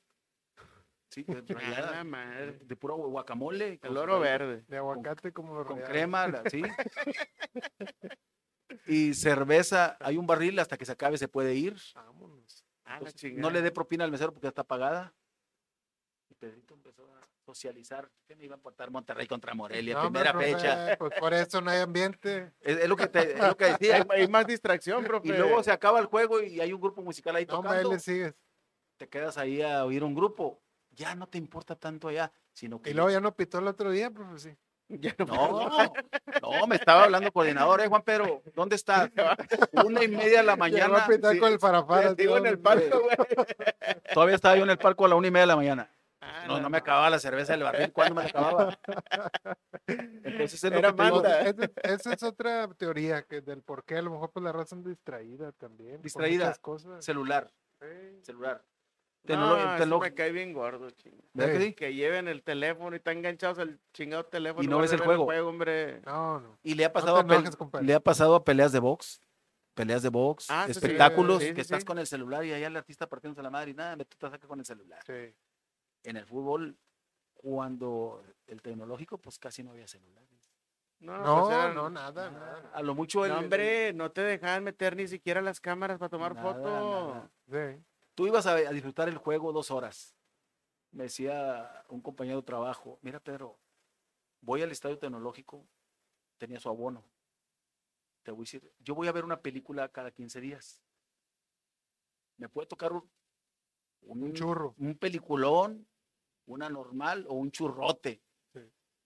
Sí, 1.10 1.22
de, 1.22 1.40
rayada, 1.94 2.02
madre. 2.04 2.58
de 2.58 2.76
puro 2.76 2.96
guacamole. 2.96 3.78
con 3.78 3.90
El 3.90 3.96
oro 3.96 4.18
verde. 4.18 4.64
De 4.66 4.78
aguacate 4.78 5.32
como 5.32 5.54
los 5.54 5.66
Con 5.66 5.80
crema, 5.80 6.42
sí. 6.50 6.62
Y 8.86 9.14
cerveza, 9.14 9.96
hay 10.00 10.16
un 10.16 10.26
barril, 10.26 10.58
hasta 10.58 10.78
que 10.78 10.86
se 10.86 10.92
acabe 10.92 11.18
se 11.18 11.28
puede 11.28 11.54
ir. 11.54 11.76
Vámonos. 11.94 12.64
Entonces, 12.86 13.34
no 13.34 13.50
le 13.50 13.62
dé 13.62 13.70
propina 13.70 14.04
al 14.04 14.10
mesero 14.10 14.32
porque 14.32 14.46
ya 14.46 14.48
está 14.48 14.64
pagada. 14.64 15.14
Y 16.30 16.34
Pedrito 16.34 16.74
empezó 16.74 17.04
a 17.14 17.20
socializar 17.44 18.08
que 18.26 18.36
me 18.36 18.44
iba 18.44 18.56
a 18.56 18.58
portar 18.58 18.90
Monterrey 18.90 19.26
contra 19.26 19.54
Morelia, 19.54 19.94
No, 19.94 20.02
primera 20.02 20.32
profe, 20.32 20.54
fecha. 20.54 20.96
Pues 20.98 21.12
por 21.18 21.34
eso 21.34 21.60
no 21.60 21.70
hay 21.70 21.80
ambiente. 21.80 22.52
Es, 22.60 22.78
es 22.78 22.88
lo 22.88 22.96
que 22.96 23.06
te, 23.08 23.32
es 23.34 23.40
lo 23.40 23.56
que 23.56 23.64
decía. 23.78 24.06
hay 24.08 24.28
más 24.28 24.46
distracción, 24.46 25.04
profe. 25.04 25.28
Y 25.28 25.32
luego 25.32 25.62
se 25.62 25.72
acaba 25.72 25.98
el 26.00 26.06
juego 26.06 26.40
y 26.40 26.60
hay 26.60 26.72
un 26.72 26.80
grupo 26.80 27.02
musical 27.02 27.36
ahí 27.36 27.46
No, 27.46 27.56
tocando. 27.62 27.90
le 27.92 27.98
sigues. 27.98 28.34
Te 28.96 29.08
quedas 29.08 29.36
ahí 29.38 29.62
a 29.62 29.84
oír 29.84 30.04
un 30.04 30.14
grupo. 30.14 30.60
Ya 30.90 31.14
no 31.14 31.26
te 31.26 31.38
importa 31.38 31.74
tanto 31.74 32.08
allá, 32.08 32.30
sino 32.52 32.80
que 32.82 32.90
Y 32.90 32.94
luego 32.94 33.10
ya 33.10 33.20
no 33.20 33.34
pitó 33.34 33.58
el 33.58 33.66
otro 33.66 33.90
día, 33.90 34.10
profe, 34.10 34.38
sí. 34.38 34.56
Ya 34.88 35.14
no 35.18 35.24
No, 35.24 35.92
no, 36.42 36.66
me 36.66 36.76
estaba 36.76 37.04
hablando 37.04 37.26
el 37.28 37.32
coordinador, 37.32 37.80
eh, 37.80 37.88
Juan 37.88 38.02
Pedro, 38.02 38.42
¿dónde 38.54 38.76
estás? 38.76 39.10
Una 39.84 40.04
y 40.04 40.08
media 40.08 40.38
de 40.40 40.42
la 40.46 40.56
mañana. 40.56 40.98
a 40.98 41.06
sí, 41.06 41.38
con 41.38 41.50
el 41.52 41.58
farafara. 41.58 42.12
Digo 42.14 42.36
en 42.36 42.46
el 42.46 42.58
palco, 42.58 43.00
güey. 43.00 43.16
Todavía 44.12 44.34
estaba 44.34 44.56
yo 44.56 44.64
en 44.64 44.70
el 44.70 44.76
palco 44.78 45.06
a 45.06 45.08
la 45.08 45.14
una 45.14 45.28
y 45.28 45.30
media 45.30 45.42
de 45.44 45.46
la 45.46 45.56
mañana. 45.56 45.90
Ah, 46.24 46.44
No, 46.46 46.60
no 46.60 46.70
me 46.70 46.78
acababa 46.78 47.10
la 47.10 47.18
cerveza 47.18 47.52
del 47.52 47.64
barril. 47.64 47.92
¿Cuándo 47.92 48.14
me 48.14 48.22
la 48.22 48.28
acababa? 48.28 48.78
Entonces 49.86 50.54
es 50.54 50.64
Era 50.64 50.94
te. 50.94 51.72
Esa, 51.82 52.12
es 52.12 52.22
otra 52.22 52.68
teoría 52.74 53.22
que 53.22 53.40
del 53.40 53.62
por 53.62 53.84
qué 53.84 53.96
a 53.96 54.02
lo 54.02 54.10
mejor 54.12 54.30
pues 54.30 54.44
la 54.44 54.52
raza 54.52 54.76
anda 54.76 54.90
distraída 54.90 55.50
también. 55.52 56.00
Distraída. 56.00 56.46
muchas 56.46 56.58
cosas. 56.60 57.04
Celular, 57.04 57.52
Sí. 57.80 58.20
celular. 58.22 58.64
No, 59.24 59.56
tecno- 59.78 60.00
me 60.00 60.14
cae 60.14 60.32
bien 60.32 60.52
gordo, 60.52 60.90
chinga. 60.90 61.22
¿Verdad 61.32 61.52
que 61.54 61.58
Sí. 61.60 61.66
sí? 61.68 61.74
Que 61.74 61.94
lleven 61.94 62.26
el 62.28 62.42
teléfono 62.42 62.94
y 62.94 62.98
están 62.98 63.18
enganchados 63.18 63.58
al 63.58 63.78
chingado 63.92 64.24
teléfono. 64.26 64.64
Y 64.64 64.66
no 64.68 64.78
ves 64.78 64.92
el 64.92 65.00
juego. 65.00 65.26
hombre. 65.48 66.00
No, 66.06 66.40
no. 66.40 66.58
Y 66.62 66.74
le 66.74 66.84
ha 66.84 66.88
te 66.88 66.94
pasado, 66.94 67.20
enojes, 67.20 67.56
le 67.82 67.94
ha 67.94 68.00
pasado 68.00 68.34
a 68.34 68.44
peleas 68.44 68.72
de 68.72 68.80
box, 68.80 69.20
peleas 69.74 70.02
de 70.02 70.08
box, 70.08 70.46
Ah, 70.50 70.64
sí, 70.66 70.74
sí, 70.74 70.78
espectáculos, 70.78 71.40
sí, 71.40 71.48
sí, 71.48 71.54
que 71.54 71.60
estás 71.60 71.80
sí. 71.80 71.86
con 71.86 71.98
el 71.98 72.06
celular 72.08 72.44
y 72.44 72.52
allá 72.52 72.66
el 72.66 72.76
artista 72.76 73.08
partiéndose 73.08 73.42
la 73.44 73.50
madre 73.50 73.70
y 73.70 73.74
nada, 73.74 73.94
me 73.96 74.04
te 74.04 74.16
saca 74.28 74.46
con 74.48 74.58
el 74.58 74.64
celular. 74.66 75.00
En 76.04 76.16
el 76.16 76.26
fútbol, 76.26 76.76
cuando 77.34 78.22
el 78.46 78.60
tecnológico, 78.62 79.18
pues 79.18 79.38
casi 79.38 79.62
no 79.62 79.70
había 79.70 79.86
celulares. 79.88 80.52
No, 81.00 81.18
No, 81.18 81.40
pues 81.44 81.54
eran- 81.56 81.74
no, 81.74 81.90
nada, 81.90 82.30
nada. 82.30 82.70
A 82.72 82.82
lo 82.82 82.94
mucho 82.94 83.24
el, 83.24 83.32
No, 83.32 83.38
el- 83.38 83.44
hombre, 83.44 83.92
no 83.92 84.10
te 84.12 84.20
dejaban 84.20 84.62
meter 84.64 84.94
ni 84.96 85.08
siquiera 85.08 85.40
las 85.42 85.60
cámaras 85.60 85.98
para 85.98 86.08
tomar 86.08 86.34
Nada, 86.34 86.52
foto. 86.54 87.30
nada. 87.48 87.74
Sí. 87.76 87.82
tú 88.14 88.26
ibas 88.26 88.46
a, 88.46 88.52
a 88.52 88.70
disfrutar 88.72 89.08
el 89.08 89.16
juego 89.16 89.52
dos 89.52 89.70
horas. 89.70 90.14
Me 90.92 91.04
decía 91.04 91.84
un 91.88 92.02
compañero 92.02 92.36
de 92.36 92.42
trabajo, 92.46 92.98
mira 93.02 93.18
Pedro, 93.20 93.58
voy 94.42 94.60
al 94.62 94.70
estadio 94.70 94.98
tecnológico, 94.98 95.66
tenía 96.38 96.60
su 96.60 96.68
abono. 96.68 97.02
Te 98.22 98.30
voy 98.30 98.40
a 98.42 98.44
decir, 98.44 98.72
yo 98.80 98.94
voy 98.94 99.08
a 99.08 99.12
ver 99.12 99.24
una 99.24 99.40
película 99.40 99.88
cada 99.88 100.10
15 100.10 100.40
días. 100.40 100.82
Me 102.36 102.48
puede 102.48 102.66
tocar 102.68 102.92
un, 102.92 103.10
un, 104.02 104.22
Un 104.24 104.32
churro. 104.34 104.74
un 104.78 104.94
peliculón, 104.96 105.86
una 106.52 106.68
normal 106.68 107.26
o 107.28 107.34
un 107.34 107.50
churrote. 107.50 108.22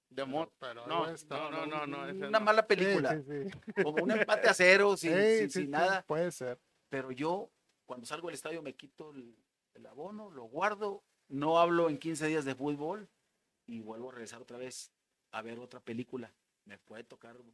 De 0.09 0.25
mo- 0.25 0.51
Pero 0.61 0.87
No, 0.87 1.03
algo 1.05 1.15
es- 1.15 1.27
no, 1.27 1.51
no, 1.51 1.67
no, 1.67 1.87
no. 1.87 2.03
una 2.05 2.31
no. 2.31 2.41
mala 2.41 2.63
Sí, 2.63 2.69
película, 2.69 3.17
sí, 3.17 3.23
sí. 3.45 3.83
como 3.83 4.03
un 4.05 4.11
empate 4.13 4.49
a 4.49 4.55
cero, 4.55 4.97
sin, 4.97 5.13
Sí, 5.13 5.17
sin- 5.19 5.39
sí, 5.39 5.51
sin 5.51 5.63
sí, 5.65 5.69
nada. 5.69 6.03
Puede 6.07 6.31
ser. 6.31 6.59
pero 6.89 7.11
yo 7.11 7.51
cuando 7.87 8.07
salgo 8.07 8.29
del 8.29 8.35
estadio 8.35 8.63
me 8.63 8.75
quito 8.75 9.11
el, 9.11 9.37
el 9.75 9.87
abono, 9.87 10.31
lo 10.31 10.45
guardo, 10.45 11.03
no 11.29 11.59
hablo 11.59 11.89
en 11.91 11.99
15 11.99 12.27
días 12.29 12.45
de 12.45 12.55
fútbol 12.55 13.09
y 13.67 13.81
vuelvo 13.81 14.11
a 14.11 14.13
regresar 14.13 14.41
otra 14.41 14.59
vez 14.59 14.93
a 15.33 15.43
ver 15.43 15.59
otra 15.59 15.81
película. 15.81 16.33
Me 16.65 16.79
puede 16.79 17.03
tocar 17.05 17.37
una, 17.37 17.53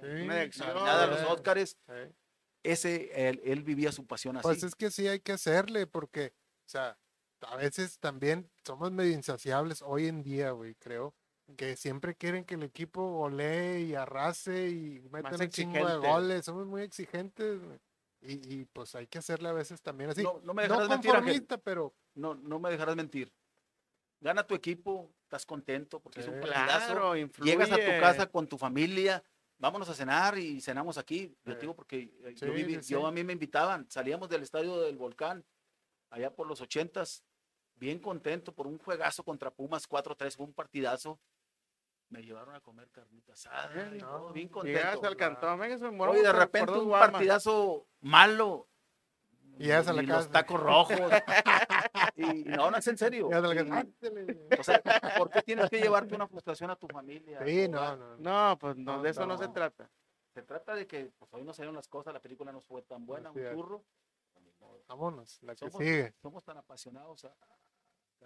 Sí, 0.00 0.06
Una 0.24 0.34
de 0.36 0.40
acción, 0.42 0.74
nada, 0.74 1.04
sí. 1.06 1.10
los 1.22 1.30
Óscares, 1.32 1.78
Sí. 1.86 2.14
ese, 2.62 3.28
él, 3.28 3.40
él 3.44 3.62
vivía 3.62 3.92
su 3.92 4.06
pasión 4.06 4.36
así. 4.36 4.42
Pues 4.42 4.62
es 4.62 4.74
que 4.74 4.90
sí 4.90 5.08
hay 5.08 5.20
que 5.20 5.32
hacerle, 5.32 5.86
porque, 5.86 6.32
o 6.66 6.68
sea, 6.68 6.98
a 7.42 7.56
veces 7.56 7.98
también 7.98 8.50
somos 8.64 8.90
medio 8.92 9.12
insaciables 9.12 9.82
hoy 9.82 10.06
en 10.06 10.22
día, 10.22 10.50
güey, 10.52 10.74
creo. 10.74 11.14
Que 11.56 11.76
siempre 11.76 12.14
quieren 12.14 12.44
que 12.44 12.56
el 12.56 12.62
equipo 12.62 13.02
golee 13.18 13.80
y 13.84 13.94
arrase 13.94 14.68
y 14.68 15.00
meta 15.10 15.30
un 15.34 15.48
chingo 15.48 15.86
de 15.86 15.96
goles. 15.96 16.44
Somos 16.44 16.66
muy 16.66 16.82
exigentes, 16.82 17.62
güey. 17.62 17.78
Y, 18.20 18.54
y 18.60 18.64
pues 18.66 18.94
hay 18.96 19.06
que 19.06 19.18
hacerle 19.18 19.48
a 19.48 19.52
veces 19.52 19.80
también 19.80 20.10
así. 20.10 20.22
no, 20.22 20.40
no 20.42 20.52
me 20.52 20.62
No, 20.66 20.74
dejarás 20.74 20.88
mentir, 20.90 21.10
Ángel. 21.10 21.22
conformista, 21.24 21.58
pero 21.58 21.94
No, 22.14 22.34
no 22.34 22.58
me 22.58 22.68
dejarás 22.70 22.96
mentir. 22.96 23.32
Gana 24.20 24.44
tu 24.46 24.54
equipo, 24.56 25.10
estás 25.22 25.46
contento 25.46 26.00
porque 26.00 26.20
es 26.20 26.26
un. 26.28 26.40
Claro. 26.40 27.14
Llegas 27.14 27.70
a 27.70 27.76
tu 27.76 28.00
casa 28.00 28.26
con 28.26 28.48
tu 28.48 28.58
familia, 28.58 29.22
vámonos 29.58 29.88
a 29.88 29.94
cenar 29.94 30.36
y 30.36 30.60
cenamos 30.60 30.98
aquí. 30.98 31.34
Yo 31.44 31.52
Sí. 31.54 31.60
digo 31.60 31.76
porque 31.76 32.00
eh, 32.24 32.34
Sí, 32.36 32.44
yo, 32.44 32.52
viví- 32.52 32.82
sí, 32.82 32.92
yo 32.92 33.00
sí. 33.00 33.06
a 33.06 33.10
mí 33.12 33.22
me 33.22 33.32
invitaban, 33.34 33.88
salíamos 33.88 34.28
del 34.28 34.42
estadio 34.42 34.80
del 34.80 34.96
Volcán, 34.98 35.44
allá 36.10 36.34
por 36.34 36.48
los 36.48 36.60
ochentas, 36.60 37.22
bien 37.78 37.98
contento 37.98 38.52
por 38.52 38.66
un 38.66 38.78
juegazo 38.78 39.22
contra 39.24 39.50
Pumas 39.50 39.88
4-3, 39.88 40.36
fue 40.36 40.46
un 40.46 40.52
partidazo. 40.52 41.18
Me 42.10 42.22
llevaron 42.22 42.54
a 42.54 42.60
comer 42.60 42.88
carnita 42.90 43.34
asada, 43.34 43.94
y 43.94 43.98
no, 43.98 44.06
todo, 44.06 44.32
bien 44.32 44.48
Llegas 44.64 44.96
contento. 44.96 45.06
al 45.08 45.16
cantón, 45.16 45.58
venga, 45.60 45.76
se 45.78 45.90
me 45.90 46.04
Oye, 46.06 46.22
de 46.22 46.32
repente 46.32 46.72
un 46.72 46.86
guamas. 46.86 47.10
partidazo 47.10 47.86
malo. 48.00 48.66
Y 49.58 49.64
llegas 49.64 49.88
a 49.88 49.92
la 49.92 50.02
y 50.02 50.06
los 50.06 50.30
tacos 50.30 50.58
rojos. 50.60 50.96
y 52.16 52.44
no, 52.44 52.70
no 52.70 52.76
es 52.78 52.86
en 52.86 52.96
serio. 52.96 53.28
Y- 53.28 54.54
o 54.58 54.62
sea, 54.62 54.80
¿por 55.18 55.30
qué 55.30 55.42
tienes 55.42 55.68
que 55.68 55.80
llevarte 55.80 56.14
una 56.14 56.26
frustración 56.28 56.70
a 56.70 56.76
tu 56.76 56.86
familia? 56.88 57.44
Sí, 57.44 57.68
no, 57.68 57.96
no. 57.96 58.16
no. 58.16 58.50
No, 58.50 58.58
pues 58.58 58.76
no, 58.76 58.96
No, 58.96 59.02
de 59.02 59.10
eso 59.10 59.22
no. 59.26 59.34
no. 59.34 59.38
se 59.38 59.48
trata. 59.48 59.90
Se 60.32 60.42
trata 60.42 60.74
de 60.74 60.86
que 60.86 61.12
pues, 61.18 61.34
hoy 61.34 61.42
no 61.44 61.52
se 61.52 61.62
dieron 61.62 61.74
las 61.74 61.88
cosas, 61.88 62.14
la 62.14 62.20
película 62.20 62.52
no 62.52 62.60
fue 62.60 62.82
tan 62.82 63.04
buena, 63.04 63.30
un 63.32 63.42
churro. 63.52 63.84
Vámonos, 64.86 65.42
la 65.42 65.52
que 65.54 65.58
Somos, 65.70 65.78
sigue. 65.78 66.14
somos 66.22 66.42
tan 66.44 66.56
apasionados 66.56 67.24
a- 67.26 67.34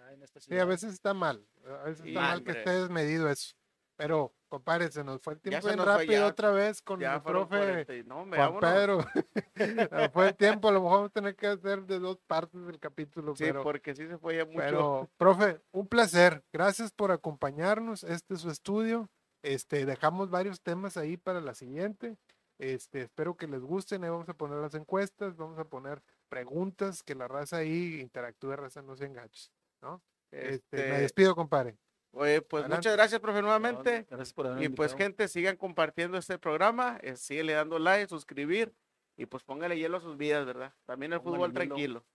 a- 0.03 0.05
acá 0.07 0.13
en 0.13 0.23
esta 0.23 0.39
Sí, 0.39 0.47
ciudad. 0.47 0.61
a 0.63 0.65
veces 0.65 0.93
está 0.93 1.13
mal. 1.13 1.45
A 1.65 1.83
veces 1.83 2.01
Sí, 2.03 2.09
está 2.09 2.21
mal 2.21 2.43
que 2.43 2.51
hombre. 2.51 2.59
esté 2.59 2.71
desmedido 2.71 3.29
eso. 3.29 3.55
Pero, 3.95 4.33
compadre, 4.49 4.89
se 4.91 5.03
nos 5.03 5.21
fue 5.21 5.33
el 5.35 5.39
tiempo 5.39 5.67
bien 5.67 5.77
rápido 5.79 6.11
ya- 6.13 6.25
otra 6.27 6.49
vez 6.51 6.81
con 6.81 7.01
el 7.01 7.21
profe 7.21 7.57
40 7.57 7.95
y- 7.95 8.03
no, 8.03 8.21
hombre, 8.21 8.39
Juan. 8.43 8.59
Pedro. 8.59 8.97
Fue 10.13 10.27
el 10.29 10.35
tiempo, 10.35 10.67
a 10.67 10.71
lo 10.71 10.81
mejor 10.81 10.95
vamos 10.97 11.09
a 11.11 11.13
tener 11.13 11.35
que 11.35 11.45
hacer 11.47 11.83
de 11.85 11.99
dos 11.99 12.17
partes 12.25 12.65
del 12.65 12.79
capítulo, 12.79 13.35
Sí, 13.35 13.43
pero, 13.45 13.61
porque 13.63 13.93
sí 13.95 14.07
se 14.07 14.17
fue 14.17 14.37
ya 14.37 14.45
mucho. 14.45 14.57
pero, 14.57 15.09
profe, 15.17 15.61
un 15.71 15.87
placer. 15.87 16.43
Gracias 16.51 16.91
por 16.91 17.11
acompañarnos. 17.11 18.03
Este 18.03 18.33
es 18.33 18.41
su 18.41 18.49
estudio. 18.49 19.09
Este, 19.43 19.85
dejamos 19.85 20.29
varios 20.31 20.61
temas 20.61 20.97
ahí 20.97 21.15
para 21.17 21.39
la 21.39 21.53
siguiente. 21.53 22.17
Este, 22.57 23.01
espero 23.01 23.35
que 23.35 23.47
les 23.47 23.61
gusten. 23.61 24.03
Ahí 24.03 24.09
vamos 24.09 24.29
a 24.29 24.33
poner 24.33 24.57
las 24.57 24.73
encuestas, 24.73 25.35
vamos 25.37 25.59
a 25.59 25.65
poner 25.65 26.01
preguntas, 26.29 27.03
que 27.03 27.13
la 27.13 27.27
raza 27.27 27.57
ahí 27.57 27.99
interactúe, 28.01 28.55
raza 28.55 28.81
no 28.81 28.95
se 28.95 29.05
enganche. 29.05 29.51
¿No? 29.83 30.01
Este, 30.31 30.77
me 30.77 30.83
Este, 30.89 31.01
despido, 31.01 31.35
compadre. 31.35 31.77
oye, 32.11 32.41
pues 32.41 32.61
adelante. 32.63 32.77
muchas 32.77 32.93
gracias, 32.95 33.19
profe, 33.21 33.37
No, 33.41 33.47
nuevamente. 33.47 34.07
Gracias 34.09 34.33
por 34.33 34.47
haberme 34.47 34.65
Y 34.65 34.69
pues, 34.69 34.91
invitado. 34.93 35.09
gente, 35.09 35.27
sigan 35.27 35.57
compartiendo 35.57 36.17
este 36.17 36.39
programa, 36.39 36.97
eh, 37.03 37.15
síguele 37.17 37.53
dando 37.53 37.77
like, 37.77 38.07
suscribir 38.07 38.73
y 39.15 39.27
pues 39.27 39.43
póngale 39.43 39.77
hielo 39.77 39.97
a 39.97 40.01
sus 40.01 40.17
vidas, 40.17 40.45
¿verdad? 40.45 40.73
También 40.85 41.13
el 41.13 41.21
Póngale 41.21 41.35
fútbol 41.37 41.49
hielo. 41.51 41.65
tranquilo. 41.67 42.05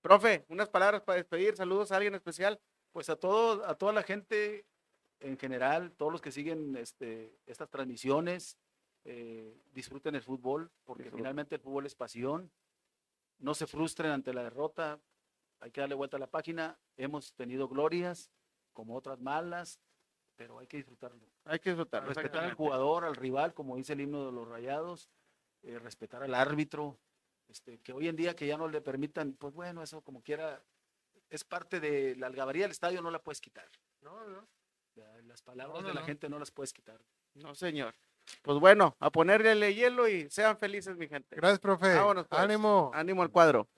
Profe, 0.00 0.44
unas 0.48 0.68
palabras 0.68 1.02
para 1.02 1.16
despedir, 1.18 1.54
saludos 1.54 1.92
a 1.92 1.96
alguien 1.96 2.14
especial. 2.16 2.60
Pues 2.90 3.08
a 3.08 3.16
todo, 3.16 3.64
a 3.66 3.76
toda 3.76 3.92
la 3.92 4.02
gente 4.02 4.66
en 5.20 5.38
general, 5.38 5.92
todos 5.92 6.10
los 6.10 6.20
que 6.20 6.32
siguen 6.32 6.76
este, 6.76 7.38
estas 7.46 7.70
transmisiones, 7.70 8.58
eh, 9.04 9.56
disfruten 9.72 10.14
el 10.16 10.22
fútbol, 10.22 10.70
porque 10.84 11.10
finalmente 11.12 11.54
el 11.54 11.60
fútbol 11.60 11.86
es 11.86 11.94
pasión. 11.94 12.50
No 13.38 13.54
se 13.54 13.66
frustren 13.68 14.10
ante 14.10 14.34
la 14.34 14.42
derrota, 14.42 15.00
hay 15.62 15.70
que 15.70 15.80
darle 15.80 15.94
vuelta 15.94 16.16
a 16.16 16.20
la 16.20 16.26
página. 16.26 16.76
Hemos 16.96 17.34
tenido 17.34 17.68
glorias, 17.68 18.30
como 18.72 18.96
otras 18.96 19.20
malas, 19.20 19.78
pero 20.36 20.58
hay 20.58 20.66
que 20.66 20.78
disfrutarlo. 20.78 21.24
Hay 21.44 21.60
que 21.60 21.70
disfrutar. 21.70 22.04
respetar 22.06 22.44
al 22.44 22.54
jugador, 22.54 23.04
al 23.04 23.14
rival, 23.14 23.54
como 23.54 23.76
dice 23.76 23.92
el 23.92 24.00
himno 24.00 24.26
de 24.26 24.32
los 24.32 24.48
rayados, 24.48 25.08
eh, 25.62 25.78
respetar 25.78 26.22
al 26.24 26.34
árbitro, 26.34 26.98
este, 27.48 27.78
que 27.78 27.92
hoy 27.92 28.08
en 28.08 28.16
día 28.16 28.34
que 28.34 28.46
ya 28.46 28.56
no 28.56 28.66
le 28.66 28.80
permitan, 28.80 29.34
pues 29.34 29.54
bueno, 29.54 29.82
eso 29.84 30.02
como 30.02 30.20
quiera, 30.22 30.64
es 31.30 31.44
parte 31.44 31.78
de 31.78 32.16
la 32.16 32.26
algabaría 32.26 32.62
del 32.64 32.72
estadio, 32.72 33.00
no 33.00 33.10
la 33.12 33.22
puedes 33.22 33.40
quitar. 33.40 33.68
Ya, 34.94 35.04
Las 35.22 35.42
palabras 35.42 35.76
No, 35.76 35.82
no, 35.82 35.88
de 35.88 35.94
la 35.94 36.00
no. 36.00 36.06
gente 36.06 36.28
no 36.28 36.38
las 36.40 36.50
puedes 36.50 36.72
quitar. 36.72 37.00
No, 37.34 37.54
señor. 37.54 37.94
Pues 38.42 38.58
bueno, 38.58 38.96
a 38.98 39.10
ponerle 39.10 39.74
hielo 39.74 40.08
y 40.08 40.28
sean 40.28 40.58
felices, 40.58 40.96
mi 40.96 41.08
gente. 41.08 41.36
Gracias, 41.36 41.60
profe. 41.60 41.94
Vámonos, 41.94 42.26
pues. 42.26 42.40
Ánimo. 42.40 42.90
Ánimo 42.94 43.22
al 43.22 43.30
cuadro. 43.30 43.68